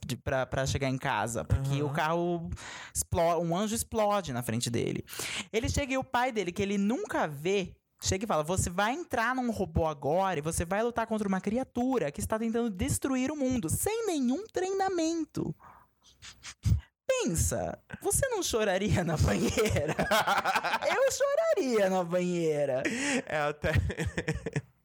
pra 0.51 0.67
chegar 0.67 0.89
em 0.89 0.99
casa. 0.99 1.45
Porque 1.45 1.83
o 1.83 1.91
carro 1.91 2.51
explode, 2.95 3.45
um 3.45 3.57
anjo 3.57 3.75
explode 3.75 4.33
na 4.33 4.43
frente 4.43 4.71
dele. 4.71 5.05
Ele 5.53 5.69
chega 5.69 5.93
e 5.93 5.99
o 5.99 6.05
pai 6.05 6.31
dele, 6.33 6.53
que 6.53 6.63
ele 6.63 6.79
nunca 6.79 7.27
vê, 7.27 7.75
chega 8.01 8.25
e 8.25 8.29
fala: 8.29 8.43
Você 8.43 8.71
vai 8.71 8.93
entrar 8.93 9.35
num 9.35 9.51
robô 9.51 9.87
agora 9.87 10.39
e 10.39 10.43
você 10.43 10.65
vai 10.65 10.83
lutar 10.83 11.07
contra 11.07 11.27
uma 11.27 11.41
criatura 11.41 12.11
que 12.11 12.21
está 12.21 12.39
tentando 12.39 12.71
destruir 12.71 13.31
o 13.31 13.37
mundo 13.37 13.69
sem 13.69 14.07
nenhum 14.07 14.45
treinamento. 14.47 15.55
Pensa, 17.07 17.79
você 18.03 18.29
não 18.29 18.43
choraria 18.43 19.03
na 19.03 19.17
banheira? 19.17 19.97
Eu 20.87 21.11
choraria 21.11 21.91
na 21.91 22.05
banheira. 22.05 22.83
É 23.27 23.39
até. 23.39 23.73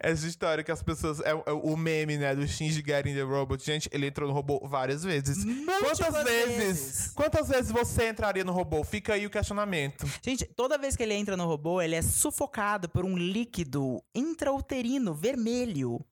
Essa 0.00 0.26
história 0.26 0.62
que 0.62 0.70
as 0.70 0.82
pessoas. 0.82 1.20
É, 1.20 1.30
é 1.30 1.52
o 1.52 1.76
meme, 1.76 2.16
né? 2.16 2.34
Do 2.34 2.46
Shinji 2.46 2.82
Getting 2.86 3.14
the 3.14 3.22
Robot. 3.22 3.64
Gente, 3.64 3.88
ele 3.92 4.06
entrou 4.06 4.28
no 4.28 4.34
robô 4.34 4.60
várias 4.64 5.02
vezes. 5.02 5.44
Múltiplas 5.44 5.98
Quantas 5.98 6.24
vezes? 6.24 6.56
vezes. 6.56 7.12
Quantas 7.14 7.48
vezes 7.48 7.70
você 7.70 8.08
entraria 8.08 8.44
no 8.44 8.52
robô? 8.52 8.82
Fica 8.84 9.14
aí 9.14 9.26
o 9.26 9.30
questionamento. 9.30 10.06
Gente, 10.22 10.44
toda 10.44 10.78
vez 10.78 10.96
que 10.96 11.02
ele 11.02 11.14
entra 11.14 11.36
no 11.36 11.46
robô, 11.46 11.80
ele 11.80 11.94
é 11.94 12.02
sufocado 12.02 12.88
por 12.88 13.04
um 13.04 13.16
líquido 13.16 14.02
intrauterino 14.14 15.14
vermelho. 15.14 16.04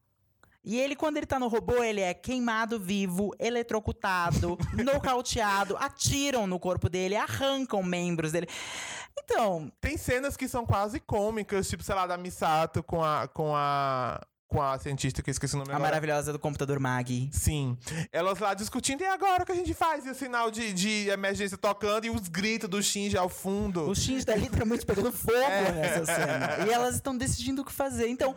E 0.65 0.79
ele, 0.79 0.95
quando 0.95 1.17
ele 1.17 1.27
tá 1.27 1.39
no 1.41 1.49
robô, 1.49 1.83
ele 1.83 2.01
é 2.01 2.15
queimado 2.15 2.79
vivo, 2.79 3.35
eletrocutado, 3.39 4.57
nocauteado, 4.85 5.77
atiram 5.77 6.47
no 6.47 6.59
corpo 6.61 6.89
dele, 6.89 7.17
arrancam 7.17 7.83
membros 7.83 8.33
dele. 8.33 8.47
Então, 9.25 9.71
Tem 9.81 9.97
cenas 9.97 10.37
que 10.37 10.47
são 10.49 10.65
quase 10.65 11.01
cômicas, 11.01 11.69
tipo, 11.69 11.83
sei 11.83 11.95
lá, 11.95 12.07
da 12.07 12.17
Misato 12.17 12.83
com 12.83 13.03
a. 13.03 13.27
com 13.29 13.55
a. 13.57 14.21
com 14.49 14.63
a 14.63 14.79
cientista 14.79 15.21
que 15.23 15.31
eu 15.31 15.33
esqueci 15.33 15.55
o 15.55 15.59
nome 15.59 15.71
a 15.73 15.75
agora. 15.75 15.89
maravilhosa 15.91 16.33
do 16.33 16.39
computador 16.39 16.79
Mag. 16.79 17.29
Sim. 17.33 17.77
Elas 18.13 18.39
lá 18.39 18.55
discutindo, 18.55 19.03
e 19.03 19.07
agora 19.07 19.43
o 19.43 19.47
que 19.47 19.53
a 19.53 19.57
gente 19.57 19.75
faz? 19.75 20.07
E 20.07 20.11
o 20.11 20.15
sinal 20.15 20.51
de, 20.51 20.73
de 20.73 21.09
emergência 21.09 21.59
tocando 21.59 22.05
e 22.07 22.11
os 22.11 22.29
gritos 22.29 22.69
do 22.69 22.83
Shinji 22.83 23.17
ao 23.19 23.29
fundo. 23.29 23.89
O 23.89 23.95
Shinji 23.95 24.25
tá 24.25 24.35
literalmente 24.37 24.87
pegando 24.87 25.11
fogo 25.13 25.37
É. 25.37 25.73
nessa 25.73 26.05
cena. 26.07 26.67
E 26.67 26.71
elas 26.71 26.95
estão 26.95 27.17
decidindo 27.17 27.63
o 27.63 27.65
que 27.65 27.73
fazer. 27.73 28.09
Então, 28.09 28.35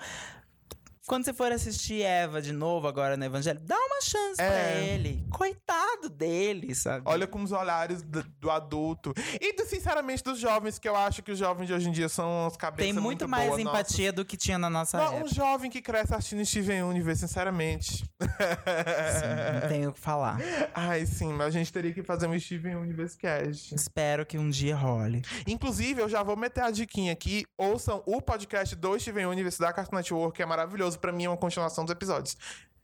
Quando 1.07 1.23
você 1.23 1.33
for 1.33 1.51
assistir 1.51 2.01
Eva 2.01 2.41
de 2.41 2.51
novo 2.51 2.87
agora 2.87 3.15
no 3.15 3.23
Evangelho, 3.23 3.59
dá 3.61 3.75
uma 3.77 4.01
chance 4.01 4.37
pra 4.37 4.45
É. 4.45 4.87
ele. 4.87 5.23
Coitado 5.31 6.09
dele, 6.09 6.73
sabe? 6.73 7.03
Olha 7.05 7.27
com 7.27 7.43
os 7.43 7.51
olhares 7.51 8.01
do, 8.01 8.23
do 8.39 8.49
adulto. 8.49 9.13
E, 9.39 9.53
do, 9.55 9.65
sinceramente, 9.67 10.23
dos 10.23 10.39
jovens, 10.39 10.79
que 10.79 10.89
eu 10.89 10.95
acho 10.95 11.21
que 11.21 11.31
os 11.31 11.37
jovens 11.37 11.67
de 11.67 11.73
hoje 11.73 11.89
em 11.89 11.91
dia 11.91 12.09
são 12.09 12.47
as 12.47 12.57
cabeças 12.57 12.85
Tem 12.85 12.93
muito, 12.93 13.05
muito 13.05 13.27
mais 13.27 13.49
boas, 13.49 13.61
empatia 13.61 14.11
do 14.11 14.25
que 14.25 14.35
tinha 14.35 14.57
na 14.57 14.67
nossa 14.69 14.97
Não, 14.97 15.13
um 15.13 15.17
época. 15.19 15.35
jovem 15.35 15.69
que 15.69 15.79
cresce 15.79 16.13
assistindo 16.15 16.43
Steven 16.43 16.81
Universe, 16.83 17.21
sinceramente. 17.27 17.97
Sim, 18.19 19.61
não 19.61 19.69
tenho 19.69 19.89
o 19.89 19.93
que 19.93 19.99
falar. 19.99 20.39
Ai, 20.73 21.05
sim, 21.05 21.31
mas 21.33 21.47
a 21.47 21.51
gente 21.51 21.71
teria 21.71 21.93
que 21.93 22.01
fazer 22.01 22.25
um 22.27 22.39
Steven 22.39 22.75
Universe 22.77 23.15
Cast. 23.17 23.75
Espero 23.75 24.25
que 24.25 24.37
um 24.39 24.49
dia 24.49 24.75
role. 24.75 25.21
Inclusive, 25.45 26.01
eu 26.01 26.09
já 26.09 26.23
vou 26.23 26.35
meter 26.35 26.63
a 26.63 26.71
diquinha 26.71 27.13
aqui. 27.13 27.45
Ouçam 27.57 28.01
o 28.07 28.19
podcast 28.21 28.75
do 28.75 28.97
Steven 28.99 29.27
Universe 29.27 29.59
da 29.59 29.71
Cartoon 29.71 29.97
Network, 29.97 30.35
que 30.35 30.41
é 30.43 30.45
maravilhoso. 30.45 30.94
Pra 30.99 31.11
mim, 31.11 31.25
é 31.25 31.29
uma 31.29 31.37
continuação 31.37 31.85
dos 31.85 31.91
episódios. 31.91 32.37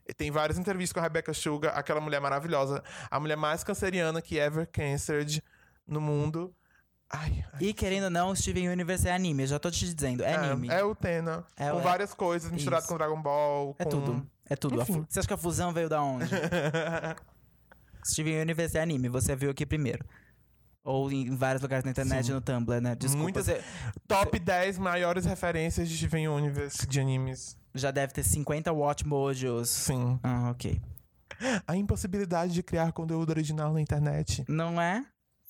E 0.08 0.12
Tem 0.12 0.30
várias 0.30 0.58
entrevistas 0.58 0.92
com 0.92 1.00
a 1.00 1.02
Rebecca 1.02 1.32
Sugar, 1.32 1.76
aquela 1.76 2.00
mulher 2.00 2.20
maravilhosa. 2.20 2.82
A 3.10 3.20
mulher 3.20 3.36
mais 3.36 3.62
canceriana 3.62 4.20
que 4.20 4.38
ever 4.38 4.66
cancered 4.66 5.42
no 5.86 6.00
mundo. 6.00 6.54
Ai, 7.08 7.44
ai. 7.52 7.60
E 7.60 7.74
querendo 7.74 8.04
ou 8.04 8.10
não, 8.10 8.34
Steven 8.34 8.70
Universe 8.70 9.06
é 9.06 9.12
anime. 9.12 9.42
Eu 9.42 9.48
já 9.48 9.58
tô 9.58 9.70
te 9.70 9.84
dizendo, 9.84 10.24
é, 10.24 10.34
anime. 10.34 10.68
É, 10.68 10.82
o 10.82 10.94
Tena. 10.94 11.44
É, 11.56 11.70
com 11.70 11.78
é. 11.78 11.82
várias 11.82 12.14
coisas, 12.14 12.50
misturado 12.50 12.82
Isso. 12.82 12.88
com 12.90 12.96
Dragon 12.96 13.20
Ball. 13.20 13.76
É 13.78 13.84
com... 13.84 13.90
tudo. 13.90 14.26
É 14.48 14.56
tudo. 14.56 14.84
Fu-. 14.84 15.04
Você 15.08 15.18
acha 15.18 15.28
que 15.28 15.34
a 15.34 15.36
fusão 15.36 15.72
veio 15.72 15.88
da 15.88 16.02
onde? 16.02 16.26
Steven 18.04 18.40
Universe 18.40 18.76
é 18.76 18.80
anime, 18.80 19.08
você 19.08 19.36
viu 19.36 19.50
aqui 19.50 19.64
primeiro. 19.66 20.04
Ou 20.84 21.10
em 21.12 21.34
vários 21.36 21.62
lugares 21.62 21.84
na 21.84 21.90
internet, 21.92 22.26
Sim. 22.26 22.32
no 22.32 22.40
Tumblr, 22.40 22.80
né? 22.80 22.94
Desculpa. 22.96 23.22
Muitas- 23.22 23.46
Você 23.46 23.62
Top 24.08 24.36
10 24.38 24.78
maiores 24.78 25.24
referências 25.24 25.88
de 25.88 25.96
Steven 25.96 26.28
Universe 26.28 26.86
de 26.86 27.00
animes. 27.00 27.56
já 27.74 27.90
deve 27.90 28.12
ter 28.12 28.24
50 28.24 28.72
Watch 28.72 29.06
Mojos. 29.06 29.68
Sim. 29.68 30.18
Ah, 30.22 30.50
ok. 30.50 30.80
A 31.66 31.76
impossibilidade 31.76 32.52
de 32.52 32.62
criar 32.62 32.92
conteúdo 32.92 33.30
original 33.30 33.72
na 33.72 33.80
internet. 33.80 34.44
Não 34.48 34.80
é? 34.80 35.04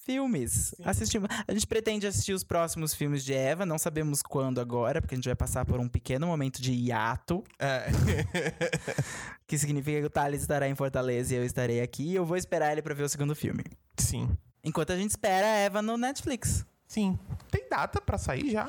Filmes. 0.05 0.75
Assistimos. 0.85 1.29
A 1.47 1.53
gente 1.53 1.66
pretende 1.66 2.07
assistir 2.07 2.33
os 2.33 2.42
próximos 2.42 2.92
filmes 2.92 3.25
de 3.25 3.33
Eva, 3.35 3.64
não 3.64 3.79
sabemos 3.79 4.21
quando 4.21 4.61
agora, 4.61 5.01
porque 5.01 5.14
a 5.14 5.16
gente 5.16 5.27
vai 5.29 5.35
passar 5.37 5.64
por 5.64 5.79
um 5.79 5.88
pequeno 5.88 6.27
momento 6.27 6.61
de 6.61 6.73
hiato, 6.73 7.42
É. 7.59 7.87
que 9.47 9.57
significa 9.59 10.01
que 10.01 10.07
o 10.07 10.11
Thales 10.11 10.40
estará 10.42 10.68
em 10.68 10.75
Fortaleza 10.75 11.35
e 11.35 11.38
eu 11.38 11.45
estarei 11.45 11.81
aqui. 11.81 12.05
E 12.11 12.14
eu 12.14 12.25
vou 12.25 12.37
esperar 12.37 12.73
ele 12.73 12.83
pra 12.83 12.95
ver 12.95 13.05
o 13.05 13.09
segundo 13.09 13.35
filme. 13.35 13.64
Sim. 13.97 14.29
Enquanto 14.64 14.92
a 14.92 14.96
gente 14.96 15.11
espera 15.11 15.46
a 15.46 15.57
Eva 15.57 15.83
no 15.83 15.96
Netflix. 15.96 16.64
Sim. 16.87 17.18
Tem 17.51 17.66
data 17.68 18.01
pra 18.01 18.18
sair 18.18 18.51
já? 18.51 18.68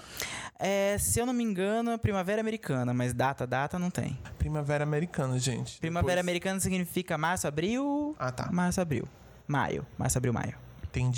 É, 0.58 0.98
se 0.98 1.20
eu 1.20 1.26
não 1.26 1.34
me 1.34 1.44
engano, 1.44 1.92
é 1.92 1.98
Primavera 1.98 2.40
Americana, 2.42 2.94
mas 2.94 3.14
data, 3.14 3.46
data 3.46 3.78
não 3.78 3.90
tem. 3.92 4.18
Primavera 4.38 4.84
Americana, 4.84 5.38
gente. 5.38 5.78
Primavera 5.80 6.16
Depois- 6.16 6.24
Americana 6.26 6.60
significa 6.60 7.18
março, 7.18 7.48
abril. 7.48 8.16
Ah, 8.18 8.32
tá. 8.32 8.50
Março, 8.52 8.80
abril. 8.80 9.08
Maio. 9.48 9.86
Março, 9.98 10.18
abril, 10.18 10.34
maio. 10.34 10.56
Tem. 10.92 11.12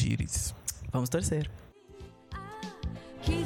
Vamos 0.92 1.10
torcer. 1.10 1.50
気 3.22 3.44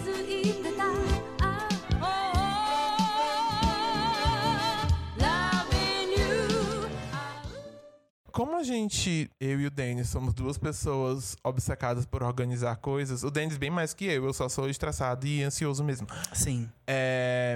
Como 8.32 8.56
a 8.56 8.64
gente, 8.64 9.30
eu 9.40 9.60
e 9.60 9.66
o 9.66 9.72
Denis, 9.72 10.10
somos 10.10 10.34
duas 10.34 10.58
pessoas 10.58 11.36
obcecadas 11.44 12.06
por 12.06 12.24
organizar 12.24 12.76
coisas, 12.78 13.24
o 13.24 13.32
Denis 13.32 13.58
bem 13.58 13.70
mais 13.70 13.94
que 13.94 14.06
eu, 14.06 14.26
eu 14.26 14.34
só 14.34 14.48
sou 14.48 14.70
estressado 14.70 15.26
e 15.26 15.44
ansioso 15.44 15.84
mesmo. 15.84 16.08
Sim. 16.34 16.70
É... 16.88 17.56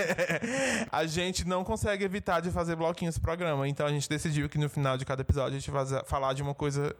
a 0.90 1.06
gente 1.06 1.46
não 1.46 1.64
consegue 1.64 2.04
evitar 2.04 2.40
de 2.40 2.50
fazer 2.50 2.76
bloquinhos 2.76 3.18
pro 3.18 3.32
programa, 3.32 3.68
então 3.68 3.86
a 3.86 3.90
gente 3.90 4.08
decidiu 4.08 4.48
que 4.48 4.58
no 4.58 4.68
final 4.68 4.96
de 4.96 5.04
cada 5.04 5.22
episódio 5.22 5.56
a 5.56 5.58
gente 5.58 5.70
vai 5.70 5.86
falar 6.04 6.32
de 6.34 6.42
uma 6.42 6.54
coisa 6.54 6.94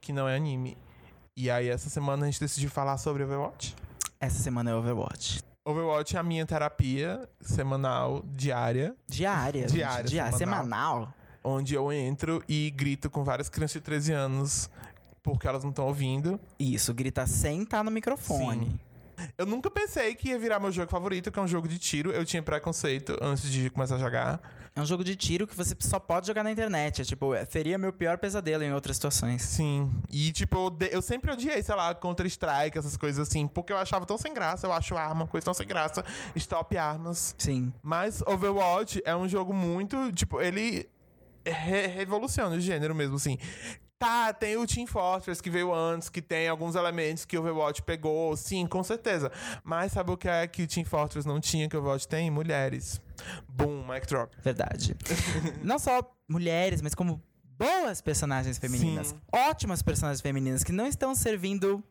que 0.00 0.12
não 0.12 0.28
é 0.28 0.36
anime. 0.36 0.76
E 1.36 1.50
aí 1.50 1.68
essa 1.68 1.88
semana 1.88 2.24
a 2.24 2.26
gente 2.26 2.40
decidiu 2.40 2.68
falar 2.68 2.98
sobre 2.98 3.22
Overwatch. 3.22 3.74
Essa 4.20 4.40
semana 4.40 4.70
é 4.70 4.74
Overwatch. 4.74 5.40
Overwatch 5.64 6.16
é 6.16 6.18
a 6.18 6.22
minha 6.22 6.46
terapia 6.46 7.28
semanal, 7.40 8.24
diária, 8.26 8.96
Diária. 9.06 9.62
gente. 9.62 9.74
Diária, 9.74 10.04
Diária. 10.04 10.36
semanal. 10.36 10.64
Semanal. 10.64 11.14
Onde 11.48 11.74
eu 11.74 11.92
entro 11.92 12.42
e 12.48 12.70
grito 12.70 13.08
com 13.10 13.24
várias 13.24 13.48
crianças 13.48 13.74
de 13.74 13.80
13 13.80 14.12
anos 14.12 14.70
porque 15.22 15.46
elas 15.46 15.62
não 15.62 15.70
estão 15.70 15.86
ouvindo. 15.86 16.40
Isso, 16.58 16.94
grita 16.94 17.26
sem 17.26 17.62
estar 17.62 17.82
no 17.84 17.90
microfone. 17.90 18.66
Sim. 18.70 18.80
Eu 19.36 19.44
nunca 19.44 19.68
pensei 19.68 20.14
que 20.14 20.28
ia 20.28 20.38
virar 20.38 20.60
meu 20.60 20.70
jogo 20.70 20.88
favorito, 20.90 21.30
que 21.30 21.38
é 21.38 21.42
um 21.42 21.48
jogo 21.48 21.66
de 21.66 21.76
tiro. 21.76 22.12
Eu 22.12 22.24
tinha 22.24 22.40
preconceito 22.42 23.16
antes 23.20 23.50
de 23.50 23.68
começar 23.68 23.96
a 23.96 23.98
jogar. 23.98 24.40
É 24.76 24.80
um 24.80 24.86
jogo 24.86 25.02
de 25.02 25.16
tiro 25.16 25.44
que 25.44 25.56
você 25.56 25.74
só 25.80 25.98
pode 25.98 26.28
jogar 26.28 26.44
na 26.44 26.52
internet. 26.52 27.02
É 27.02 27.04
tipo, 27.04 27.34
é- 27.34 27.44
seria 27.44 27.76
meu 27.76 27.92
pior 27.92 28.16
pesadelo 28.16 28.62
em 28.62 28.72
outras 28.72 28.96
situações. 28.96 29.42
Sim. 29.42 29.90
E, 30.08 30.30
tipo, 30.30 30.72
eu 30.92 31.02
sempre 31.02 31.32
odiei, 31.32 31.60
sei 31.64 31.74
lá, 31.74 31.92
Counter-Strike, 31.96 32.78
essas 32.78 32.96
coisas 32.96 33.28
assim, 33.28 33.48
porque 33.48 33.72
eu 33.72 33.76
achava 33.76 34.06
tão 34.06 34.16
sem 34.16 34.32
graça. 34.32 34.68
Eu 34.68 34.72
acho 34.72 34.96
arma, 34.96 35.26
coisa 35.26 35.44
tão 35.44 35.52
sem 35.54 35.66
graça. 35.66 36.04
Stop 36.36 36.76
armas. 36.76 37.34
Sim. 37.36 37.72
Mas 37.82 38.22
Overwatch 38.22 39.02
é 39.04 39.16
um 39.16 39.28
jogo 39.28 39.52
muito, 39.52 40.12
tipo, 40.12 40.40
ele 40.40 40.88
re- 41.50 41.86
revoluciona 41.86 42.56
o 42.56 42.60
gênero 42.60 42.94
mesmo, 42.94 43.16
assim. 43.16 43.38
Tá, 43.98 44.32
tem 44.32 44.56
o 44.56 44.64
Team 44.64 44.86
Fortress 44.86 45.42
que 45.42 45.50
veio 45.50 45.74
antes, 45.74 46.08
que 46.08 46.22
tem 46.22 46.46
alguns 46.48 46.76
elementos 46.76 47.24
que 47.24 47.36
o 47.36 47.40
Overwatch 47.40 47.82
pegou, 47.82 48.36
sim, 48.36 48.64
com 48.64 48.82
certeza. 48.84 49.32
Mas 49.64 49.90
sabe 49.90 50.12
o 50.12 50.16
que 50.16 50.28
é 50.28 50.46
que 50.46 50.62
o 50.62 50.66
Team 50.68 50.86
Fortress 50.86 51.26
não 51.26 51.40
tinha 51.40 51.68
que 51.68 51.76
o 51.76 51.80
Overwatch 51.80 52.06
tem? 52.06 52.30
Mulheres. 52.30 53.00
Boom, 53.48 53.84
mic 53.88 54.06
drop. 54.06 54.36
Verdade. 54.40 54.94
não 55.64 55.80
só 55.80 56.00
mulheres, 56.28 56.80
mas 56.80 56.94
como 56.94 57.20
boas 57.58 58.00
personagens 58.00 58.56
femininas. 58.56 59.08
Sim. 59.08 59.20
Ótimas 59.32 59.82
personagens 59.82 60.20
femininas 60.20 60.62
que 60.62 60.70
não 60.70 60.86
estão 60.86 61.12
servindo 61.12 61.82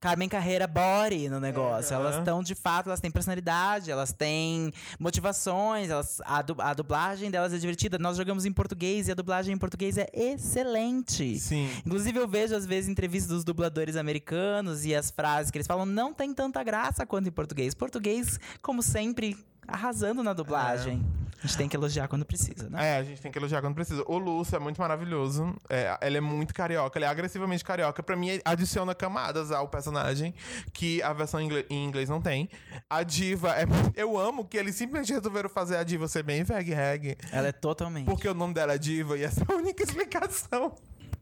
Carmen 0.00 0.28
Carreira 0.28 0.66
body 0.66 1.28
no 1.28 1.40
negócio. 1.40 1.94
Elas 1.94 2.16
estão, 2.16 2.42
de 2.42 2.54
fato, 2.54 2.88
elas 2.88 3.00
têm 3.00 3.10
personalidade, 3.10 3.90
elas 3.90 4.12
têm 4.12 4.72
motivações, 5.00 5.88
elas, 5.90 6.20
a, 6.24 6.42
du- 6.42 6.60
a 6.60 6.74
dublagem 6.74 7.30
delas 7.30 7.52
é 7.52 7.58
divertida. 7.58 7.98
Nós 7.98 8.16
jogamos 8.16 8.44
em 8.44 8.52
português 8.52 9.08
e 9.08 9.12
a 9.12 9.14
dublagem 9.14 9.54
em 9.54 9.58
português 9.58 9.96
é 9.98 10.08
excelente. 10.12 11.38
Sim. 11.38 11.68
Inclusive, 11.84 12.18
eu 12.18 12.28
vejo, 12.28 12.54
às 12.54 12.66
vezes, 12.66 12.88
entrevistas 12.90 13.30
dos 13.30 13.44
dubladores 13.44 13.96
americanos 13.96 14.84
e 14.84 14.94
as 14.94 15.10
frases 15.10 15.50
que 15.50 15.58
eles 15.58 15.66
falam 15.66 15.86
não 15.86 16.12
tem 16.12 16.32
tanta 16.34 16.62
graça 16.62 17.06
quanto 17.06 17.28
em 17.28 17.32
português. 17.32 17.74
Português, 17.74 18.38
como 18.60 18.82
sempre, 18.82 19.36
arrasando 19.66 20.22
na 20.22 20.32
dublagem. 20.32 21.04
A 21.38 21.46
gente 21.46 21.58
tem 21.58 21.68
que 21.68 21.76
elogiar 21.76 22.08
quando 22.08 22.24
precisa, 22.24 22.68
né? 22.70 22.94
É, 22.94 22.96
a 22.96 23.02
gente 23.04 23.20
tem 23.20 23.30
que 23.30 23.38
elogiar 23.38 23.60
quando 23.60 23.74
precisa. 23.74 24.02
O 24.06 24.16
Lúcio 24.16 24.56
é 24.56 24.58
muito 24.58 24.80
maravilhoso. 24.80 25.54
É, 25.68 25.96
ele 26.00 26.16
é 26.16 26.20
muito 26.20 26.54
carioca, 26.54 26.98
ele 26.98 27.04
é 27.04 27.08
agressivamente 27.08 27.62
carioca. 27.62 28.02
Pra 28.02 28.16
mim, 28.16 28.40
adiciona 28.44 28.94
camadas 28.94 29.52
ao 29.52 29.68
personagem 29.68 30.34
que 30.72 31.02
a 31.02 31.12
versão 31.12 31.40
em 31.40 31.84
inglês 31.84 32.08
não 32.08 32.22
tem. 32.22 32.48
A 32.88 33.02
diva 33.02 33.54
é. 33.54 33.64
Eu 33.94 34.18
amo 34.18 34.46
que 34.46 34.56
eles 34.56 34.74
simplesmente 34.74 35.12
resolveram 35.12 35.48
fazer 35.48 35.76
a 35.76 35.84
diva 35.84 36.08
ser 36.08 36.22
bem 36.22 36.42
veg 36.42 36.72
reg. 36.72 37.16
Ela 37.30 37.48
é 37.48 37.52
totalmente. 37.52 38.06
Porque 38.06 38.26
o 38.26 38.34
nome 38.34 38.54
dela 38.54 38.72
é 38.72 38.78
diva 38.78 39.18
e 39.18 39.22
essa 39.22 39.42
é 39.42 39.52
a 39.52 39.56
única 39.56 39.82
explicação. 39.84 40.74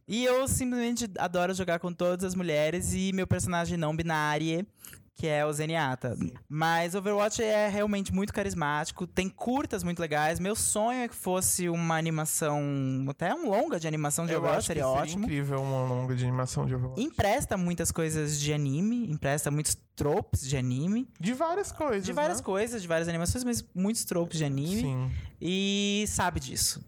E 0.07 0.24
eu 0.24 0.46
simplesmente 0.46 1.11
adoro 1.18 1.52
jogar 1.54 1.78
com 1.78 1.92
todas 1.92 2.24
as 2.24 2.35
mulheres 2.35 2.92
e 2.92 3.11
meu 3.12 3.26
personagem 3.26 3.76
não 3.76 3.96
binário, 3.96 4.66
que 5.14 5.27
é 5.27 5.46
o 5.46 5.53
Zenyatta. 5.53 6.16
Mas 6.48 6.94
Overwatch 6.94 7.42
é 7.42 7.68
realmente 7.68 8.12
muito 8.12 8.33
carismático, 8.33 9.07
tem 9.07 9.29
curtas 9.29 9.85
muito 9.85 10.00
legais. 10.00 10.40
Meu 10.40 10.57
sonho 10.57 11.00
é 11.00 11.09
que 11.09 11.14
fosse 11.14 11.68
uma 11.68 11.96
animação, 11.96 12.61
até 13.09 13.35
um 13.35 13.48
longa 13.48 13.79
de 13.79 13.87
animação 13.87 14.27
de 14.27 14.33
Eu 14.33 14.40
Overwatch, 14.40 14.66
seria 14.66 14.83
seria 14.83 15.03
ótimo. 15.03 15.24
incrível 15.24 15.62
uma 15.62 15.85
longa 15.85 16.14
de 16.14 16.24
animação 16.24 16.66
de 16.66 16.74
Overwatch. 16.74 17.00
Empresta 17.00 17.57
muitas 17.57 17.92
coisas 17.92 18.40
de 18.40 18.53
anime, 18.53 19.11
empresta 19.11 19.50
muitos 19.50 19.77
tropes 19.94 20.46
de 20.46 20.57
anime. 20.57 21.09
De 21.20 21.33
várias 21.33 21.70
coisas. 21.70 22.05
De 22.05 22.12
várias 22.12 22.38
né? 22.38 22.44
coisas, 22.44 22.83
de 22.83 22.88
várias 22.88 23.09
animações, 23.09 23.44
mas 23.44 23.64
muitos 23.74 24.05
tropes 24.05 24.38
de 24.38 24.44
anime. 24.44 24.81
Sim. 24.81 25.11
E 25.40 26.05
sabe 26.09 26.40
disso. 26.40 26.85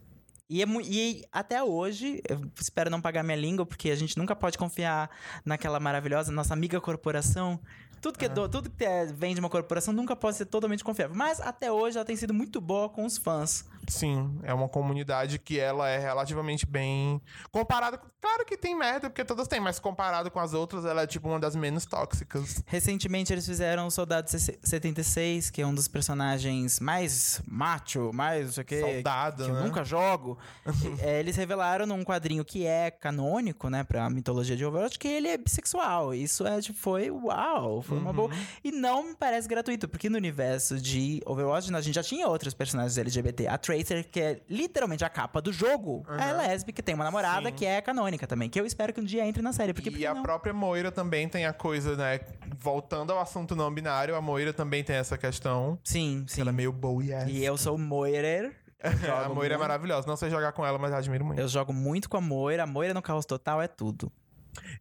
E, 0.48 0.62
é 0.62 0.66
e 0.84 1.24
até 1.32 1.62
hoje, 1.62 2.22
eu 2.28 2.40
espero 2.60 2.88
não 2.88 3.00
pagar 3.00 3.22
minha 3.22 3.36
língua, 3.36 3.66
porque 3.66 3.90
a 3.90 3.96
gente 3.96 4.16
nunca 4.16 4.34
pode 4.34 4.56
confiar 4.56 5.10
naquela 5.44 5.80
maravilhosa 5.80 6.30
nossa 6.30 6.54
amiga 6.54 6.80
corporação. 6.80 7.60
Tudo 8.06 8.18
que, 8.20 8.24
é 8.26 8.28
do- 8.28 8.48
tudo 8.48 8.70
que 8.70 8.84
é- 8.84 9.04
vem 9.06 9.34
de 9.34 9.40
uma 9.40 9.48
corporação 9.50 9.92
nunca 9.92 10.14
pode 10.14 10.36
ser 10.36 10.44
totalmente 10.46 10.84
confiável. 10.84 11.16
Mas 11.16 11.40
até 11.40 11.72
hoje 11.72 11.96
ela 11.96 12.04
tem 12.04 12.14
sido 12.14 12.32
muito 12.32 12.60
boa 12.60 12.88
com 12.88 13.04
os 13.04 13.18
fãs. 13.18 13.64
Sim, 13.88 14.38
é 14.42 14.53
uma 14.53 14.68
comunidade 14.68 15.38
que 15.38 15.59
ela 15.59 15.88
é 15.88 15.99
relativamente 15.99 16.66
bem. 16.66 17.20
Comparado. 17.51 17.99
Claro 18.20 18.44
que 18.44 18.57
tem 18.57 18.77
merda, 18.77 19.09
porque 19.09 19.25
todas 19.25 19.46
têm, 19.46 19.61
mas 19.61 19.79
comparado 19.79 20.31
com 20.31 20.40
as 20.40 20.53
outras, 20.53 20.85
ela 20.85 21.03
é 21.03 21.07
tipo 21.07 21.29
uma 21.29 21.38
das 21.38 21.55
menos 21.55 21.87
tóxicas. 21.87 22.62
Recentemente 22.66 23.33
eles 23.33 23.46
fizeram 23.46 23.87
o 23.87 23.90
Soldado 23.90 24.29
76, 24.31 25.51
que 25.51 25.62
é 25.62 25.66
um 25.66 25.74
dos 25.74 25.87
personagens 25.89 26.80
mais 26.80 27.41
macho, 27.47 28.11
mais 28.12 28.47
não 28.47 28.53
sei 28.53 28.62
o 28.62 28.66
quê. 28.66 28.80
Soldado, 28.80 29.45
que 29.45 29.51
eu 29.51 29.55
né? 29.55 29.62
nunca 29.62 29.84
jogo. 29.84 30.39
É, 31.01 31.20
eles 31.20 31.37
revelaram 31.37 31.84
num 31.87 32.03
quadrinho 32.05 32.45
que 32.45 32.64
é 32.66 32.91
canônico, 32.91 33.68
né, 33.68 33.84
pra 33.84 34.09
mitologia 34.09 34.57
de 34.57 34.64
Overwatch, 34.64 34.99
que 34.99 35.07
ele 35.09 35.28
é 35.28 35.37
bissexual. 35.37 36.14
Isso 36.14 36.47
é, 36.47 36.61
tipo, 36.61 36.78
foi 36.78 37.11
uau, 37.11 37.82
foi 37.82 37.99
uma 37.99 38.11
Uhum. 38.11 38.16
boa. 38.16 38.30
E 38.64 38.70
não 38.72 39.09
me 39.09 39.14
parece 39.14 39.47
gratuito, 39.49 39.87
porque 39.89 40.09
no 40.09 40.16
universo 40.16 40.80
de 40.80 41.20
Overwatch 41.26 41.74
a 41.74 41.80
gente 41.80 41.95
já 41.95 42.03
tinha 42.03 42.26
outros 42.28 42.55
personagens 42.55 42.97
LGBT. 42.97 43.47
A 43.49 43.59
Tracer, 43.59 43.76
que 44.11 44.20
é 44.20 44.41
literalmente 44.49 45.05
a 45.05 45.09
capa 45.09 45.41
do 45.41 45.53
jogo, 45.53 46.05
é 46.18 46.33
lésbica, 46.33 46.83
tem 46.83 46.95
uma 46.95 47.05
namorada 47.05 47.49
Sim. 47.49 47.55
que 47.55 47.66
é 47.66 47.81
canônica 47.81 48.27
também, 48.27 48.49
que 48.49 48.61
eu 48.61 48.66
espero 48.66 48.93
que 48.93 49.01
um 49.01 49.05
dia 49.05 49.27
entre 49.27 49.43
na 49.43 49.53
série. 49.53 49.72
Porque, 49.72 49.91
por 49.91 49.97
e 49.97 50.01
que 50.01 50.07
a 50.07 50.14
não? 50.14 50.22
própria 50.22 50.53
Moira 50.53 50.91
também 50.91 51.29
tem 51.29 51.47
a 51.47 51.53
coisa, 51.53 51.97
né? 51.97 52.20
Voltando 52.59 53.12
ao 53.12 53.18
assunto 53.18 53.55
não 53.57 53.72
binário, 53.72 54.14
a 54.14 54.20
Moira 54.20 54.53
também 54.53 54.83
tem 54.83 54.97
essa 54.97 55.18
questão. 55.18 55.79
Sim, 55.83 56.24
sim. 56.29 56.41
Ela 56.41 56.51
é 56.51 56.53
meio 56.53 56.72
boa, 56.72 57.03
yes. 57.03 57.24
E 57.29 57.45
eu 57.45 57.57
sou 57.57 57.77
Moirer. 57.79 58.55
a 58.83 59.29
Moira 59.29 59.55
é 59.55 59.57
muito. 59.57 59.59
maravilhosa. 59.59 60.07
Não 60.07 60.16
sei 60.16 60.31
jogar 60.31 60.53
com 60.53 60.64
ela, 60.64 60.79
mas 60.79 60.93
admiro 60.93 61.24
muito. 61.24 61.41
Eu 61.41 61.49
jogo 61.49 61.72
muito 61.72 62.09
com 62.09 62.16
a 62.16 62.20
Moira. 62.20 62.64
A 62.64 62.66
Moira 62.66 62.95
no 62.95 63.03
Caos 63.03 63.24
Total 63.27 63.61
é 63.61 63.68
tudo. 63.68 64.12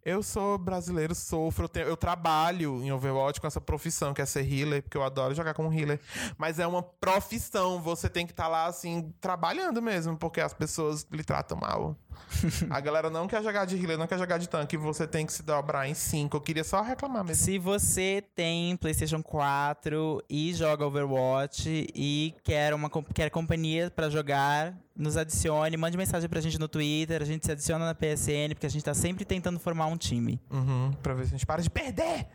Eu 0.03 0.21
sou 0.23 0.57
brasileiro, 0.57 1.13
sofro, 1.15 1.65
eu, 1.65 1.69
tenho- 1.69 1.87
eu 1.87 1.97
trabalho 1.97 2.81
em 2.83 2.91
Overwatch 2.91 3.39
com 3.41 3.47
essa 3.47 3.59
profissão, 3.61 4.13
que 4.13 4.21
é 4.21 4.25
ser 4.25 4.41
healer, 4.51 4.83
porque 4.83 4.97
eu 4.97 5.03
adoro 5.03 5.33
jogar 5.33 5.53
como 5.53 5.73
healer. 5.73 5.99
Mas 6.37 6.59
é 6.59 6.67
uma 6.67 6.83
profissão, 6.83 7.81
você 7.81 8.09
tem 8.09 8.25
que 8.25 8.33
estar 8.33 8.47
lá, 8.47 8.65
assim, 8.65 9.13
trabalhando 9.19 9.81
mesmo, 9.81 10.15
porque 10.17 10.39
as 10.41 10.53
pessoas 10.53 11.05
lhe 11.11 11.23
tratam 11.23 11.57
mal. 11.57 11.95
A 12.69 12.79
galera 12.79 13.09
não 13.09 13.27
quer 13.27 13.43
jogar 13.43 13.65
de 13.65 13.75
healer, 13.75 13.97
não 13.97 14.07
quer 14.07 14.17
jogar 14.17 14.37
de 14.37 14.47
tanque, 14.47 14.77
você 14.77 15.07
tem 15.07 15.25
que 15.25 15.33
se 15.33 15.43
dobrar 15.43 15.87
em 15.87 15.93
cinco. 15.93 16.37
Eu 16.37 16.41
queria 16.41 16.63
só 16.63 16.81
reclamar 16.81 17.23
mesmo. 17.23 17.43
Se 17.43 17.57
você 17.57 18.23
tem 18.35 18.75
PlayStation 18.77 19.21
4 19.21 20.23
e 20.29 20.53
joga 20.53 20.85
Overwatch 20.85 21.87
e 21.93 22.33
quer 22.43 22.73
uma 22.73 22.89
quer 23.13 23.29
companhia 23.29 23.91
pra 23.91 24.09
jogar, 24.09 24.77
nos 24.95 25.17
adicione, 25.17 25.75
mande 25.77 25.97
mensagem 25.97 26.29
pra 26.29 26.41
gente 26.41 26.59
no 26.59 26.67
Twitter, 26.67 27.21
a 27.21 27.25
gente 27.25 27.45
se 27.45 27.51
adiciona 27.51 27.85
na 27.85 27.95
PSN, 27.95 28.53
porque 28.53 28.65
a 28.65 28.69
gente 28.69 28.83
tá 28.83 28.93
sempre 28.93 29.25
tentando 29.25 29.59
formar 29.59 29.87
um 29.87 29.97
time. 29.97 30.41
Uhum, 30.49 30.93
pra 31.01 31.13
ver 31.13 31.23
se 31.23 31.29
a 31.29 31.37
gente 31.37 31.45
para 31.45 31.61
de 31.61 31.69
perder. 31.69 32.27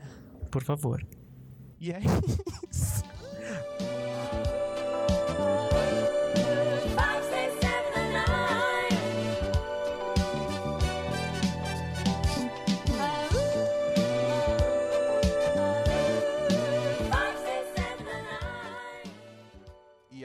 Por 0.50 0.62
favor. 0.62 1.04
E 1.80 1.92
é 1.92 2.00
isso. 2.70 3.02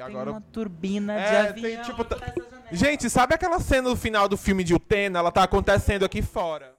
agora 0.06 0.32
uma 0.32 0.41
turbina 0.41 1.14
de 1.16 1.20
É, 1.20 1.39
avião. 1.49 1.53
tem, 1.64 1.82
tipo, 1.84 2.03
tá-. 2.03 2.18
Gente, 2.72 3.10
sabe 3.10 3.36
aquela 3.36 3.60
cena 3.60 3.89
do 3.89 3.95
final 3.95 4.28
do 4.28 4.38
filme 4.38 4.64
de 4.64 4.74
Utena? 4.74 5.20
Ela 5.20 5.32
tá 5.32 5.43
acontecendo 5.43 6.03
aqui 6.06 6.22
fora. 6.22 6.74